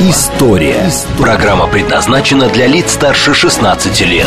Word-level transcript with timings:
История». 0.00 0.90
Программа 1.18 1.66
предназначена 1.66 2.48
для 2.48 2.66
лиц 2.66 2.92
старше 2.92 3.34
16 3.34 4.00
лет. 4.00 4.26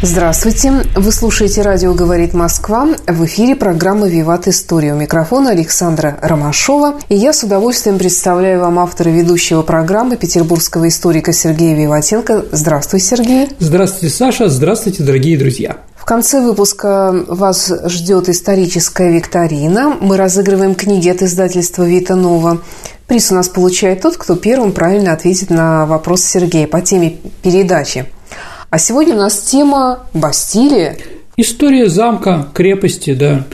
Здравствуйте. 0.00 0.72
Вы 0.94 1.12
слушаете 1.12 1.60
«Радио 1.60 1.92
говорит 1.92 2.32
Москва». 2.32 2.88
В 3.06 3.26
эфире 3.26 3.56
программа 3.56 4.08
«Виват 4.08 4.48
История». 4.48 4.94
У 4.94 4.96
микрофона 4.96 5.50
Александра 5.50 6.18
Ромашова. 6.22 6.94
И 7.10 7.14
я 7.14 7.34
с 7.34 7.42
удовольствием 7.42 7.98
представляю 7.98 8.60
вам 8.60 8.78
автора 8.78 9.10
ведущего 9.10 9.60
программы 9.60 10.16
петербургского 10.16 10.88
историка 10.88 11.34
Сергея 11.34 11.76
Виватенко. 11.76 12.46
Здравствуй, 12.52 13.00
Сергей. 13.00 13.48
Здравствуйте, 13.58 14.14
Саша. 14.14 14.48
Здравствуйте, 14.48 15.02
дорогие 15.02 15.36
друзья. 15.36 15.76
Конце 16.06 16.40
выпуска 16.40 17.12
вас 17.28 17.70
ждет 17.86 18.30
историческая 18.30 19.12
викторина. 19.12 19.98
Мы 20.00 20.16
разыгрываем 20.16 20.74
книги 20.74 21.10
от 21.10 21.20
издательства 21.20 21.82
«Вита 21.82 22.16
Нова». 22.16 22.62
Приз 23.06 23.30
у 23.30 23.34
нас 23.34 23.48
получает 23.48 24.00
тот, 24.00 24.16
кто 24.16 24.36
первым 24.36 24.72
правильно 24.72 25.12
ответит 25.12 25.50
на 25.50 25.84
вопрос 25.84 26.22
Сергея 26.22 26.66
по 26.66 26.80
теме 26.80 27.18
передачи– 27.42 28.06
а 28.68 28.78
сегодня 28.78 29.14
у 29.14 29.18
нас 29.18 29.38
тема 29.38 30.00
Бастилия. 30.12 30.96
История 31.36 31.88
замка, 31.88 32.48
крепости, 32.52 33.14
да. 33.14 33.46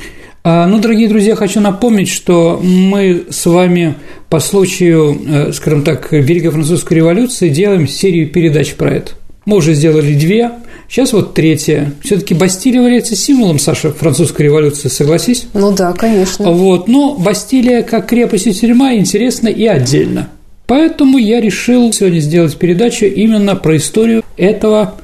А, 0.43 0.67
ну, 0.67 0.79
дорогие 0.79 1.09
друзья, 1.09 1.37
хочу 1.37 1.61
напомнить, 1.61 2.09
что 2.09 2.59
мы 2.63 3.27
с 3.31 3.45
вами 3.47 3.97
по 4.29 4.41
случаю, 4.41 5.17
э, 5.29 5.53
скажем 5.53 5.85
так, 5.85 6.11
Великой 6.11 6.51
Французской 6.51 6.95
революции 6.95 7.51
делаем 7.51 7.87
серию 7.87 8.31
передач 8.31 8.75
про 8.75 8.95
это. 8.95 9.13
Мы 9.45 9.59
уже 9.59 9.75
сделали 9.75 10.15
две, 10.15 10.51
сейчас 10.93 11.15
вот 11.15 11.33
третья. 11.33 11.95
все 12.05 12.19
таки 12.19 12.35
Бастилия 12.35 12.83
является 12.83 13.17
символом, 13.17 13.59
Саша, 13.59 13.93
французской 13.93 14.43
революции, 14.43 14.89
согласись? 14.89 15.47
Ну 15.55 15.73
да, 15.73 15.93
конечно. 15.95 16.51
Вот, 16.51 16.87
но 16.87 17.15
Бастилия 17.15 17.83
как 17.83 18.09
крепость 18.09 18.47
и 18.47 18.53
тюрьма 18.53 18.95
интересна 18.95 19.49
и 19.49 19.67
отдельно. 19.67 20.29
Поэтому 20.67 21.19
я 21.19 21.41
решил 21.41 21.93
сегодня 21.93 22.21
сделать 22.21 22.57
передачу 22.57 23.07
именно 23.07 23.57
про 23.57 23.79
историю 23.79 24.23
этого 24.37 24.95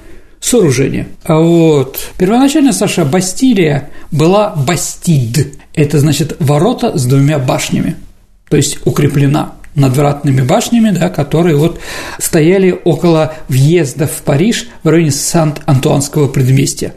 сооружения. 0.41 1.09
А 1.25 1.41
вот 1.41 1.99
первоначально, 2.19 2.73
Саша, 2.73 3.05
Бастилия 3.05 3.91
была 4.13 4.51
Бастид. 4.55 5.55
Это 5.75 5.99
значит 6.01 6.37
ворота 6.39 6.99
с 6.99 7.07
двумя 7.07 7.39
башнями, 7.39 7.97
то 8.51 8.57
есть 8.57 8.79
укреплена 8.85 9.55
надвратными 9.79 10.43
башнями, 10.43 10.91
да, 10.91 11.09
которые 11.09 11.57
вот 11.57 11.79
стояли 12.19 12.79
около 12.85 13.35
въезда 13.49 14.07
в 14.07 14.23
Париж 14.23 14.69
в 14.83 14.89
районе 14.89 15.11
Сант-Антуанского 15.11 16.29
предместья. 16.29 16.95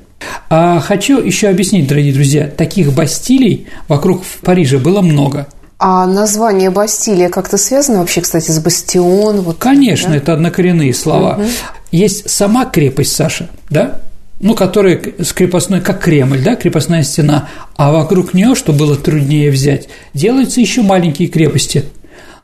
А 0.50 0.80
хочу 0.80 1.20
еще 1.20 1.48
объяснить, 1.48 1.88
дорогие 1.88 2.14
друзья, 2.14 2.48
таких 2.48 2.94
бастилий 2.94 3.68
вокруг 3.88 4.23
в 4.23 4.40
Париже 4.42 4.78
было 4.78 5.02
много– 5.02 5.48
а 5.84 6.06
название 6.06 6.70
Бастилия 6.70 7.30
как-то 7.30 7.58
связано 7.58 8.02
вообще, 8.02 8.22
кстати, 8.22 8.52
с 8.52 8.60
бастион? 8.60 9.42
Вот, 9.42 9.58
Конечно, 9.58 10.12
да? 10.12 10.18
это 10.18 10.34
однокоренные 10.34 10.94
слова. 10.94 11.38
Угу. 11.40 11.48
Есть 11.92 12.30
сама 12.30 12.66
крепость, 12.66 13.16
Саша, 13.16 13.50
да? 13.72 14.00
ну, 14.42 14.54
которая 14.54 15.02
с 15.20 15.34
крепостной, 15.34 15.82
как 15.82 16.04
Кремль, 16.04 16.44
да, 16.44 16.56
крепостная 16.56 17.04
стена, 17.04 17.48
а 17.76 17.92
вокруг 17.92 18.34
нее, 18.34 18.54
что 18.55 18.73
было 18.73 18.95
труднее 18.95 19.52
взять, 19.52 19.88
делаются 20.14 20.61
еще 20.61 20.82
маленькие 20.82 21.30
крепости. 21.30 21.86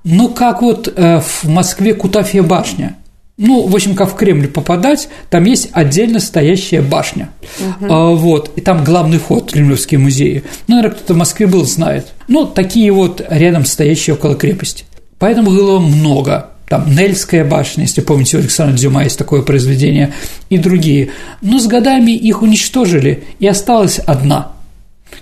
Ну, 0.10 0.30
как 0.30 0.62
вот 0.62 0.92
э, 0.96 1.20
в 1.20 1.44
Москве 1.46 1.94
Кутафья 1.94 2.44
башня– 2.44 2.96
ну, 3.38 3.68
в 3.68 3.76
общем, 3.76 3.94
как 3.94 4.12
в 4.12 4.16
Кремль 4.16 4.48
попадать, 4.48 5.10
там 5.30 5.44
есть 5.44 5.70
отдельно 5.72 6.20
стоящая 6.20 6.82
башня. 6.82 7.30
Угу. 7.60 7.94
А, 7.94 8.12
вот, 8.16 8.52
и 8.56 8.62
там 8.62 8.84
главный 8.84 9.20
вход 9.20 9.52
в 9.52 9.54
Кремлевские 9.54 10.00
музеи. 10.00 10.44
Ну, 10.68 10.76
наверное, 10.76 10.96
кто-то 10.96 11.14
в 11.14 11.18
Москве 11.18 11.46
был, 11.46 11.64
знает. 11.64 12.08
Ну, 12.28 12.48
такие 12.48 12.92
вот 12.92 13.22
рядом 13.30 13.66
стоящие 13.66 14.16
около 14.16 14.36
крепости. 14.36 14.86
Поэтому 15.20 15.52
было 15.52 15.78
много. 15.78 16.50
Там 16.68 16.90
Нельская 16.94 17.46
башня, 17.46 17.84
если 17.84 18.02
помните, 18.02 18.38
у 18.38 18.40
Александра 18.40 18.76
Дюма 18.76 19.04
есть 19.04 19.20
такое 19.20 19.44
произведение, 19.44 20.14
и 20.50 20.58
другие. 20.58 21.12
Но 21.42 21.60
с 21.60 21.68
годами 21.68 22.12
их 22.12 22.42
уничтожили, 22.42 23.24
и 23.38 23.46
осталась 23.46 24.00
одна, 24.00 24.54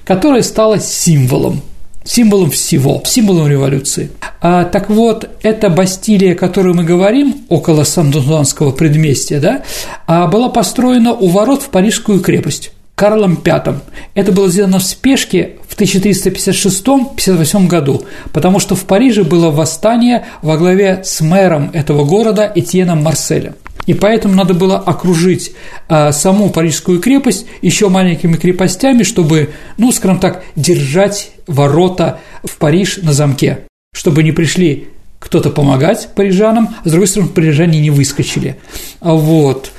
которая 0.06 0.42
стала 0.42 0.80
символом 0.80 1.62
символом 2.06 2.52
всего, 2.52 3.02
символом 3.04 3.48
революции. 3.48 4.12
А, 4.40 4.64
так 4.64 4.90
вот, 4.90 5.30
эта 5.42 5.70
Бастилия, 5.70 6.34
о 6.34 6.36
которой 6.36 6.74
мы 6.74 6.84
говорим, 6.84 7.46
около 7.50 7.84
Сан-Дунанского 7.84 8.72
предместья, 8.72 9.40
да, 9.42 9.64
а, 10.08 10.28
была 10.28 10.48
построена 10.50 11.14
у 11.14 11.28
ворот 11.28 11.64
в 11.64 11.70
Парижскую 11.70 12.22
крепость. 12.22 12.72
Карлом 12.96 13.38
V. 13.44 13.82
Это 14.14 14.32
было 14.32 14.50
сделано 14.50 14.80
в 14.80 14.84
спешке 14.84 15.56
в 15.68 15.78
1356-58 15.78 17.68
году, 17.68 18.06
потому 18.32 18.60
что 18.60 18.76
в 18.76 18.86
Париже 18.86 19.24
было 19.24 19.52
восстание 19.52 20.26
во 20.42 20.56
главе 20.56 21.02
с 21.04 21.20
мэром 21.20 21.72
этого 21.74 22.06
города 22.06 22.50
Этьеном 22.56 23.04
Марселем. 23.04 23.56
И 23.86 23.94
поэтому 23.94 24.36
надо 24.36 24.54
было 24.54 24.78
окружить 24.78 25.54
а, 25.88 26.12
саму 26.12 26.50
Парижскую 26.50 27.00
крепость 27.00 27.46
еще 27.62 27.90
маленькими 27.90 28.36
крепостями, 28.36 29.04
чтобы, 29.04 29.52
ну, 29.78 29.92
скажем 29.92 30.20
так, 30.20 30.44
держать 30.56 31.32
ворота 31.48 32.20
в 32.44 32.58
Париж 32.58 32.98
на 33.02 33.14
замке, 33.14 33.60
чтобы 33.94 34.24
не 34.24 34.32
пришли 34.32 34.90
кто-то 35.20 35.50
помогать 35.50 36.10
парижанам, 36.16 36.76
а 36.84 36.88
с 36.88 36.92
другой 36.92 37.08
стороны, 37.08 37.32
парижане 37.32 37.80
не 37.80 37.90
выскочили. 37.90 38.58
Вот. 39.02 39.72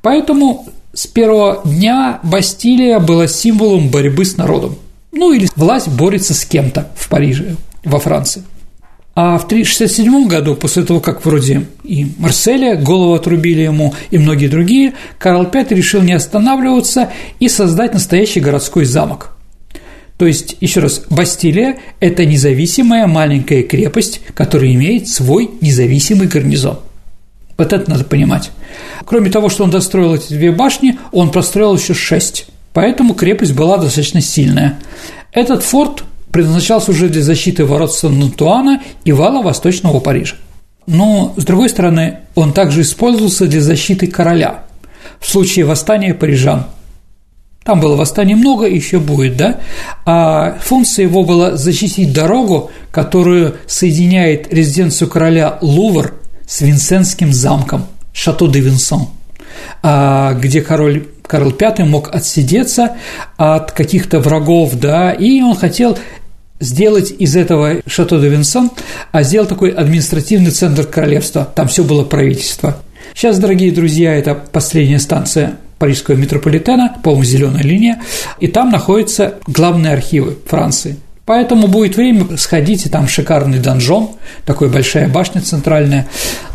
Поэтому 0.00 0.66
с 0.94 1.06
первого 1.06 1.60
дня 1.64 2.20
Бастилия 2.22 3.00
была 3.00 3.26
символом 3.26 3.88
борьбы 3.88 4.24
с 4.24 4.36
народом. 4.36 4.76
Ну 5.12 5.32
или 5.32 5.48
власть 5.56 5.88
борется 5.88 6.34
с 6.34 6.44
кем-то 6.44 6.90
в 6.96 7.08
Париже, 7.08 7.56
во 7.84 7.98
Франции. 7.98 8.42
А 9.16 9.38
в 9.38 9.44
1967 9.44 10.26
году, 10.26 10.56
после 10.56 10.82
того, 10.82 11.00
как 11.00 11.24
вроде 11.24 11.66
и 11.84 12.06
Марселя 12.18 12.74
голову 12.74 13.14
отрубили 13.14 13.62
ему, 13.62 13.94
и 14.10 14.18
многие 14.18 14.48
другие, 14.48 14.94
Карл 15.18 15.44
V 15.52 15.66
решил 15.70 16.02
не 16.02 16.14
останавливаться 16.14 17.12
и 17.38 17.48
создать 17.48 17.94
настоящий 17.94 18.40
городской 18.40 18.84
замок. 18.84 19.30
То 20.18 20.26
есть, 20.26 20.56
еще 20.60 20.80
раз, 20.80 21.02
Бастилия– 21.10 21.78
это 22.00 22.24
независимая 22.24 23.06
маленькая 23.06 23.62
крепость, 23.62 24.20
которая 24.34 24.72
имеет 24.74 25.08
свой 25.08 25.50
независимый 25.60 26.26
гарнизон. 26.26 26.80
Вот 27.56 27.72
это 27.72 27.88
надо 27.88 28.04
понимать. 28.04 28.50
Кроме 29.04 29.30
того, 29.30 29.48
что 29.48 29.64
он 29.64 29.70
достроил 29.70 30.14
эти 30.14 30.32
две 30.32 30.50
башни, 30.50 30.98
он 31.12 31.30
построил 31.30 31.76
еще 31.76 31.94
шесть. 31.94 32.46
Поэтому 32.72 33.14
крепость 33.14 33.52
была 33.54 33.76
достаточно 33.76 34.20
сильная. 34.20 34.78
Этот 35.32 35.62
форт 35.62 36.04
предназначался 36.34 36.90
уже 36.90 37.08
для 37.08 37.22
защиты 37.22 37.64
ворот 37.64 37.94
Сан-Антуана 37.94 38.82
и 39.04 39.12
вала 39.12 39.40
Восточного 39.40 40.00
Парижа. 40.00 40.34
Но, 40.84 41.32
с 41.36 41.44
другой 41.44 41.68
стороны, 41.68 42.18
он 42.34 42.52
также 42.52 42.80
использовался 42.80 43.46
для 43.46 43.60
защиты 43.60 44.08
короля 44.08 44.64
в 45.20 45.28
случае 45.30 45.64
восстания 45.64 46.12
парижан. 46.12 46.66
Там 47.62 47.78
было 47.78 47.94
восстание 47.94 48.34
много, 48.34 48.66
еще 48.66 48.98
будет, 48.98 49.36
да? 49.36 49.60
А 50.06 50.58
функция 50.60 51.04
его 51.04 51.22
была 51.22 51.56
защитить 51.56 52.12
дорогу, 52.12 52.72
которую 52.90 53.54
соединяет 53.68 54.52
резиденцию 54.52 55.08
короля 55.08 55.58
Лувр 55.60 56.14
с 56.48 56.62
Винсентским 56.62 57.32
замком 57.32 57.86
Шато 58.12 58.48
де 58.48 58.58
Винсон, 58.58 59.06
а, 59.84 60.32
где 60.32 60.62
король 60.62 61.06
Карл 61.26 61.54
V 61.58 61.84
мог 61.84 62.14
отсидеться 62.14 62.96
от 63.36 63.72
каких-то 63.72 64.20
врагов, 64.20 64.74
да, 64.74 65.12
и 65.12 65.40
он 65.40 65.56
хотел 65.56 65.98
сделать 66.60 67.12
из 67.18 67.36
этого 67.36 67.82
Шато 67.86 68.20
де 68.20 68.28
Винсон, 68.28 68.70
а 69.12 69.22
сделал 69.22 69.46
такой 69.46 69.70
административный 69.70 70.50
центр 70.50 70.84
королевства. 70.84 71.48
Там 71.54 71.68
все 71.68 71.84
было 71.84 72.04
правительство. 72.04 72.76
Сейчас, 73.14 73.38
дорогие 73.38 73.72
друзья, 73.72 74.14
это 74.14 74.34
последняя 74.34 74.98
станция 74.98 75.56
парижского 75.78 76.16
метрополитена, 76.16 76.96
по-моему, 77.02 77.24
зеленая 77.24 77.62
линия, 77.62 78.00
и 78.40 78.46
там 78.46 78.70
находятся 78.70 79.34
главные 79.46 79.92
архивы 79.92 80.36
Франции. 80.46 80.96
Поэтому 81.26 81.68
будет 81.68 81.96
время, 81.96 82.36
сходите, 82.36 82.88
там 82.88 83.08
шикарный 83.08 83.58
донжон, 83.58 84.10
такая 84.44 84.68
большая 84.68 85.08
башня 85.08 85.40
центральная. 85.40 86.06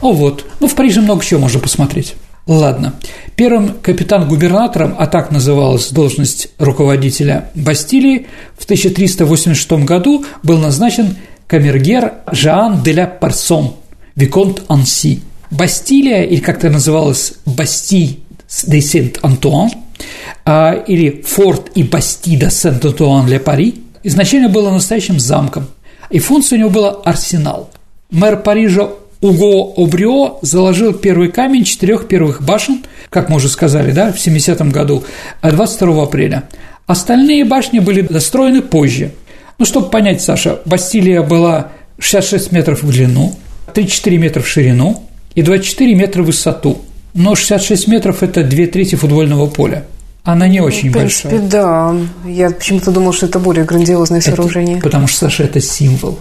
Ну 0.01 0.11
вот, 0.13 0.45
ну 0.59 0.67
в 0.67 0.75
Париже 0.75 1.01
много 1.01 1.23
чего 1.23 1.39
можно 1.39 1.59
посмотреть. 1.59 2.15
Ладно. 2.49 2.95
Первым 3.35 3.75
капитан-губернатором, 3.79 4.95
а 4.97 5.05
так 5.05 5.29
называлась 5.29 5.91
должность 5.91 6.49
руководителя 6.57 7.51
Бастилии, 7.53 8.25
в 8.57 8.63
1386 8.63 9.71
году 9.85 10.25
был 10.41 10.57
назначен 10.57 11.15
камергер 11.45 12.13
Жан 12.31 12.81
де 12.81 12.93
ля 12.93 13.05
Парсон, 13.05 13.75
Виконт 14.15 14.63
Анси. 14.67 15.21
Бастилия, 15.51 16.23
или 16.23 16.39
как 16.39 16.57
это 16.57 16.71
называлось, 16.71 17.33
Басти 17.45 18.21
де 18.65 18.81
Сент-Антуан, 18.81 19.69
а, 20.43 20.73
или 20.73 21.21
Форт 21.21 21.69
и 21.75 21.83
Басти 21.83 22.35
де 22.35 22.49
Сент-Антуан-Ле-Пари, 22.49 23.75
изначально 24.01 24.49
было 24.49 24.71
настоящим 24.71 25.19
замком, 25.19 25.67
и 26.09 26.17
функция 26.17 26.57
у 26.57 26.59
него 26.61 26.71
была 26.71 26.89
арсенал. 27.05 27.69
Мэр 28.09 28.37
Парижа 28.37 28.89
Уго 29.21 29.73
Обрио 29.75 30.39
заложил 30.41 30.93
первый 30.93 31.29
камень 31.29 31.65
четырех 31.65 32.07
первых 32.07 32.41
башен, 32.41 32.85
как 33.09 33.29
мы 33.29 33.35
уже 33.35 33.49
сказали, 33.49 33.91
да, 33.91 34.13
в 34.13 34.15
70-м 34.15 34.71
году, 34.71 35.03
22 35.43 36.03
апреля. 36.03 36.43
Остальные 36.87 37.43
башни 37.43 37.79
были 37.79 38.01
достроены 38.01 38.61
позже. 38.61 39.11
Ну, 39.57 39.65
чтобы 39.65 39.89
понять, 39.89 40.21
Саша, 40.21 40.59
Бастилия 40.65 41.21
была 41.21 41.71
66 41.99 42.53
метров 42.53 42.81
в 42.81 42.91
длину, 42.91 43.35
34 43.73 44.17
метра 44.17 44.41
в 44.41 44.47
ширину 44.47 45.03
и 45.35 45.41
24 45.41 45.95
метра 45.95 46.23
в 46.23 46.27
высоту. 46.27 46.79
Но 47.13 47.35
66 47.35 47.87
метров– 47.89 48.23
это 48.23 48.43
две 48.43 48.67
трети 48.67 48.95
футбольного 48.95 49.47
поля. 49.47 49.83
Она 50.23 50.47
не 50.47 50.61
очень 50.61 50.91
в 50.91 50.93
принципе, 50.93 51.29
большая. 51.29 51.49
да. 51.49 51.95
Я 52.25 52.51
почему-то 52.51 52.91
думал, 52.91 53.13
что 53.13 53.25
это 53.25 53.39
более 53.39 53.65
грандиозное 53.65 54.21
сооружение. 54.21 54.77
Это, 54.77 54.83
потому 54.83 55.07
что, 55.07 55.19
Саша, 55.21 55.43
это 55.43 55.59
символ. 55.59 56.19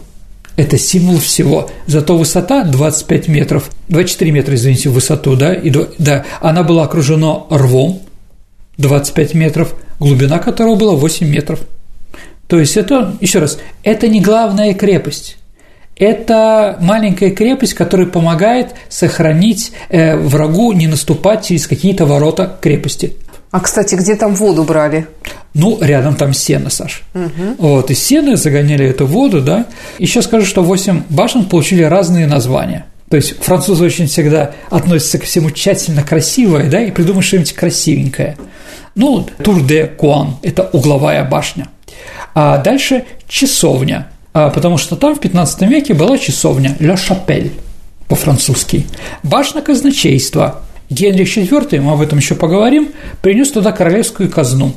Это 0.58 0.76
символ 0.76 1.20
всего. 1.20 1.70
Зато 1.86 2.18
высота 2.18 2.64
25 2.64 3.28
метров, 3.28 3.70
24 3.90 4.32
метра, 4.32 4.56
извините, 4.56 4.88
в 4.88 4.94
высоту, 4.94 5.36
да, 5.36 5.54
и, 5.54 5.72
да, 5.98 6.24
она 6.40 6.64
была 6.64 6.82
окружена 6.82 7.44
рвом 7.48 8.02
25 8.76 9.34
метров, 9.34 9.72
глубина 10.00 10.40
которого 10.40 10.74
была 10.74 10.96
8 10.96 11.28
метров. 11.28 11.60
То 12.48 12.58
есть 12.58 12.76
это, 12.76 13.16
еще 13.20 13.38
раз, 13.38 13.60
это 13.84 14.08
не 14.08 14.20
главная 14.20 14.74
крепость. 14.74 15.36
Это 15.94 16.76
маленькая 16.80 17.30
крепость, 17.30 17.74
которая 17.74 18.08
помогает 18.08 18.74
сохранить 18.88 19.70
э, 19.90 20.16
врагу 20.16 20.72
не 20.72 20.88
наступать 20.88 21.46
через 21.46 21.68
какие-то 21.68 22.04
ворота 22.04 22.58
крепости. 22.60 23.14
А, 23.50 23.60
кстати, 23.60 23.94
где 23.94 24.14
там 24.14 24.34
воду 24.34 24.64
брали? 24.64 25.06
Ну, 25.54 25.78
рядом 25.80 26.14
там 26.16 26.34
сено, 26.34 26.70
Саш. 26.70 27.02
Угу. 27.14 27.56
Вот, 27.58 27.90
из 27.90 28.02
сена 28.02 28.36
загоняли 28.36 28.86
эту 28.86 29.06
воду, 29.06 29.40
да. 29.40 29.66
Еще 29.98 30.20
скажу, 30.22 30.46
что 30.46 30.62
восемь 30.62 31.02
башен 31.08 31.46
получили 31.46 31.82
разные 31.82 32.26
названия. 32.26 32.84
То 33.08 33.16
есть 33.16 33.42
французы 33.42 33.84
очень 33.84 34.06
всегда 34.06 34.52
относятся 34.68 35.18
ко 35.18 35.24
всему 35.24 35.50
тщательно 35.50 36.02
красивое, 36.02 36.68
да, 36.68 36.82
и 36.82 36.90
придумают 36.90 37.24
что-нибудь 37.24 37.54
красивенькое. 37.54 38.36
Ну, 38.94 39.26
Тур 39.42 39.62
де 39.62 39.86
Куан– 39.86 40.36
это 40.42 40.68
угловая 40.72 41.24
башня. 41.24 41.68
А 42.34 42.58
дальше 42.58 43.04
часовня, 43.26 44.08
а, 44.34 44.50
потому 44.50 44.76
что 44.76 44.96
там 44.96 45.14
в 45.14 45.20
15 45.20 45.62
веке 45.62 45.94
была 45.94 46.18
часовня 46.18 46.76
«Ля 46.80 46.96
Шапель» 46.96 47.52
по-французски. 48.08 48.86
Башня 49.22 49.62
казначейства. 49.62 50.62
Генрих 50.90 51.36
IV, 51.36 51.80
мы 51.80 51.92
об 51.92 52.00
этом 52.00 52.18
еще 52.18 52.34
поговорим, 52.34 52.90
принес 53.20 53.50
туда 53.50 53.72
королевскую 53.72 54.30
казну. 54.30 54.74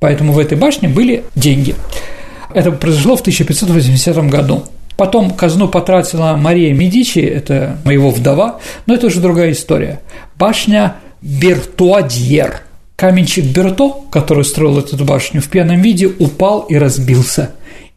Поэтому 0.00 0.32
в 0.32 0.38
этой 0.38 0.58
башне 0.58 0.88
были 0.88 1.24
деньги. 1.36 1.74
Это 2.54 2.72
произошло 2.72 3.16
в 3.16 3.20
1580 3.20 4.16
году. 4.28 4.64
Потом 4.96 5.30
казну 5.30 5.68
потратила 5.68 6.36
Мария 6.36 6.74
Медичи, 6.74 7.20
это 7.20 7.78
моего 7.84 8.10
вдова, 8.10 8.58
но 8.86 8.94
это 8.94 9.06
уже 9.06 9.20
другая 9.20 9.52
история. 9.52 10.00
Башня 10.36 10.96
Бертуадьер. 11.22 12.62
Каменщик 12.96 13.46
Берто, 13.46 14.02
который 14.10 14.44
строил 14.44 14.78
эту 14.78 15.02
башню, 15.04 15.40
в 15.40 15.48
пьяном 15.48 15.80
виде 15.80 16.06
упал 16.06 16.60
и 16.60 16.76
разбился. 16.76 17.52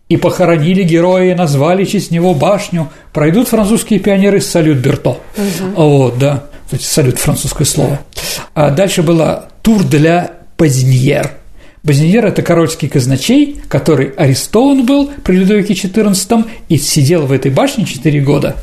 И 0.08 0.18
похоронили 0.18 0.84
героя 0.84 1.32
и 1.32 1.36
назвали 1.36 1.84
честь 1.86 2.12
него 2.12 2.34
башню. 2.34 2.90
Пройдут 3.12 3.48
французские 3.48 4.00
пионеры 4.00 4.40
салют 4.40 4.78
Берто. 4.78 5.18
Угу. 5.38 5.84
Вот, 5.84 6.18
да. 6.18 6.46
Салют 6.80 7.20
французское 7.20 7.66
слово. 7.66 8.00
А 8.54 8.72
дальше 8.72 9.04
была 9.04 9.50
тур 9.62 9.84
для 9.84 10.32
Базиньер– 10.58 11.32
Базиньер– 11.86 12.26
это 12.28 12.42
корольский 12.42 12.90
казначей, 12.90 13.62
который 13.68 14.08
арестован 14.08 14.88
был 14.88 15.12
при 15.24 15.36
Людовике 15.36 15.76
XIV 15.76 16.50
и 16.68 16.78
сидел 16.78 17.28
в 17.28 17.32
этой 17.32 17.52
башне 17.52 17.86
4 17.86 18.22
года. 18.22 18.56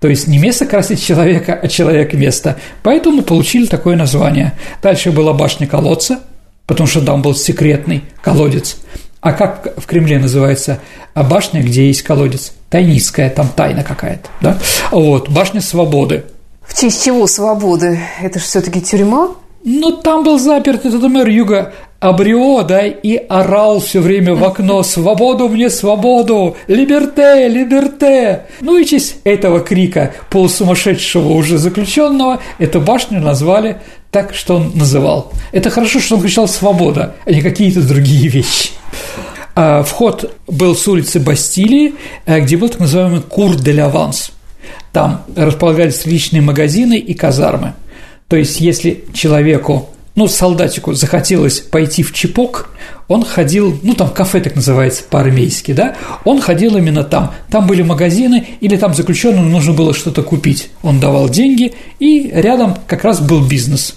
То 0.00 0.08
есть 0.08 0.26
не 0.26 0.38
место 0.38 0.66
красить 0.66 1.00
человека, 1.00 1.54
а 1.54 1.68
человек 1.68 2.14
место. 2.14 2.56
Поэтому 2.82 3.22
получили 3.22 3.66
такое 3.66 3.94
название. 3.94 4.54
Дальше 4.82 5.12
была 5.12 5.32
башня 5.32 5.68
колодца, 5.68 6.18
потому 6.66 6.88
что 6.88 7.00
там 7.00 7.22
был 7.22 7.36
секретный 7.36 8.02
колодец. 8.20 8.78
А 9.20 9.32
как 9.32 9.72
в 9.76 9.86
Кремле 9.86 10.18
называется 10.18 10.80
башня, 11.14 11.62
где 11.62 11.86
есть 11.86 12.02
колодец? 12.02 12.54
Тайнистская, 12.70 13.30
там 13.30 13.48
тайна 13.54 13.84
какая-то. 13.84 14.28
Да? 14.40 14.58
Вот, 14.90 15.28
башня 15.28 15.60
свободы. 15.60 16.24
В 16.66 16.78
честь 16.78 17.04
чего 17.04 17.26
свободы? 17.26 18.00
Это 18.20 18.38
же 18.38 18.44
все-таки 18.44 18.80
тюрьма? 18.80 19.30
Ну, 19.64 19.92
там 19.92 20.24
был 20.24 20.38
заперт 20.38 20.84
этот 20.84 21.02
мэр 21.04 21.28
Юга 21.28 21.72
Абрио, 22.04 22.62
да, 22.64 22.86
и 22.86 23.16
орал 23.16 23.80
все 23.80 24.00
время 24.00 24.34
в 24.34 24.44
окно 24.44 24.82
«Свободу 24.82 25.48
мне, 25.48 25.70
свободу! 25.70 26.54
Либерте, 26.66 27.48
либерте!» 27.48 28.42
Ну 28.60 28.76
и 28.76 28.84
честь 28.84 29.16
этого 29.24 29.60
крика 29.60 30.12
полусумасшедшего 30.28 31.32
уже 31.32 31.56
заключенного 31.56 32.40
эту 32.58 32.82
башню 32.82 33.20
назвали 33.20 33.78
так, 34.10 34.34
что 34.34 34.56
он 34.56 34.72
называл. 34.74 35.32
Это 35.50 35.70
хорошо, 35.70 35.98
что 35.98 36.16
он 36.16 36.22
кричал 36.22 36.46
«Свобода», 36.46 37.14
а 37.24 37.30
не 37.30 37.40
какие-то 37.40 37.80
другие 37.80 38.28
вещи. 38.28 38.68
А 39.56 39.82
вход 39.82 40.30
был 40.46 40.76
с 40.76 40.86
улицы 40.86 41.20
Бастилии, 41.20 41.94
э, 42.26 42.40
где 42.40 42.58
был 42.58 42.68
так 42.68 42.80
называемый 42.80 43.22
«Кур 43.22 43.56
де 43.56 43.82
Лаванс». 43.82 44.30
Там 44.92 45.24
располагались 45.36 46.06
личные 46.06 46.42
магазины 46.42 46.98
и 46.98 47.14
казармы. 47.14 47.74
То 48.28 48.36
есть, 48.36 48.60
если 48.60 49.04
человеку 49.12 49.90
ну, 50.14 50.28
солдатику 50.28 50.94
захотелось 50.94 51.60
пойти 51.60 52.02
в 52.02 52.12
чипок, 52.12 52.70
он 53.08 53.24
ходил, 53.24 53.78
ну, 53.82 53.94
там 53.94 54.10
кафе 54.10 54.40
так 54.40 54.54
называется 54.54 55.02
по-армейски, 55.10 55.72
да, 55.72 55.96
он 56.24 56.40
ходил 56.40 56.76
именно 56.76 57.02
там. 57.02 57.34
Там 57.50 57.66
были 57.66 57.82
магазины, 57.82 58.46
или 58.60 58.76
там 58.76 58.94
заключенным 58.94 59.50
нужно 59.50 59.72
было 59.72 59.92
что-то 59.92 60.22
купить. 60.22 60.70
Он 60.82 61.00
давал 61.00 61.28
деньги, 61.28 61.74
и 61.98 62.30
рядом 62.32 62.76
как 62.86 63.04
раз 63.04 63.20
был 63.20 63.46
бизнес. 63.46 63.96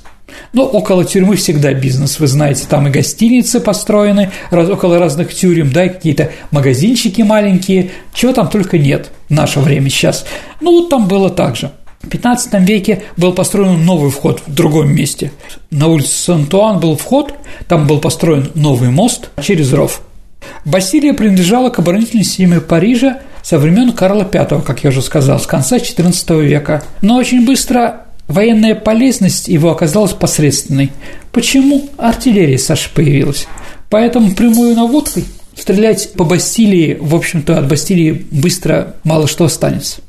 Но 0.54 0.64
около 0.66 1.06
тюрьмы 1.06 1.36
всегда 1.36 1.74
бизнес, 1.74 2.20
вы 2.20 2.28
знаете, 2.28 2.66
там 2.70 2.88
и 2.88 2.92
гостиницы 2.92 3.60
построены, 3.60 4.32
раз, 4.50 4.70
около 4.70 5.00
разных 5.00 5.34
тюрем, 5.34 5.72
да, 5.72 5.88
какие-то 5.88 6.32
магазинчики 6.52 7.22
маленькие, 7.22 7.92
чего 8.14 8.34
там 8.34 8.50
только 8.50 8.78
нет 8.78 9.12
в 9.30 9.34
наше 9.34 9.60
время 9.60 9.90
сейчас. 9.90 10.26
Ну, 10.62 10.72
вот 10.72 10.90
там 10.90 11.08
было 11.08 11.30
так 11.30 11.56
же. 11.56 11.72
В 12.02 12.10
XV 12.10 12.64
веке 12.64 13.04
был 13.18 13.34
построен 13.34 13.84
новый 13.86 14.12
вход 14.12 14.42
в 14.46 14.54
другом 14.54 14.94
месте. 14.94 15.32
На 15.72 15.88
улице 15.88 16.14
Сан-Туан 16.14 16.80
был 16.80 16.96
вход, 16.96 17.34
там 17.68 17.88
был 17.88 18.00
построен 18.00 18.52
новый 18.54 18.90
мост 18.90 19.30
через 19.42 19.74
ров. 19.74 20.02
Бастилия 20.64 21.14
принадлежала 21.14 21.70
к 21.70 21.80
оборонительной 21.80 22.24
системе 22.24 22.62
Парижа 22.62 23.20
со 23.42 23.58
времен 23.58 23.94
Карла 23.94 24.30
V, 24.32 24.62
как 24.62 24.84
я 24.84 24.90
уже 24.90 25.02
сказал, 25.02 25.40
с 25.40 25.48
конца 25.48 25.78
XIV 25.78 26.44
века. 26.44 26.84
Но 27.02 27.18
очень 27.18 27.46
быстро 27.46 28.07
военная 28.28 28.76
полезность 28.76 29.48
его 29.48 29.72
оказалась 29.72 30.14
посредственной. 30.14 30.92
Почему? 31.32 31.90
Артиллерия, 31.98 32.58
Саша, 32.58 32.90
появилась. 32.94 33.48
Поэтому 33.90 34.34
прямую 34.34 34.76
наводкой 34.76 35.26
стрелять 35.56 36.14
по 36.14 36.24
Бастилии, 36.24 36.98
в 37.00 37.16
общем-то, 37.16 37.58
от 37.58 37.68
Бастилии 37.68 38.26
быстро 38.32 38.96
мало 39.04 39.28
что 39.28 39.46
останется. 39.46 40.02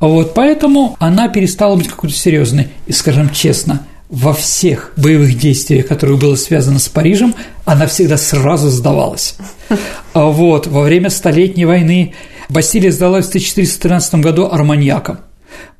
Вот 0.00 0.34
поэтому 0.34 0.96
она 0.98 1.28
перестала 1.28 1.76
быть 1.76 1.88
какой-то 1.88 2.16
серьезной. 2.16 2.68
И, 2.86 2.92
скажем 2.92 3.30
честно, 3.30 3.86
во 4.08 4.34
всех 4.34 4.92
боевых 4.96 5.38
действиях, 5.38 5.86
которые 5.86 6.18
было 6.18 6.36
связано 6.36 6.78
с 6.78 6.88
Парижем, 6.88 7.34
она 7.64 7.86
всегда 7.86 8.16
сразу 8.16 8.68
сдавалась. 8.68 9.36
А 10.12 10.26
вот 10.26 10.66
во 10.66 10.82
время 10.82 11.08
Столетней 11.10 11.64
войны 11.64 12.12
Бастилия 12.48 12.92
сдалась 12.92 13.26
в 13.26 13.28
1413 13.30 14.16
году 14.16 14.48
арманьякам. 14.50 15.20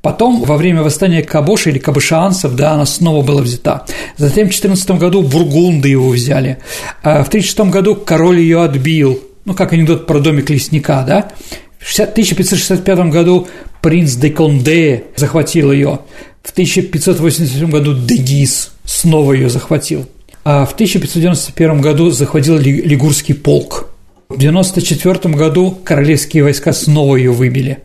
Потом, 0.03 0.43
во 0.43 0.57
время 0.57 0.83
восстания 0.83 1.23
Кабоша 1.23 1.69
или 1.69 1.79
кабошанцев, 1.79 2.55
да, 2.55 2.73
она 2.73 2.85
снова 2.85 3.25
была 3.25 3.41
взята. 3.41 3.85
Затем 4.17 4.49
в 4.49 4.51
14 4.51 4.91
году 4.99 5.21
бургунды 5.21 5.87
его 5.87 6.09
взяли. 6.09 6.57
А 7.03 7.23
в 7.23 7.29
36 7.29 7.71
году 7.71 7.95
король 7.95 8.41
ее 8.41 8.63
отбил. 8.63 9.21
Ну, 9.45 9.53
как 9.53 9.71
анекдот 9.71 10.05
про 10.05 10.19
домик 10.19 10.49
лесника, 10.49 11.05
да? 11.07 11.31
В 11.79 11.97
1565 11.97 12.99
году 13.11 13.47
принц 13.81 14.15
де 14.15 14.29
Конде 14.29 15.05
захватил 15.15 15.71
ее. 15.71 16.01
В 16.43 16.51
1587 16.51 17.69
году 17.69 17.93
Дегис 17.93 18.73
снова 18.83 19.31
ее 19.31 19.49
захватил. 19.49 20.05
А 20.43 20.65
в 20.65 20.73
1591 20.73 21.79
году 21.79 22.11
захватил 22.11 22.57
Лигурский 22.57 23.35
полк. 23.35 23.89
В 24.27 24.35
1994 24.35 25.33
году 25.33 25.77
королевские 25.81 26.43
войска 26.43 26.73
снова 26.73 27.15
ее 27.15 27.31
выбили. 27.31 27.79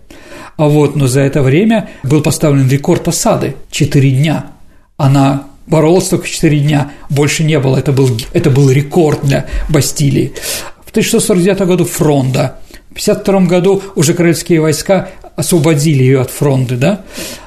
А 0.58 0.68
вот, 0.68 0.96
но 0.96 1.06
за 1.06 1.20
это 1.20 1.40
время 1.40 1.88
был 2.02 2.20
поставлен 2.20 2.68
рекорд 2.68 3.06
осады– 3.06 3.54
4 3.70 4.10
дня. 4.10 4.46
Она 4.96 5.44
боролась 5.68 6.08
только 6.08 6.26
4 6.26 6.58
дня, 6.58 6.90
больше 7.08 7.44
не 7.44 7.60
было, 7.60 7.76
это 7.76 7.92
был, 7.92 8.10
это 8.32 8.50
был 8.50 8.68
рекорд 8.68 9.20
для 9.22 9.46
Бастилии. 9.68 10.32
В 10.84 10.90
1649 10.90 11.60
году 11.60 11.84
Фронда, 11.84 12.56
в 12.90 13.00
1952 13.00 13.40
году 13.42 13.82
уже 13.94 14.14
королевские 14.14 14.60
войска 14.60 15.10
освободили 15.36 16.02
ее 16.02 16.22
от 16.22 16.30
фронта, 16.30 16.76
да. 16.76 17.02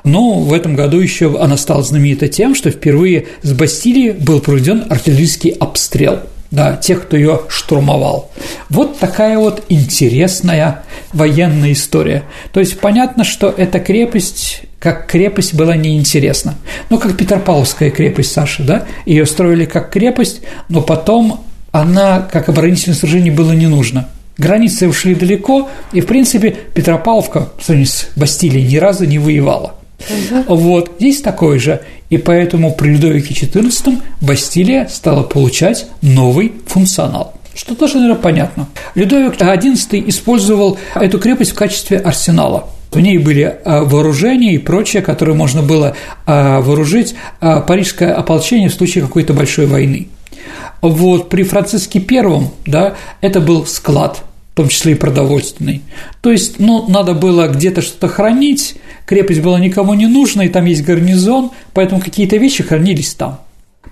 Но 0.05 0.39
в 0.39 0.53
этом 0.53 0.77
году 0.77 0.97
еще 0.99 1.37
она 1.37 1.57
стала 1.57 1.83
знаменита 1.83 2.29
тем, 2.29 2.55
что 2.55 2.71
впервые 2.71 3.27
с 3.41 3.51
Бастилии 3.51 4.11
был 4.11 4.39
проведен 4.39 4.85
артиллерийский 4.89 5.49
обстрел 5.49 6.19
да, 6.51 6.75
тех, 6.75 7.03
кто 7.03 7.17
ее 7.17 7.41
штурмовал. 7.47 8.29
Вот 8.69 8.99
такая 8.99 9.37
вот 9.39 9.63
интересная 9.69 10.83
военная 11.13 11.71
история. 11.71 12.23
То 12.53 12.59
есть 12.59 12.79
понятно, 12.79 13.23
что 13.23 13.49
эта 13.49 13.79
крепость 13.79 14.63
как 14.79 15.05
крепость 15.05 15.53
была 15.53 15.75
неинтересна. 15.75 16.55
Ну, 16.89 16.97
как 16.97 17.15
Петропавловская 17.15 17.91
крепость, 17.91 18.31
Саша, 18.31 18.63
да? 18.63 18.85
Ее 19.05 19.27
строили 19.27 19.65
как 19.65 19.91
крепость, 19.91 20.41
но 20.69 20.81
потом 20.81 21.45
она, 21.71 22.21
как 22.21 22.49
оборонительное 22.49 22.97
сооружение, 22.97 23.31
было 23.31 23.51
не 23.51 23.67
нужно. 23.67 24.09
Границы 24.39 24.87
ушли 24.87 25.13
далеко, 25.13 25.69
и, 25.93 26.01
в 26.01 26.07
принципе, 26.07 26.55
Петропавловка, 26.73 27.51
в 27.59 27.63
сравнении 27.63 27.87
с 27.87 28.09
Бастилией, 28.15 28.67
ни 28.67 28.77
разу 28.77 29.05
не 29.05 29.19
воевала. 29.19 29.75
Угу. 30.09 30.55
Вот, 30.55 30.91
здесь 30.99 31.21
такое 31.21 31.59
же. 31.59 31.81
И 32.09 32.17
поэтому 32.17 32.73
при 32.73 32.89
Людовике 32.89 33.33
XIV 33.33 34.01
Бастилия 34.19 34.87
стала 34.87 35.23
получать 35.23 35.87
новый 36.01 36.53
функционал. 36.67 37.33
Что 37.53 37.75
тоже, 37.75 37.97
наверное, 37.97 38.21
понятно. 38.21 38.67
Людовик 38.95 39.35
XI 39.35 40.07
использовал 40.07 40.77
эту 40.95 41.19
крепость 41.19 41.51
в 41.51 41.55
качестве 41.55 41.97
арсенала. 41.97 42.69
В 42.91 42.99
ней 42.99 43.17
были 43.17 43.43
а, 43.63 43.83
вооружения 43.83 44.55
и 44.55 44.57
прочее, 44.57 45.01
которое 45.01 45.33
можно 45.33 45.61
было 45.61 45.95
а, 46.25 46.59
вооружить 46.59 47.15
а, 47.39 47.61
парижское 47.61 48.13
ополчение 48.13 48.69
в 48.69 48.73
случае 48.73 49.05
какой-то 49.05 49.33
большой 49.33 49.65
войны. 49.65 50.09
Вот 50.81 51.29
при 51.29 51.43
Франциске 51.43 51.99
I, 51.99 52.49
да, 52.65 52.95
это 53.21 53.39
был 53.39 53.65
склад, 53.65 54.23
в 54.51 54.55
том 54.55 54.67
числе 54.67 54.93
и 54.93 54.95
продовольственный. 54.95 55.81
То 56.21 56.31
есть, 56.31 56.59
ну, 56.59 56.87
надо 56.89 57.13
было 57.13 57.47
где-то 57.47 57.81
что-то 57.81 58.09
хранить, 58.09 58.75
крепость 59.05 59.41
была 59.41 59.59
никому 59.59 59.93
не 59.93 60.07
нужна, 60.07 60.45
и 60.45 60.49
там 60.49 60.65
есть 60.65 60.83
гарнизон, 60.83 61.51
поэтому 61.73 62.01
какие-то 62.01 62.35
вещи 62.37 62.63
хранились 62.63 63.13
там. 63.13 63.39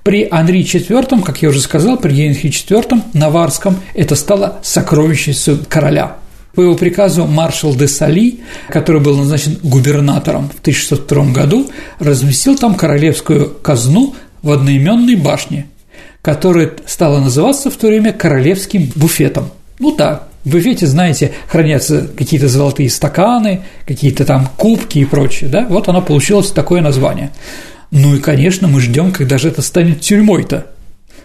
При 0.03 0.27
Анри 0.29 0.61
IV, 0.61 1.23
как 1.23 1.41
я 1.41 1.49
уже 1.49 1.61
сказал, 1.61 1.97
при 1.97 2.13
Генрихе 2.13 2.49
IV 2.49 3.03
Наварском 3.13 3.77
это 3.93 4.15
стало 4.15 4.59
сокровищницей 4.61 5.57
короля. 5.67 6.17
По 6.55 6.61
его 6.61 6.75
приказу 6.75 7.25
маршал 7.25 7.75
де 7.75 7.87
Сали, 7.87 8.39
который 8.69 9.01
был 9.01 9.17
назначен 9.17 9.57
губернатором 9.61 10.49
в 10.49 10.59
1602 10.59 11.25
году, 11.31 11.69
разместил 11.99 12.57
там 12.57 12.75
королевскую 12.75 13.49
казну 13.61 14.15
в 14.41 14.51
одноименной 14.51 15.15
башне, 15.15 15.67
которая 16.21 16.71
стала 16.85 17.19
называться 17.19 17.69
в 17.69 17.75
то 17.75 17.87
время 17.87 18.11
королевским 18.11 18.91
буфетом. 18.95 19.51
Ну 19.79 19.95
да, 19.95 20.28
в 20.43 20.49
буфете, 20.51 20.87
знаете, 20.87 21.31
хранятся 21.47 22.07
какие-то 22.17 22.47
золотые 22.47 22.89
стаканы, 22.89 23.61
какие-то 23.85 24.25
там 24.25 24.49
кубки 24.57 24.99
и 24.99 25.05
прочее, 25.05 25.49
да, 25.49 25.65
вот 25.69 25.87
оно 25.87 26.01
получилось 26.01 26.51
такое 26.51 26.81
название. 26.81 27.31
Ну 27.91 28.15
и, 28.15 28.19
конечно, 28.19 28.67
мы 28.67 28.81
ждем, 28.81 29.11
когда 29.11 29.37
же 29.37 29.49
это 29.49 29.61
станет 29.61 30.01
тюрьмой-то. 30.01 30.67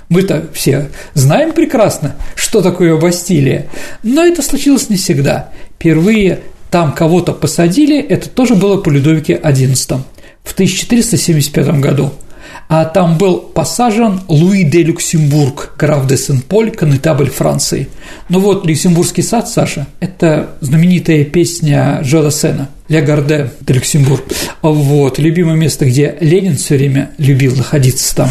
Мы-то 0.09 0.47
все 0.52 0.90
знаем 1.14 1.52
прекрасно, 1.52 2.16
что 2.35 2.61
такое 2.61 2.97
Бастилия, 2.97 3.68
но 4.02 4.25
это 4.25 4.42
случилось 4.42 4.90
не 4.90 4.97
всегда. 4.97 5.50
Впервые 5.76 6.40
там 6.71 6.92
кого-то 6.92 7.33
посадили, 7.33 8.00
это 8.00 8.28
тоже 8.28 8.54
было 8.54 8.78
по 8.78 8.90
Людовике 8.90 9.35
XI 9.35 10.00
в 10.42 10.52
1475 10.52 11.80
году– 11.80 12.12
а 12.68 12.85
там 12.85 13.18
был 13.18 13.38
посажен 13.38 14.21
Луи 14.28 14.64
де 14.64 14.83
Люксембург, 14.83 15.75
граф 15.78 16.06
де 16.06 16.16
Сен-Поль, 16.16 16.71
конетабль 16.71 17.30
Франции. 17.30 17.88
Ну 18.28 18.40
вот, 18.40 18.66
Люксембургский 18.66 19.23
сад, 19.23 19.49
Саша, 19.49 19.87
это 20.00 20.50
знаменитая 20.61 21.25
песня 21.25 22.00
Жо 22.02 22.30
Сена 22.30 22.68
«Ля 22.88 23.00
Гарде 23.00 23.50
де 23.61 23.75
Люксембург». 23.75 24.25
Вот, 24.62 25.18
любимое 25.18 25.56
место, 25.56 25.85
где 25.85 26.16
Ленин 26.21 26.56
все 26.56 26.76
время 26.76 27.11
любил 27.18 27.54
находиться 27.56 28.14
там 28.14 28.30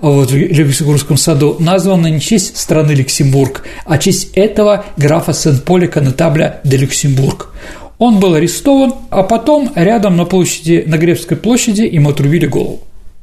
вот, 0.00 0.30
в 0.30 0.34
Люксембургском 0.34 1.16
саду, 1.16 1.56
названо 1.58 2.08
не 2.08 2.20
честь 2.20 2.56
страны 2.56 2.92
Люксембург, 2.92 3.64
а 3.84 3.98
честь 3.98 4.30
этого 4.34 4.84
графа 4.96 5.32
Сен-Поля 5.32 5.88
Конетабля 5.88 6.60
де 6.64 6.76
Люксембург. 6.76 7.54
Он 7.98 8.18
был 8.18 8.34
арестован, 8.34 8.94
а 9.10 9.22
потом 9.22 9.70
рядом 9.74 10.16
на 10.16 10.24
площади, 10.24 10.84
на 10.86 10.96
Гребской 10.96 11.36
площади 11.36 11.82
ему 11.82 12.10
отрубили 12.10 12.46
голову. 12.46 12.80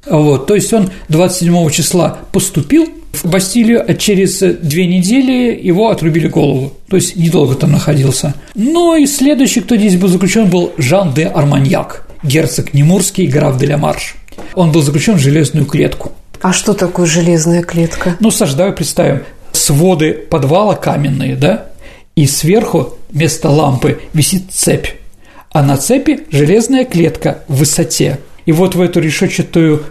Вот, 0.10 0.48
то 0.48 0.56
есть 0.56 0.72
он 0.74 0.90
27 1.10 1.70
числа 1.70 2.18
поступил 2.32 2.88
в 3.12 3.26
Бастилию, 3.26 3.84
а 3.88 3.94
через 3.94 4.40
две 4.40 4.86
недели 4.86 5.60
его 5.60 5.90
отрубили 5.90 6.28
голову. 6.28 6.74
То 6.90 6.98
есть 6.98 7.16
недолго 7.16 7.56
там 7.56 7.72
находился. 7.72 8.34
Ну 8.56 8.96
и 8.96 9.06
следующий, 9.06 9.62
кто 9.62 9.76
здесь 9.76 9.98
был 9.98 10.08
заключен, 10.08 10.50
был 10.50 10.72
Жан 10.78 11.14
де 11.14 11.26
Арманьяк, 11.26 12.08
герцог 12.24 12.74
Немурский, 12.74 13.28
граф 13.28 13.58
де 13.58 13.66
ля 13.66 13.78
Марш. 13.78 14.16
Он 14.54 14.72
был 14.72 14.82
заключен 14.82 15.16
в 15.16 15.20
железную 15.20 15.66
клетку. 15.66 16.12
А 16.42 16.54
что 16.54 16.74
такое 16.74 17.08
железная 17.08 17.64
клетка? 17.64 18.16
Ну, 18.20 18.30
Саш, 18.30 18.54
давай 18.54 18.72
представим. 18.74 19.24
Своды 19.52 20.14
подвала 20.14 20.76
каменные, 20.76 21.36
да? 21.36 21.68
И 22.16 22.28
сверху 22.28 22.96
вместо 23.10 23.50
лампы 23.50 24.00
висит 24.14 24.52
цепь. 24.52 24.88
А 25.52 25.64
на 25.64 25.78
цепи 25.78 26.22
железная 26.32 26.86
клетка 26.86 27.40
в 27.48 27.58
высоте. 27.58 28.20
И 28.46 28.52
вот 28.52 28.76
в 28.76 28.82
эту 28.82 29.00
решетчатую 29.00 29.84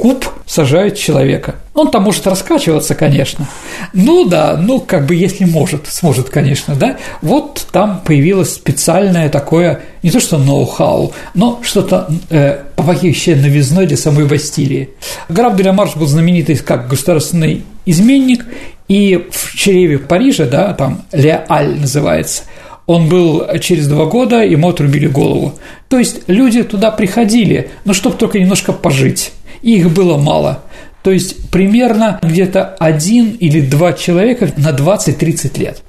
куб 0.00 0.24
сажают 0.46 0.96
человека. 0.96 1.56
Он 1.74 1.90
там 1.90 2.02
может 2.04 2.26
раскачиваться, 2.26 2.94
конечно. 2.94 3.46
Ну 3.92 4.26
да, 4.26 4.56
ну 4.56 4.80
как 4.80 5.06
бы 5.06 5.14
если 5.14 5.44
может, 5.44 5.86
сможет, 5.88 6.30
конечно, 6.30 6.74
да. 6.74 6.96
Вот 7.22 7.66
там 7.70 8.00
появилось 8.04 8.54
специальное 8.54 9.28
такое, 9.28 9.80
не 10.02 10.10
то 10.10 10.18
что 10.18 10.38
ноу-хау, 10.38 11.12
но 11.34 11.60
что-то 11.62 12.10
э, 12.30 12.58
попахивающее 12.76 13.36
новизной 13.36 13.86
для 13.86 13.96
самой 13.96 14.26
Бастилии. 14.26 14.90
Граф 15.28 15.54
де 15.56 15.70
Марш 15.70 15.94
был 15.96 16.06
знаменитый 16.06 16.56
как 16.56 16.88
государственный 16.88 17.62
изменник, 17.84 18.46
и 18.88 19.28
в 19.30 19.54
чреве 19.54 19.98
Парижа, 19.98 20.46
да, 20.46 20.72
там 20.72 21.02
Леаль 21.12 21.78
называется, 21.78 22.42
он 22.86 23.08
был 23.08 23.46
через 23.60 23.86
два 23.86 24.06
года, 24.06 24.42
ему 24.42 24.70
отрубили 24.70 25.06
голову. 25.06 25.54
То 25.88 25.98
есть 25.98 26.22
люди 26.26 26.64
туда 26.64 26.90
приходили, 26.90 27.70
ну, 27.84 27.94
чтобы 27.94 28.16
только 28.16 28.40
немножко 28.40 28.72
пожить 28.72 29.32
их 29.62 29.90
было 29.90 30.16
мало. 30.16 30.62
То 31.02 31.10
есть 31.10 31.50
примерно 31.50 32.18
где-то 32.22 32.76
один 32.78 33.30
или 33.32 33.60
два 33.60 33.92
человека 33.92 34.50
на 34.56 34.70
20-30 34.70 35.58
лет. 35.58 35.82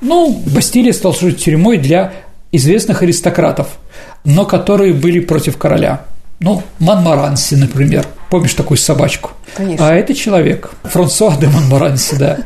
Ну, 0.00 0.40
Бастилия 0.46 0.92
стал 0.92 1.14
служить 1.14 1.44
тюрьмой 1.44 1.78
для 1.78 2.12
известных 2.52 3.02
аристократов, 3.02 3.78
но 4.24 4.44
которые 4.44 4.94
были 4.94 5.20
против 5.20 5.56
короля. 5.56 6.04
Ну, 6.40 6.62
Монмаранси, 6.78 7.56
например. 7.56 8.06
Помнишь 8.30 8.54
такую 8.54 8.78
собачку? 8.78 9.32
Конечно. 9.54 9.88
А 9.88 9.94
это 9.94 10.14
человек, 10.14 10.70
Франсуа 10.84 11.36
де 11.36 11.48
Монмаранси, 11.48 12.16
да. 12.16 12.38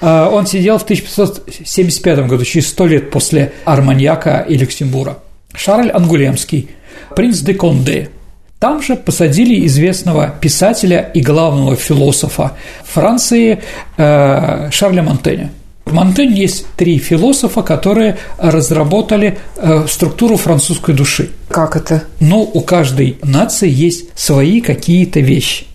А, 0.00 0.28
он 0.30 0.46
сидел 0.46 0.78
в 0.78 0.82
1575 0.82 2.26
году, 2.26 2.44
через 2.44 2.68
сто 2.68 2.86
лет 2.86 3.10
после 3.10 3.52
Арманьяка 3.64 4.40
и 4.40 4.56
Люксембура. 4.56 5.18
Шарль 5.54 5.90
Ангулемский, 5.90 6.70
принц 7.14 7.38
де 7.38 7.54
Конде, 7.54 8.10
там 8.58 8.82
же 8.82 8.96
посадили 8.96 9.66
известного 9.66 10.34
писателя 10.40 11.10
и 11.14 11.20
главного 11.20 11.76
философа 11.76 12.52
Франции 12.84 13.60
э, 13.96 14.70
Шарля 14.70 15.02
Монтэня. 15.02 15.50
В 15.84 15.92
Монтенье 15.92 16.42
есть 16.42 16.66
три 16.76 16.98
философа, 16.98 17.62
которые 17.62 18.16
разработали 18.38 19.38
э, 19.56 19.86
структуру 19.88 20.36
французской 20.36 20.94
души. 20.94 21.30
Как 21.48 21.76
это? 21.76 22.02
Ну, 22.18 22.40
у 22.42 22.60
каждой 22.60 23.18
нации 23.22 23.70
есть 23.70 24.08
свои 24.18 24.60
какие-то 24.60 25.20
вещи, 25.20 25.66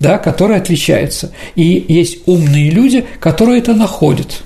да, 0.00 0.16
которые 0.16 0.58
отличаются. 0.58 1.32
И 1.54 1.84
есть 1.86 2.26
умные 2.26 2.70
люди, 2.70 3.04
которые 3.20 3.58
это 3.58 3.74
находят. 3.74 4.42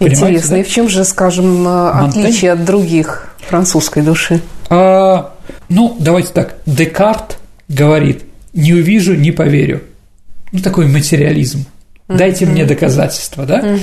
Интересно, 0.00 0.56
да? 0.56 0.58
и 0.60 0.62
в 0.62 0.70
чем 0.70 0.88
же, 0.88 1.04
скажем, 1.04 1.68
э, 1.68 1.92
Монтень? 1.92 2.22
отличие 2.22 2.52
от 2.52 2.64
других 2.64 3.34
французской 3.46 4.02
души? 4.02 4.40
А, 4.70 5.31
ну, 5.72 5.96
давайте 5.98 6.32
так. 6.32 6.56
Декарт 6.66 7.38
говорит, 7.68 8.24
не 8.52 8.74
увижу, 8.74 9.14
не 9.14 9.32
поверю. 9.32 9.82
Ну, 10.52 10.60
такой 10.60 10.86
материализм. 10.86 11.64
Дайте 12.08 12.44
мне 12.44 12.64
доказательства, 12.66 13.46
да? 13.46 13.78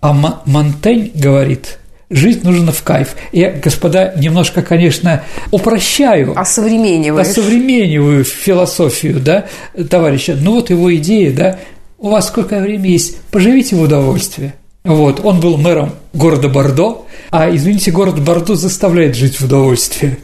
А 0.00 0.12
Монтень 0.46 1.12
говорит, 1.14 1.78
жить 2.10 2.42
нужно 2.42 2.72
в 2.72 2.82
кайф. 2.82 3.14
Я, 3.30 3.52
господа, 3.52 4.14
немножко, 4.16 4.62
конечно, 4.62 5.22
упрощаю. 5.52 6.36
Осовремениваю. 6.36 7.22
Осовремениваю 7.22 8.24
философию, 8.24 9.20
да, 9.20 9.46
товарища. 9.88 10.36
Ну, 10.40 10.54
вот 10.54 10.70
его 10.70 10.94
идея, 10.96 11.32
да, 11.32 11.58
у 11.98 12.08
вас 12.10 12.26
сколько 12.26 12.58
времени 12.58 12.92
есть, 12.92 13.18
поживите 13.30 13.76
в 13.76 13.82
удовольствие. 13.82 14.54
Вот, 14.82 15.24
он 15.24 15.38
был 15.40 15.56
мэром 15.56 15.92
города 16.12 16.48
Бордо, 16.48 17.06
а, 17.30 17.54
извините, 17.54 17.92
город 17.92 18.20
Бордо 18.20 18.56
заставляет 18.56 19.14
жить 19.14 19.38
в 19.38 19.44
удовольствие 19.44 20.18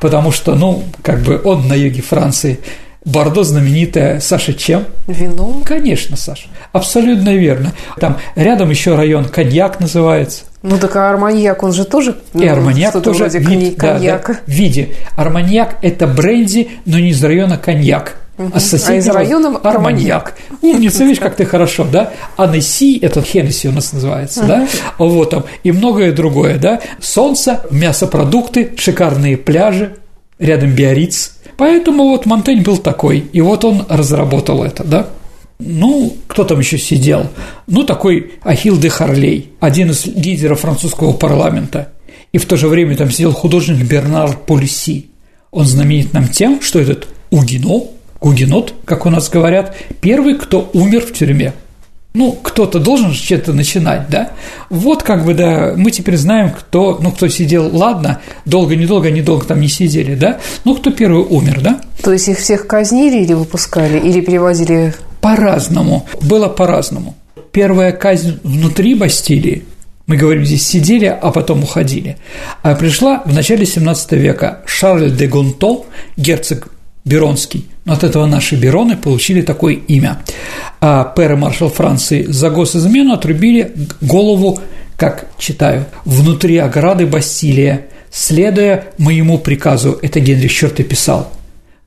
потому 0.00 0.32
что, 0.32 0.54
ну, 0.54 0.84
как 1.02 1.20
бы 1.20 1.40
он 1.44 1.68
на 1.68 1.74
юге 1.74 2.02
Франции. 2.02 2.60
Бордо 3.04 3.42
знаменитая, 3.42 4.18
Саша, 4.20 4.54
чем? 4.54 4.84
Вином? 5.06 5.62
Конечно, 5.62 6.16
Саша, 6.16 6.48
абсолютно 6.72 7.34
верно. 7.34 7.74
Там 8.00 8.16
рядом 8.34 8.70
еще 8.70 8.94
район 8.94 9.26
Коньяк 9.26 9.78
называется. 9.78 10.44
Ну 10.62 10.78
так 10.78 10.96
а 10.96 11.10
арманьяк, 11.10 11.62
он 11.62 11.74
же 11.74 11.84
тоже 11.84 12.16
ну, 12.32 12.42
И 12.42 12.46
арманьяк 12.46 12.94
тоже 13.02 13.24
вроде 13.24 13.38
вид, 13.38 13.76
коньяка. 13.78 14.32
Да, 14.32 14.38
да, 14.38 14.40
в 14.46 14.48
виде. 14.48 14.94
Арманьяк– 15.14 15.76
это 15.82 16.06
бренди, 16.06 16.70
но 16.86 16.98
не 16.98 17.10
из 17.10 17.22
района 17.22 17.58
коньяк. 17.58 18.16
Угу. 18.36 18.50
А, 18.52 18.58
а 18.58 18.94
из 18.94 19.08
района 19.08 19.56
арманьяк. 19.58 20.34
Умница, 20.60 21.04
видишь, 21.04 21.20
как 21.20 21.36
ты 21.36 21.44
хорошо, 21.44 21.86
да? 21.90 22.12
Анесси– 22.36 22.98
это 23.02 23.22
Хеннесси 23.22 23.68
у 23.68 23.72
нас 23.72 23.92
называется, 23.92 24.44
да? 24.44 24.68
Вот 24.98 25.30
там. 25.30 25.44
И 25.62 25.70
многое 25.70 26.12
другое, 26.12 26.58
да? 26.58 26.80
Солнце, 27.00 27.64
мясопродукты, 27.70 28.72
шикарные 28.76 29.36
пляжи, 29.36 29.96
рядом 30.38 30.72
Биориц. 30.72 31.36
Поэтому 31.56 32.08
вот 32.08 32.26
Монтень 32.26 32.62
был 32.62 32.78
такой, 32.78 33.18
и 33.32 33.40
вот 33.40 33.64
он 33.64 33.86
разработал 33.88 34.64
это, 34.64 34.82
да? 34.82 35.06
Ну, 35.60 36.16
кто 36.26 36.42
там 36.44 36.58
еще 36.58 36.78
сидел? 36.78 37.28
Ну, 37.68 37.84
такой 37.84 38.32
Ахилл 38.42 38.76
де 38.76 38.88
Харлей, 38.88 39.52
один 39.60 39.90
из 39.90 40.06
лидеров 40.06 40.60
французского 40.60 41.12
парламента. 41.12 41.92
И 42.32 42.38
в 42.38 42.46
то 42.46 42.56
же 42.56 42.66
время 42.66 42.96
там 42.96 43.10
сидел 43.10 43.32
художник 43.32 43.86
Бернар 43.86 44.36
Полиси. 44.36 45.06
Он 45.52 45.64
знаменит 45.66 46.12
нам 46.12 46.26
тем, 46.26 46.60
что 46.60 46.80
этот 46.80 47.06
Угино, 47.30 47.84
Гугенот, 48.24 48.72
как 48.86 49.04
у 49.04 49.10
нас 49.10 49.28
говорят, 49.28 49.76
первый, 50.00 50.38
кто 50.38 50.70
умер 50.72 51.04
в 51.04 51.12
тюрьме. 51.12 51.52
Ну, 52.14 52.32
кто-то 52.32 52.78
должен 52.78 53.12
что-то 53.12 53.52
начинать, 53.52 54.08
да? 54.08 54.30
Вот 54.70 55.02
как 55.02 55.26
бы, 55.26 55.34
да, 55.34 55.74
мы 55.76 55.90
теперь 55.90 56.16
знаем, 56.16 56.50
кто, 56.50 56.98
ну, 57.02 57.12
кто 57.12 57.28
сидел, 57.28 57.68
ладно, 57.76 58.22
долго-недолго, 58.46 59.08
они 59.08 59.20
долго 59.20 59.44
там 59.44 59.60
не 59.60 59.68
сидели, 59.68 60.14
да? 60.14 60.40
Ну, 60.64 60.74
кто 60.74 60.90
первый 60.90 61.22
умер, 61.22 61.60
да? 61.60 61.82
То 62.02 62.14
есть 62.14 62.28
их 62.28 62.38
всех 62.38 62.66
казнили 62.66 63.22
или 63.22 63.34
выпускали, 63.34 63.98
или 63.98 64.22
перевозили 64.22 64.94
по-разному, 65.20 66.06
было 66.22 66.48
по-разному. 66.48 67.16
Первая 67.52 67.92
казнь 67.92 68.40
внутри 68.42 68.94
Бастилии, 68.94 69.64
мы 70.06 70.16
говорим, 70.16 70.46
здесь 70.46 70.66
сидели, 70.66 71.06
а 71.06 71.30
потом 71.30 71.62
уходили, 71.62 72.16
а 72.62 72.74
пришла 72.74 73.22
в 73.26 73.34
начале 73.34 73.66
17 73.66 74.12
века 74.12 74.60
Шарль 74.64 75.10
де 75.10 75.26
Гонто, 75.26 75.84
герцог 76.16 76.68
Беронский. 77.04 77.68
От 77.86 78.02
этого 78.02 78.26
наши 78.26 78.56
Бероны 78.56 78.96
получили 78.96 79.42
такое 79.42 79.74
имя. 79.74 80.20
А 80.80 81.04
пэр 81.04 81.36
маршал 81.36 81.68
Франции 81.68 82.24
за 82.24 82.50
госизмену 82.50 83.12
отрубили 83.12 83.72
голову, 84.00 84.60
как 84.96 85.28
читаю, 85.38 85.86
внутри 86.04 86.56
ограды 86.58 87.06
Бастилия, 87.06 87.86
следуя 88.10 88.86
моему 88.98 89.38
приказу, 89.38 89.98
это 90.00 90.20
Генрих 90.20 90.52
Чёрт 90.52 90.76
писал– 90.88 91.30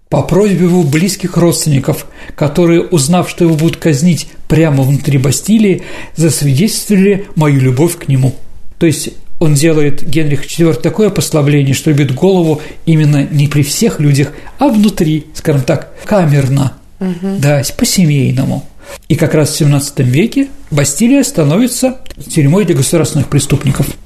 по 0.09 0.21
просьбе 0.21 0.65
его 0.65 0.83
близких 0.83 1.35
родственников, 1.35 2.07
которые, 2.35 2.81
узнав, 2.81 3.29
что 3.29 3.43
его 3.43 3.55
будут 3.55 3.75
казнить 3.77 4.29
прямо 4.47 4.83
внутри 4.83 5.17
Бастилии, 5.17 5.83
засвидетельствовали 6.15 7.25
мою 7.35 7.59
любовь 7.59 7.97
к 7.97 8.07
нему. 8.07 8.33
То 8.79 8.85
есть 8.85 9.09
он 9.39 9.53
делает 9.53 10.07
Генрих 10.07 10.45
IV 10.45 10.81
такое 10.81 11.09
послабление, 11.09 11.73
что 11.73 11.91
любит 11.91 12.13
голову 12.13 12.61
именно 12.85 13.27
не 13.29 13.47
при 13.47 13.63
всех 13.63 13.99
людях, 13.99 14.33
а 14.57 14.67
внутри, 14.67 15.27
скажем 15.33 15.61
так, 15.61 15.93
камерно, 16.05 16.73
угу. 16.99 17.37
да, 17.39 17.61
по-семейному. 17.77 18.65
И 19.09 19.15
как 19.15 19.33
раз 19.33 19.59
в 19.59 19.61
XVII 19.61 20.03
веке 20.03 20.47
Бастилия 20.71 21.23
становится 21.23 21.97
тюрьмой 22.29 22.65
для 22.65 22.75
государственных 22.75 23.27
преступников– 23.27 23.87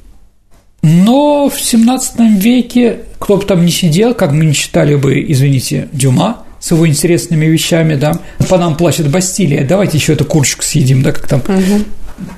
но 0.81 1.49
в 1.49 1.59
17 1.59 2.41
веке, 2.41 2.99
кто 3.19 3.37
бы 3.37 3.45
там 3.45 3.65
ни 3.65 3.69
сидел, 3.69 4.15
как 4.15 4.31
мы 4.31 4.45
не 4.45 4.53
читали 4.53 4.95
бы, 4.95 5.23
извините, 5.27 5.89
Дюма 5.91 6.43
с 6.59 6.71
его 6.71 6.87
интересными 6.87 7.45
вещами, 7.45 7.95
да, 7.95 8.19
по 8.49 8.57
нам 8.57 8.75
плачет 8.75 9.09
Бастилия, 9.09 9.65
давайте 9.65 9.97
еще 9.97 10.13
эту 10.13 10.25
курочку 10.25 10.63
съедим, 10.63 11.01
да, 11.01 11.11
как 11.11 11.27
там 11.27 11.39
угу. 11.39 11.83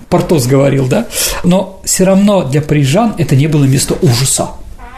Портос 0.09 0.45
говорил, 0.47 0.87
да, 0.87 1.07
но 1.43 1.81
все 1.83 2.03
равно 2.03 2.43
для 2.43 2.61
парижан 2.61 3.15
это 3.17 3.35
не 3.35 3.47
было 3.47 3.65
место 3.65 3.95
ужаса 4.01 4.49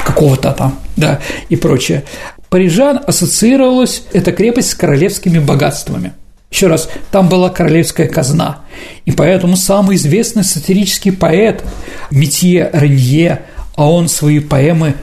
какого-то 0.04 0.52
там, 0.52 0.80
да, 0.96 1.20
и 1.50 1.56
прочее. 1.56 2.04
Парижан 2.50 3.02
ассоциировалась 3.06 4.04
эта 4.14 4.32
крепость 4.32 4.70
с 4.70 4.76
королевскими 4.76 5.40
богатствами– 5.40 6.14
еще 6.56 6.68
раз, 6.68 6.90
там 7.12 7.28
была 7.28 7.50
королевская 7.50 8.08
казна. 8.08 8.60
И 9.04 9.12
поэтому 9.12 9.58
самый 9.58 9.98
известный 9.98 10.46
сатирический 10.46 11.12
поэт 11.12 11.64
Метье 12.12 12.70
Ренье, 12.72 13.42
а 13.76 13.92
он 13.92 14.08
свои 14.08 14.40
поэмы, 14.40 14.96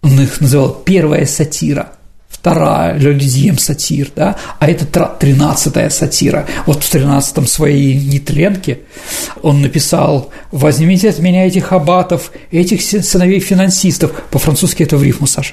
он 0.00 0.18
их 0.18 0.40
называл 0.40 0.70
«первая 0.70 1.26
сатира», 1.26 1.92
вторая 2.28 2.98
«Лёдизьем 2.98 3.58
сатир», 3.58 4.10
да, 4.14 4.36
а 4.58 4.70
это 4.70 4.84
тринадцатая 4.84 5.90
сатира. 5.90 6.46
Вот 6.66 6.82
в 6.84 6.90
тринадцатом 6.90 7.46
своей 7.46 7.94
нетленке 7.94 8.80
он 9.42 9.62
написал 9.62 10.30
«Возьмите 10.52 11.10
от 11.10 11.18
меня 11.18 11.46
этих 11.46 11.72
аббатов, 11.72 12.32
этих 12.50 12.82
сыновей 12.82 13.40
финансистов». 13.40 14.12
По-французски 14.30 14.82
это 14.82 14.96
в 14.96 15.02
рифму, 15.02 15.26
Саша 15.26 15.52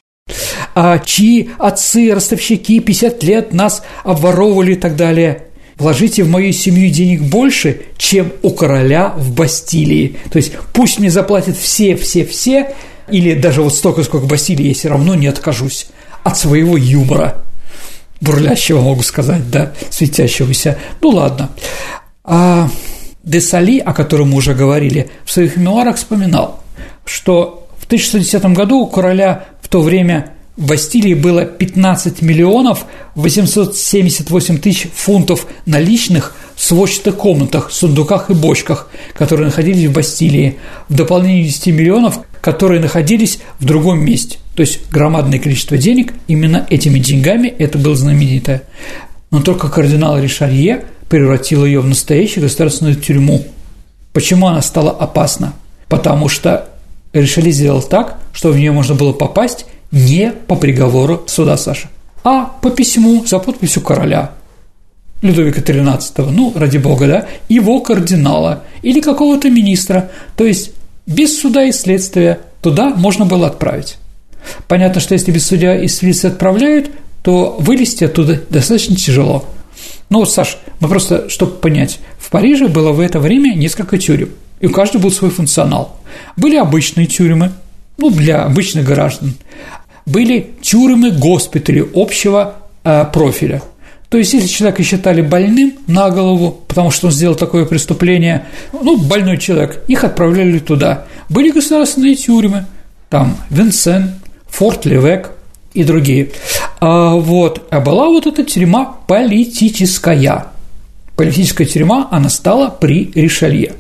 а 0.75 0.99
чьи 0.99 1.49
отцы, 1.59 2.13
ростовщики 2.13 2.79
50 2.79 3.23
лет 3.23 3.53
нас 3.53 3.83
обворовывали 4.03 4.73
и 4.73 4.75
так 4.75 4.95
далее. 4.95 5.45
Вложите 5.77 6.23
в 6.23 6.29
мою 6.29 6.53
семью 6.53 6.89
денег 6.89 7.21
больше, 7.21 7.81
чем 7.97 8.31
у 8.41 8.51
короля 8.51 9.13
в 9.17 9.33
Бастилии. 9.33 10.17
То 10.31 10.37
есть 10.37 10.53
пусть 10.71 10.99
мне 10.99 11.09
заплатят 11.09 11.57
все, 11.57 11.95
все, 11.95 12.25
все, 12.25 12.73
или 13.09 13.33
даже 13.33 13.61
вот 13.61 13.73
столько, 13.73 14.03
сколько 14.03 14.25
в 14.25 14.27
Бастилии, 14.27 14.67
я 14.67 14.73
все 14.73 14.89
равно 14.89 15.15
не 15.15 15.27
откажусь 15.27 15.87
от 16.23 16.37
своего 16.37 16.77
юмора. 16.77 17.35
Бурлящего, 18.21 18.81
могу 18.81 19.03
сказать, 19.03 19.49
да, 19.51 19.73
светящегося. 19.89 20.77
Ну 21.01 21.09
ладно. 21.09 21.49
А 22.23 22.69
Десали, 23.23 23.79
о 23.79 23.93
котором 23.93 24.31
мы 24.31 24.37
уже 24.37 24.53
говорили, 24.53 25.09
в 25.23 25.31
своих 25.31 25.55
мемуарах 25.55 25.95
вспоминал, 25.95 26.61
что 27.05 27.69
в 27.79 27.85
1610 27.85 28.45
году 28.53 28.79
у 28.79 28.87
короля 28.87 29.45
в 29.61 29.69
то 29.69 29.81
время 29.81 30.33
в 30.55 30.67
Бастилии 30.67 31.15
было 31.15 31.45
15 31.45 32.21
миллионов 32.21 32.85
878 33.15 34.59
тысяч 34.59 34.87
фунтов 34.93 35.47
наличных 35.65 36.35
в 36.55 36.63
сводчатых 36.63 37.15
комнатах, 37.15 37.71
сундуках 37.71 38.29
и 38.29 38.33
бочках, 38.33 38.87
которые 39.15 39.47
находились 39.47 39.89
в 39.89 39.93
Бастилии, 39.93 40.59
в 40.89 40.95
дополнение 40.95 41.45
10 41.45 41.67
миллионов, 41.67 42.19
которые 42.41 42.79
находились 42.79 43.39
в 43.59 43.65
другом 43.65 44.05
месте. 44.05 44.37
То 44.55 44.61
есть 44.61 44.91
громадное 44.91 45.39
количество 45.39 45.77
денег, 45.77 46.13
именно 46.27 46.67
этими 46.69 46.99
деньгами 46.99 47.47
это 47.47 47.79
было 47.79 47.95
знаменитое. 47.95 48.63
Но 49.31 49.41
только 49.41 49.69
кардинал 49.69 50.19
Ришарье 50.19 50.85
превратил 51.09 51.65
ее 51.65 51.79
в 51.79 51.87
настоящую 51.87 52.43
государственную 52.43 52.95
тюрьму. 52.95 53.43
Почему 54.13 54.47
она 54.47 54.61
стала 54.61 54.91
опасна? 54.91 55.53
Потому 55.87 56.29
что 56.29 56.69
Ришарье 57.11 57.51
сделал 57.51 57.81
так, 57.81 58.19
что 58.33 58.51
в 58.51 58.57
нее 58.57 58.71
можно 58.71 58.93
было 58.93 59.13
попасть 59.13 59.65
не 59.93 60.31
по 60.31 60.55
приговору 60.55 61.23
суда 61.27 61.55
Саша, 61.55 61.87
а 62.23 62.45
по 62.45 62.71
письму 62.71 63.23
за 63.25 63.39
подписью 63.39 63.83
короля 63.83 64.31
Людовика 65.21 65.61
XIII, 65.61 66.31
ну, 66.31 66.51
ради 66.55 66.79
бога, 66.79 67.07
да, 67.07 67.27
его 67.47 67.79
кардинала 67.79 68.63
или 68.81 68.99
какого-то 68.99 69.49
министра, 69.49 70.11
то 70.35 70.45
есть 70.45 70.71
без 71.05 71.39
суда 71.39 71.63
и 71.63 71.71
следствия 71.71 72.39
туда 72.61 72.89
можно 72.89 73.25
было 73.25 73.47
отправить. 73.47 73.97
Понятно, 74.67 74.99
что 74.99 75.13
если 75.13 75.31
без 75.31 75.45
суда 75.45 75.77
и 75.77 75.87
следствия 75.87 76.31
отправляют, 76.31 76.89
то 77.21 77.55
вылезти 77.59 78.03
оттуда 78.03 78.41
достаточно 78.49 78.95
тяжело. 78.95 79.45
Ну 80.09 80.19
вот, 80.19 80.31
Саш, 80.31 80.57
мы 80.79 80.89
просто, 80.89 81.29
чтобы 81.29 81.53
понять, 81.53 81.99
в 82.17 82.29
Париже 82.31 82.67
было 82.67 82.91
в 82.91 82.99
это 82.99 83.19
время 83.19 83.53
несколько 83.53 83.97
тюрем, 83.97 84.29
и 84.59 84.65
у 84.65 84.71
каждого 84.71 85.03
был 85.03 85.11
свой 85.11 85.29
функционал. 85.29 85.97
Были 86.35 86.57
обычные 86.57 87.05
тюрьмы, 87.05 87.51
ну, 87.97 88.09
для 88.09 88.43
обычных 88.43 88.85
граждан 88.85 89.35
были 90.05 90.51
тюрьмы, 90.61 91.11
госпитали 91.11 91.85
общего 91.93 92.55
э, 92.83 93.05
профиля. 93.11 93.61
То 94.09 94.19
есть, 94.19 94.33
если 94.33 94.47
человека 94.47 94.83
считали 94.83 95.21
больным 95.21 95.73
на 95.87 96.11
голову, 96.11 96.61
потому 96.67 96.91
что 96.91 97.07
он 97.07 97.13
сделал 97.13 97.35
такое 97.35 97.65
преступление, 97.65 98.45
ну, 98.71 98.97
больной 98.97 99.39
человек, 99.39 99.83
их 99.87 100.03
отправляли 100.03 100.59
туда. 100.59 101.05
Были 101.29 101.49
государственные 101.49 102.15
тюрьмы, 102.15 102.67
там 103.09 103.37
Винсен, 103.49 104.19
Форт 104.49 104.85
Левек 104.85 105.31
и 105.73 105.83
другие. 105.83 106.29
А, 106.79 107.15
вот, 107.15 107.65
а 107.71 107.79
была 107.79 108.07
вот 108.09 108.27
эта 108.27 108.43
тюрьма 108.43 108.97
политическая. 109.07 110.45
Политическая 111.15 111.65
тюрьма, 111.65 112.07
она 112.11 112.29
стала 112.29 112.69
при 112.69 113.11
Ришелье. 113.15 113.73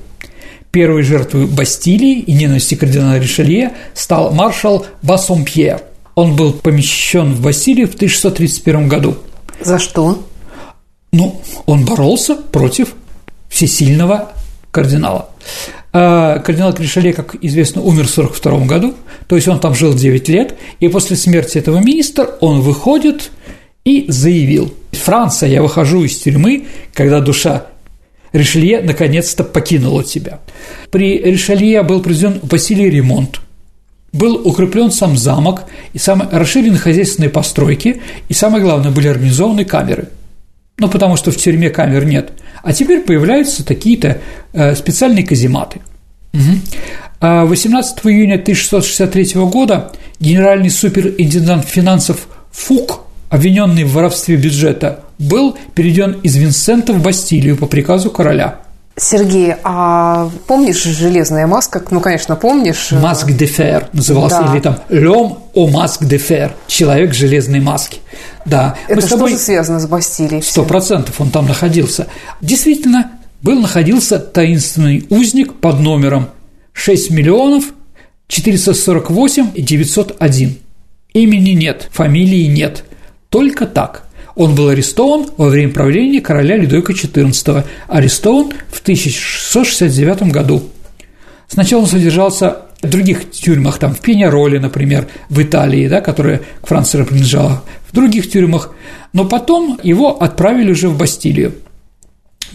Первой 0.71 1.03
жертвой 1.03 1.45
Бастилии 1.45 2.21
и 2.21 2.33
ненависти 2.33 2.73
кардинала 2.73 3.19
Ришелье 3.19 3.73
стал 3.93 4.31
маршал 4.31 4.87
Бассомпьер– 5.03 5.81
он 6.15 6.35
был 6.35 6.53
помещен 6.53 7.33
в 7.33 7.41
Бастилию 7.41 7.87
в 7.87 7.95
1631 7.95 8.87
году. 8.87 9.17
За 9.61 9.79
что? 9.79 10.23
Ну, 11.11 11.41
он 11.65 11.85
боролся 11.85 12.35
против 12.35 12.95
всесильного 13.49 14.33
кардинала. 14.71 15.29
А 15.91 16.39
кардинал 16.39 16.73
Кришале, 16.73 17.13
как 17.13 17.35
известно, 17.41 17.81
умер 17.81 18.07
в 18.07 18.17
1942 18.17 18.65
году, 18.65 18.95
то 19.27 19.35
есть 19.35 19.47
он 19.47 19.59
там 19.59 19.75
жил 19.75 19.93
9 19.93 20.27
лет, 20.29 20.55
и 20.79 20.87
после 20.87 21.15
смерти 21.15 21.59
этого 21.59 21.79
министра 21.79 22.23
он 22.41 22.61
выходит 22.61 23.29
и 23.85 24.05
заявил, 24.07 24.73
«Франция, 24.91 25.49
я 25.49 25.61
выхожу 25.61 26.03
из 26.03 26.17
тюрьмы, 26.17 26.65
когда 26.93 27.19
душа 27.19 27.67
Ришелье 28.31 28.81
наконец-то 28.81 29.43
покинула 29.43 30.03
тебя. 30.03 30.39
При 30.89 31.19
Ришелье 31.19 31.83
был 31.83 32.01
произведен 32.01 32.39
Василий 32.41 32.89
ремонт, 32.89 33.39
был 34.13 34.35
укреплен 34.47 34.91
сам 34.91 35.17
замок 35.17 35.65
и 35.91 35.97
самые 35.97 36.29
расширены 36.29 36.77
хозяйственные 36.77 37.29
постройки, 37.29 38.01
и 38.29 38.33
самое 38.33 38.63
главное, 38.63 38.91
были 38.91 39.07
организованы 39.07 39.65
камеры. 39.65 40.09
Ну, 40.77 40.87
потому 40.87 41.17
что 41.17 41.31
в 41.31 41.37
тюрьме 41.37 41.69
камер 41.69 42.05
нет. 42.05 42.31
А 42.63 42.73
теперь 42.73 43.01
появляются 43.01 43.65
такие-то 43.65 44.19
э, 44.53 44.75
специальные 44.75 45.25
казематы. 45.25 45.81
Угу. 46.33 46.41
18 47.21 47.99
июня 48.05 48.35
1663 48.35 49.41
года 49.45 49.93
генеральный 50.19 50.69
суперинтендант 50.69 51.65
финансов 51.65 52.27
Фук, 52.51 53.05
обвиненный 53.29 53.85
в 53.85 53.93
воровстве 53.93 54.35
бюджета, 54.35 55.03
был 55.19 55.57
переведен 55.73 56.17
из 56.23 56.35
Винсента 56.35 56.91
в 56.91 57.01
Бастилию 57.01 57.55
по 57.55 57.65
приказу 57.65 58.09
короля. 58.09 58.59
Сергей, 58.95 59.55
а 59.63 60.29
помнишь 60.45 60.83
железная 60.83 61.47
маска? 61.47 61.83
Ну, 61.89 61.99
конечно, 61.99 62.35
помнишь. 62.35 62.91
Маск 62.91 63.31
де 63.31 63.47
фер 63.47 63.89
назывался, 63.91 64.43
да. 64.43 64.53
или 64.53 64.61
там 64.61 64.77
Лем 64.89 65.39
о 65.53 65.67
маск 65.67 66.03
де 66.03 66.17
фер, 66.17 66.53
человек 66.67 67.13
железной 67.13 67.59
маски. 67.59 67.99
Да. 68.45 68.75
Это 68.87 69.01
Мы 69.01 69.07
тобой... 69.07 69.29
что 69.29 69.37
же 69.37 69.43
связано 69.43 69.79
с 69.79 69.87
Бастилией? 69.87 70.43
Сто 70.43 70.63
процентов 70.63 71.19
он 71.19 71.31
там 71.31 71.47
находился. 71.47 72.07
Действительно, 72.39 73.11
был 73.41 73.59
находился 73.59 74.19
таинственный 74.19 75.07
узник 75.09 75.55
под 75.55 75.79
номером 75.79 76.29
6 76.73 77.09
миллионов 77.09 77.65
448 78.27 79.51
и 79.55 79.61
901. 79.61 80.57
Имени 81.13 81.51
нет, 81.51 81.89
фамилии 81.91 82.45
нет, 82.45 82.83
только 83.29 83.65
так. 83.65 84.07
Он 84.35 84.55
был 84.55 84.69
арестован 84.69 85.27
во 85.37 85.49
время 85.49 85.71
правления 85.71 86.21
короля 86.21 86.57
Людовика 86.57 86.93
XIV, 86.93 87.63
арестован 87.87 88.51
в 88.71 88.81
1669 88.81 90.31
году. 90.31 90.63
Сначала 91.47 91.81
он 91.81 91.87
содержался 91.87 92.63
в 92.81 92.89
других 92.89 93.29
тюрьмах, 93.31 93.77
там 93.77 93.93
в 93.93 93.99
Пеняроле, 93.99 94.59
например, 94.59 95.07
в 95.29 95.41
Италии, 95.41 95.87
да, 95.87 96.01
которая 96.01 96.41
к 96.61 96.67
Франции 96.67 97.03
принадлежала, 97.03 97.63
в 97.87 97.93
других 97.93 98.29
тюрьмах, 98.29 98.73
но 99.13 99.25
потом 99.25 99.79
его 99.83 100.21
отправили 100.21 100.71
уже 100.71 100.89
в 100.89 100.97
Бастилию. 100.97 101.53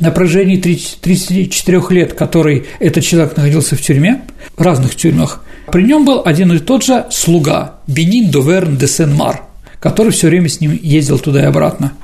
На 0.01 0.11
протяжении 0.11 0.57
34 0.57 1.83
лет, 1.91 2.13
который 2.15 2.67
этот 2.79 3.05
человек 3.05 3.37
находился 3.37 3.77
в 3.77 3.81
тюрьме, 3.81 4.23
в 4.57 4.63
разных 4.63 4.97
тюрьмах, 4.97 5.45
при 5.73 5.83
нем 5.83 6.05
был 6.05 6.23
один 6.25 6.53
и 6.53 6.59
тот 6.59 6.85
же 6.85 7.07
слуга 7.11 7.79
Бенин 7.87 8.31
Доверн 8.31 8.77
де 8.77 8.87
Сен-Мар– 8.87 9.43
который 9.81 10.13
все 10.13 10.29
время 10.29 10.49
с 10.49 10.61
ним 10.61 10.79
ездил 10.81 11.19
туда 11.19 11.43
и 11.43 11.47
обратно. 11.47 11.95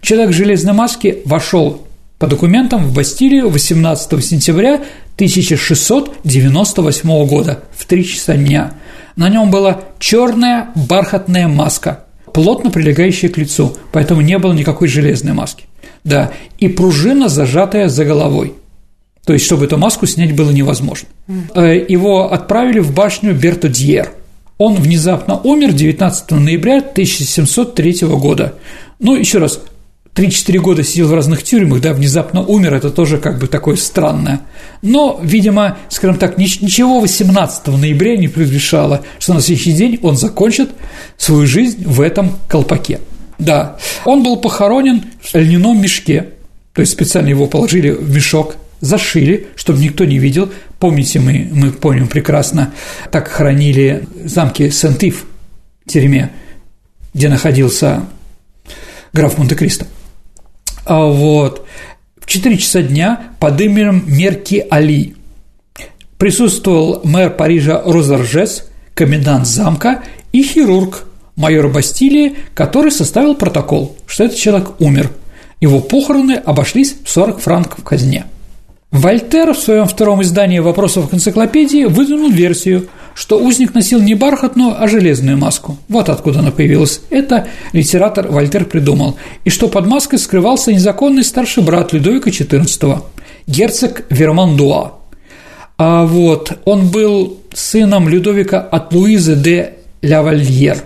Человек 0.00 0.30
в 0.30 0.34
железной 0.34 0.72
маске 0.74 1.18
вошел 1.24 1.86
по 2.18 2.26
документам 2.26 2.84
в 2.84 2.92
Бастилию 2.94 3.48
18 3.48 4.24
сентября 4.24 4.74
1698 5.16 7.26
года 7.26 7.64
в 7.76 7.84
3 7.86 8.06
часа 8.06 8.36
дня. 8.36 8.74
На 9.16 9.28
нем 9.28 9.50
была 9.50 9.80
черная 9.98 10.68
бархатная 10.74 11.48
маска, 11.48 12.04
плотно 12.32 12.70
прилегающая 12.70 13.28
к 13.28 13.38
лицу, 13.38 13.76
поэтому 13.92 14.20
не 14.20 14.38
было 14.38 14.52
никакой 14.52 14.86
железной 14.88 15.32
маски. 15.32 15.64
Да, 16.02 16.32
и 16.58 16.68
пружина, 16.68 17.28
зажатая 17.28 17.88
за 17.88 18.04
головой. 18.04 18.54
То 19.24 19.32
есть, 19.32 19.46
чтобы 19.46 19.64
эту 19.64 19.78
маску 19.78 20.06
снять 20.06 20.36
было 20.36 20.50
невозможно. 20.50 21.08
Э, 21.54 21.82
его 21.88 22.30
отправили 22.30 22.80
в 22.80 22.92
башню 22.92 23.34
Бертодьер– 23.34 24.12
он 24.58 24.74
внезапно 24.74 25.38
умер 25.38 25.72
19 25.72 26.30
ноября 26.32 26.78
1703 26.78 28.06
года. 28.08 28.54
Ну, 29.00 29.16
еще 29.16 29.38
раз, 29.38 29.60
3-4 30.14 30.58
года 30.58 30.84
сидел 30.84 31.08
в 31.08 31.14
разных 31.14 31.42
тюрьмах, 31.42 31.80
да, 31.80 31.92
внезапно 31.92 32.42
умер, 32.42 32.74
это 32.74 32.90
тоже 32.90 33.18
как 33.18 33.38
бы 33.40 33.48
такое 33.48 33.76
странное. 33.76 34.42
Но, 34.80 35.18
видимо, 35.20 35.78
скажем 35.88 36.18
так, 36.18 36.38
ничего 36.38 37.00
18 37.00 37.66
ноября 37.66 38.16
не 38.16 38.28
предвещало, 38.28 39.02
что 39.18 39.34
на 39.34 39.40
следующий 39.40 39.72
день 39.72 39.98
он 40.02 40.16
закончит 40.16 40.70
свою 41.16 41.46
жизнь 41.46 41.84
в 41.84 42.00
этом 42.00 42.38
колпаке. 42.48 43.00
Да, 43.38 43.76
он 44.04 44.22
был 44.22 44.36
похоронен 44.36 45.02
в 45.20 45.34
льняном 45.34 45.82
мешке, 45.82 46.28
то 46.72 46.80
есть 46.80 46.92
специально 46.92 47.28
его 47.28 47.48
положили 47.48 47.90
в 47.90 48.14
мешок, 48.14 48.54
зашили, 48.84 49.48
чтобы 49.56 49.80
никто 49.80 50.04
не 50.04 50.18
видел. 50.18 50.52
Помните, 50.78 51.18
мы, 51.18 51.48
мы 51.50 51.70
помним 51.72 52.06
прекрасно, 52.06 52.74
так 53.10 53.28
хранили 53.28 54.06
замки 54.24 54.70
Сент-Ив 54.70 55.24
в 55.86 55.90
тюрьме, 55.90 56.30
где 57.14 57.28
находился 57.28 58.04
граф 59.12 59.38
Монте-Кристо. 59.38 59.86
А 60.84 61.06
вот 61.06 61.66
в 62.20 62.26
4 62.26 62.58
часа 62.58 62.82
дня 62.82 63.30
под 63.40 63.60
именем 63.60 64.04
Мерки 64.06 64.64
Али 64.70 65.14
присутствовал 66.18 67.00
мэр 67.04 67.30
Парижа 67.30 67.82
Розаржес, 67.84 68.68
комендант 68.94 69.46
замка 69.46 70.02
и 70.32 70.42
хирург 70.42 71.06
майор 71.36 71.68
Бастилии, 71.68 72.36
который 72.54 72.92
составил 72.92 73.34
протокол, 73.34 73.96
что 74.06 74.24
этот 74.24 74.36
человек 74.36 74.78
умер. 74.78 75.10
Его 75.60 75.80
похороны 75.80 76.34
обошлись 76.34 76.94
в 77.02 77.08
40 77.08 77.40
франков 77.40 77.78
в 77.80 77.84
казне– 77.84 78.26
Вольтер 78.94 79.52
в 79.54 79.58
своем 79.58 79.86
втором 79.86 80.22
издании 80.22 80.60
«Вопросов 80.60 81.10
к 81.10 81.14
энциклопедии» 81.14 81.84
выдвинул 81.84 82.30
версию, 82.30 82.86
что 83.16 83.40
узник 83.40 83.74
носил 83.74 84.00
не 84.00 84.14
бархатную, 84.14 84.80
а 84.80 84.86
железную 84.86 85.36
маску. 85.36 85.78
Вот 85.88 86.08
откуда 86.08 86.38
она 86.38 86.52
появилась. 86.52 87.00
Это 87.10 87.48
литератор 87.72 88.28
Вольтер 88.28 88.66
придумал. 88.66 89.16
И 89.42 89.50
что 89.50 89.66
под 89.66 89.86
маской 89.86 90.16
скрывался 90.16 90.72
незаконный 90.72 91.24
старший 91.24 91.64
брат 91.64 91.92
Людовика 91.92 92.30
XIV, 92.30 93.00
герцог 93.48 94.04
Вермандуа. 94.10 94.92
А 95.76 96.04
вот 96.06 96.56
он 96.64 96.86
был 96.86 97.40
сыном 97.52 98.08
Людовика 98.08 98.60
от 98.60 98.92
Луизы 98.92 99.34
де 99.34 99.74
Лавальер. 100.04 100.84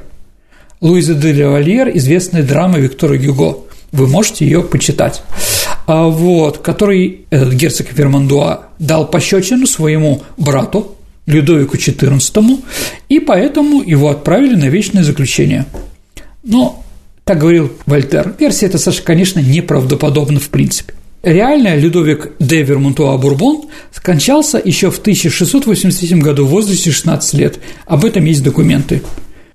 Луиза 0.81 1.13
де 1.13 1.45
Лавальер– 1.45 1.91
известная 1.95 2.43
драма 2.43 2.79
Виктора 2.79 3.19
Гюго. 3.19 3.59
Вы 3.93 4.07
можете 4.07 4.47
ее 4.47 4.63
почитать. 4.63 5.23
А 5.89 6.07
вот, 6.09 6.59
который 6.59 7.23
этот 7.31 7.55
герцог 7.55 7.87
Вермандуа 7.95 8.67
дал 8.79 9.11
пощечину 9.11 9.67
своему 9.67 10.23
брату 10.37 10.97
Людовику 11.25 11.79
XIV, 11.79 12.63
и 13.09 13.21
поэтому 13.21 13.83
его 13.83 14.11
отправили 14.11 14.55
на 14.55 14.67
вечное 14.69 15.03
заключение. 15.03 15.65
Но, 16.43 16.85
так 17.25 17.39
говорил 17.39 17.73
Вольтер, 17.87 18.35
версия 18.39 18.67
эта, 18.67 18.77
Саша, 18.77 19.03
конечно, 19.03 19.41
неправдоподобна 19.41 20.41
в 20.41 20.51
принципе. 20.51 20.93
Реально 21.23 21.75
Людовик 21.75 22.33
де 22.39 22.63
Вермонтуа 22.63 23.17
Бурбон 23.17 23.63
скончался 23.91 24.61
еще 24.63 24.91
в 24.91 24.99
1683 24.99 26.21
году 26.21 26.45
в 26.45 26.51
возрасте 26.51 26.91
16 26.91 27.33
лет. 27.33 27.61
Об 27.87 28.05
этом 28.05 28.27
есть 28.27 28.45
документы. 28.45 29.01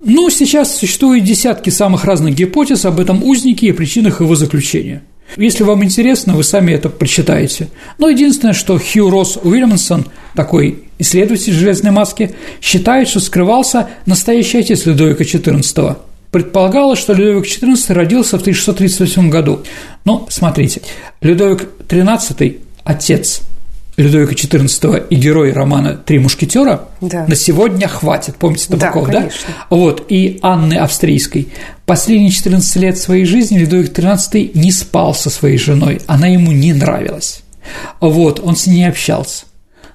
Ну, 0.03 0.31
сейчас 0.31 0.79
существует 0.79 1.25
десятки 1.25 1.69
самых 1.69 2.05
разных 2.05 2.33
гипотез 2.33 2.85
об 2.85 2.99
этом 2.99 3.23
узнике 3.23 3.67
и 3.67 3.71
причинах 3.71 4.19
его 4.19 4.33
заключения– 4.33 5.03
если 5.37 5.63
вам 5.63 5.83
интересно, 5.83 6.33
вы 6.35 6.43
сами 6.43 6.73
это 6.73 6.89
прочитаете. 6.89 7.69
Но 7.97 8.09
единственное, 8.09 8.53
что 8.53 8.77
Хью 8.77 9.09
Росс 9.09 9.37
Уильямсон, 9.41 10.05
такой 10.35 10.83
исследователь 10.99 11.53
железной 11.53 11.91
маски, 11.91 12.35
считает, 12.61 13.07
что 13.07 13.19
скрывался 13.19 13.89
настоящий 14.05 14.59
отец 14.59 14.85
Людовика 14.85 15.23
XIV. 15.23 15.97
Предполагалось, 16.31 16.99
что 16.99 17.13
Людовик 17.13 17.45
XIV 17.45 17.93
родился 17.93 18.37
в 18.37 18.41
1638 18.41 19.29
году. 19.29 19.63
Но 20.05 20.27
смотрите, 20.29 20.81
Людовик 21.21 21.67
XIII– 21.87 22.59
отец 22.83 23.41
Людовика 23.95 24.33
XIV 24.33 25.07
и 25.09 25.15
герой 25.15 25.51
романа 25.51 25.95
«Три 25.95 26.17
мушкетера» 26.17 26.87
да. 26.99 27.27
на 27.27 27.35
сегодня 27.35 27.87
хватит, 27.87 28.35
помните 28.37 28.67
Табаков, 28.69 29.07
да, 29.07 29.21
да? 29.21 29.29
Вот, 29.69 30.05
и 30.09 30.39
Анны 30.41 30.73
Австрийской. 30.75 31.49
Последние 31.85 32.31
14 32.31 32.75
лет 32.77 32.97
своей 32.97 33.25
жизни 33.25 33.59
Людовик 33.59 33.91
XIII 33.91 34.51
не 34.55 34.71
спал 34.71 35.13
со 35.13 35.29
своей 35.29 35.59
женой, 35.59 36.01
она 36.07 36.25
ему 36.25 36.51
не 36.51 36.73
нравилась. 36.73 37.43
Вот, 37.99 38.39
он 38.43 38.55
с 38.55 38.65
ней 38.65 38.77
не 38.77 38.87
общался. 38.87 39.45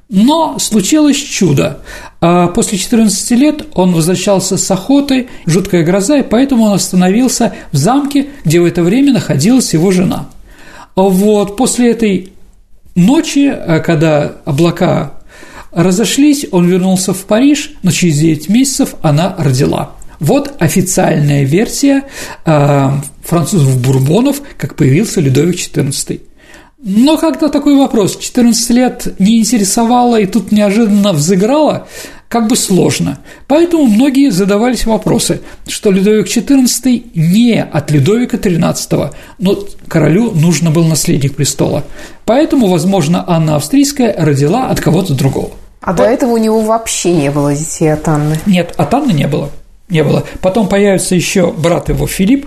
Но 0.08 0.58
случилось 0.58 1.16
чудо. 1.16 1.80
А 2.20 2.46
после 2.48 2.78
14 2.78 3.30
лет 3.32 3.66
он 3.74 3.92
возвращался 3.92 4.56
с 4.56 4.70
охоты, 4.70 5.28
жуткая 5.44 5.84
гроза, 5.84 6.18
и 6.18 6.22
поэтому 6.22 6.64
он 6.64 6.72
остановился 6.72 7.52
в 7.72 7.76
замке, 7.76 8.28
где 8.44 8.60
в 8.60 8.64
это 8.64 8.82
время 8.82 9.12
находилась 9.12 9.74
его 9.74 9.90
жена. 9.90 10.28
Вот, 10.94 11.56
после 11.56 11.90
этой 11.90 12.32
Ночи, 12.98 13.46
э, 13.48 13.78
когда 13.78 14.32
облака 14.44 15.12
разошлись, 15.70 16.46
он 16.50 16.66
вернулся 16.66 17.14
в 17.14 17.24
Париж, 17.26 17.74
но 17.84 17.92
через 17.92 18.18
9 18.18 18.48
месяцев 18.48 18.96
она 19.02 19.36
родила. 19.38 19.92
Вот 20.18 20.56
официальная 20.58 21.44
версия 21.44 22.02
э, 22.44 22.90
французов-бурбонов, 23.22 24.42
как 24.56 24.74
появился 24.74 25.20
Людовик 25.20 25.54
XIV. 25.54 26.22
Но 26.82 27.16
когда 27.16 27.48
такой 27.48 27.76
вопрос 27.76 28.16
14 28.16 28.70
лет 28.70 29.14
не 29.20 29.38
интересовало 29.38 30.18
и 30.18 30.26
тут 30.26 30.50
неожиданно 30.50 31.12
взыграло, 31.12 31.86
как 32.28 32.46
бы 32.46 32.56
сложно. 32.56 33.18
Поэтому 33.46 33.84
многие 33.84 34.30
задавались 34.30 34.86
вопросы, 34.86 35.40
что 35.66 35.90
Людовик 35.90 36.26
XIV 36.26 37.10
не 37.14 37.62
от 37.62 37.90
Людовика 37.90 38.36
XIII, 38.36 39.12
но 39.38 39.58
королю 39.88 40.32
нужно 40.32 40.70
был 40.70 40.84
наследник 40.84 41.36
престола. 41.36 41.84
Поэтому, 42.24 42.68
возможно, 42.68 43.24
Анна 43.26 43.56
Австрийская 43.56 44.14
родила 44.16 44.68
от 44.68 44.80
кого-то 44.80 45.14
другого. 45.14 45.50
А 45.80 45.92
до 45.94 46.02
этого 46.02 46.32
у 46.32 46.36
него 46.36 46.60
вообще 46.60 47.12
не 47.12 47.30
было 47.30 47.54
детей 47.54 47.92
от 47.92 48.06
Анны? 48.08 48.38
Нет, 48.46 48.74
от 48.76 48.92
Анны 48.92 49.12
не 49.12 49.26
было. 49.26 49.50
Не 49.88 50.04
было. 50.04 50.24
Потом 50.42 50.68
появится 50.68 51.14
еще 51.14 51.50
брат 51.50 51.88
его 51.88 52.06
Филипп, 52.06 52.46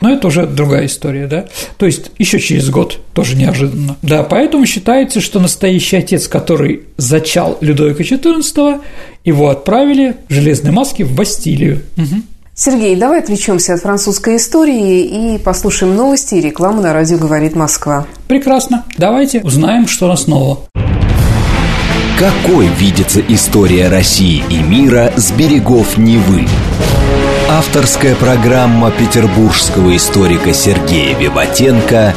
но 0.00 0.12
это 0.12 0.28
уже 0.28 0.46
другая 0.46 0.86
история, 0.86 1.26
да? 1.26 1.46
То 1.76 1.86
есть 1.86 2.10
еще 2.18 2.38
через 2.38 2.70
год, 2.70 2.98
тоже 3.12 3.36
неожиданно. 3.36 3.96
Да, 4.02 4.22
поэтому 4.22 4.66
считается, 4.66 5.20
что 5.20 5.40
настоящий 5.40 5.96
отец, 5.96 6.28
который 6.28 6.82
зачал 6.96 7.58
Людовика 7.60 8.02
XIV, 8.02 8.80
его 9.24 9.48
отправили 9.48 10.16
в 10.28 10.32
железной 10.32 10.72
маске 10.72 11.04
в 11.04 11.14
Бастилию. 11.14 11.82
Угу. 11.96 12.22
Сергей, 12.54 12.96
давай 12.96 13.20
отвлечемся 13.20 13.74
от 13.74 13.82
французской 13.82 14.36
истории 14.36 15.34
и 15.34 15.38
послушаем 15.38 15.94
новости 15.94 16.34
и 16.34 16.40
рекламу 16.40 16.82
на 16.82 16.92
радио 16.92 17.16
«Говорит 17.16 17.54
Москва». 17.54 18.04
Прекрасно. 18.26 18.84
Давайте 18.96 19.42
узнаем, 19.42 19.86
что 19.86 20.06
у 20.06 20.08
нас 20.08 20.26
нового. 20.26 20.64
Какой 22.18 22.66
видится 22.66 23.20
история 23.28 23.86
России 23.86 24.42
и 24.50 24.60
мира 24.60 25.12
с 25.16 25.30
берегов 25.30 25.96
Невы? 25.98 26.48
Авторская 27.50 28.14
программа 28.14 28.90
петербургского 28.90 29.96
историка 29.96 30.52
Сергея 30.52 31.16
Виватенко 31.16 32.14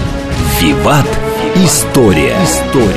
«Виват. 0.60 1.08
История». 1.56 2.36
История. 2.44 2.92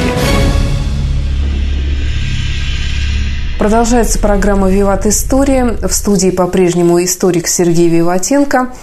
Продолжается 3.57 4.19
программа 4.19 4.69
«Виват. 4.69 5.07
История». 5.07 5.77
В 5.81 5.93
студии 5.93 6.31
по-прежнему 6.31 7.01
историк 7.05 7.47
Сергей 7.47 7.89
Виватенко. 7.89 8.75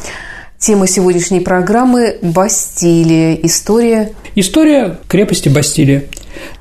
Тема 0.57 0.87
сегодняшней 0.87 1.41
программы– 1.41 2.19
Бастилия. 2.21 3.35
История... 3.35 4.13
История 4.33 4.97
крепости 5.09 5.49
Бастилия. 5.49 6.05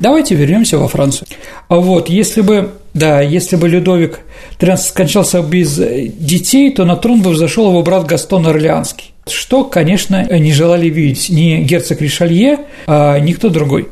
Давайте 0.00 0.34
вернемся 0.34 0.76
во 0.76 0.88
Францию. 0.88 1.28
А 1.68 1.76
вот, 1.76 2.08
если 2.08 2.40
бы, 2.40 2.72
да, 2.94 3.20
если 3.20 3.54
бы 3.54 3.68
Людовик 3.68 4.18
XIII 4.58 4.76
скончался 4.76 5.42
без 5.42 5.76
детей, 5.76 6.70
то 6.72 6.84
на 6.84 6.96
трон 6.96 7.22
взошел 7.22 7.68
его 7.68 7.82
брат 7.82 8.06
Гастон 8.06 8.46
Орлеанский, 8.46 9.12
что, 9.26 9.64
конечно, 9.64 10.26
не 10.38 10.52
желали 10.52 10.86
видеть 10.86 11.30
ни 11.30 11.62
герцог 11.62 12.00
Ришалье, 12.00 12.60
а 12.86 13.18
никто 13.18 13.48
другой. 13.48 13.88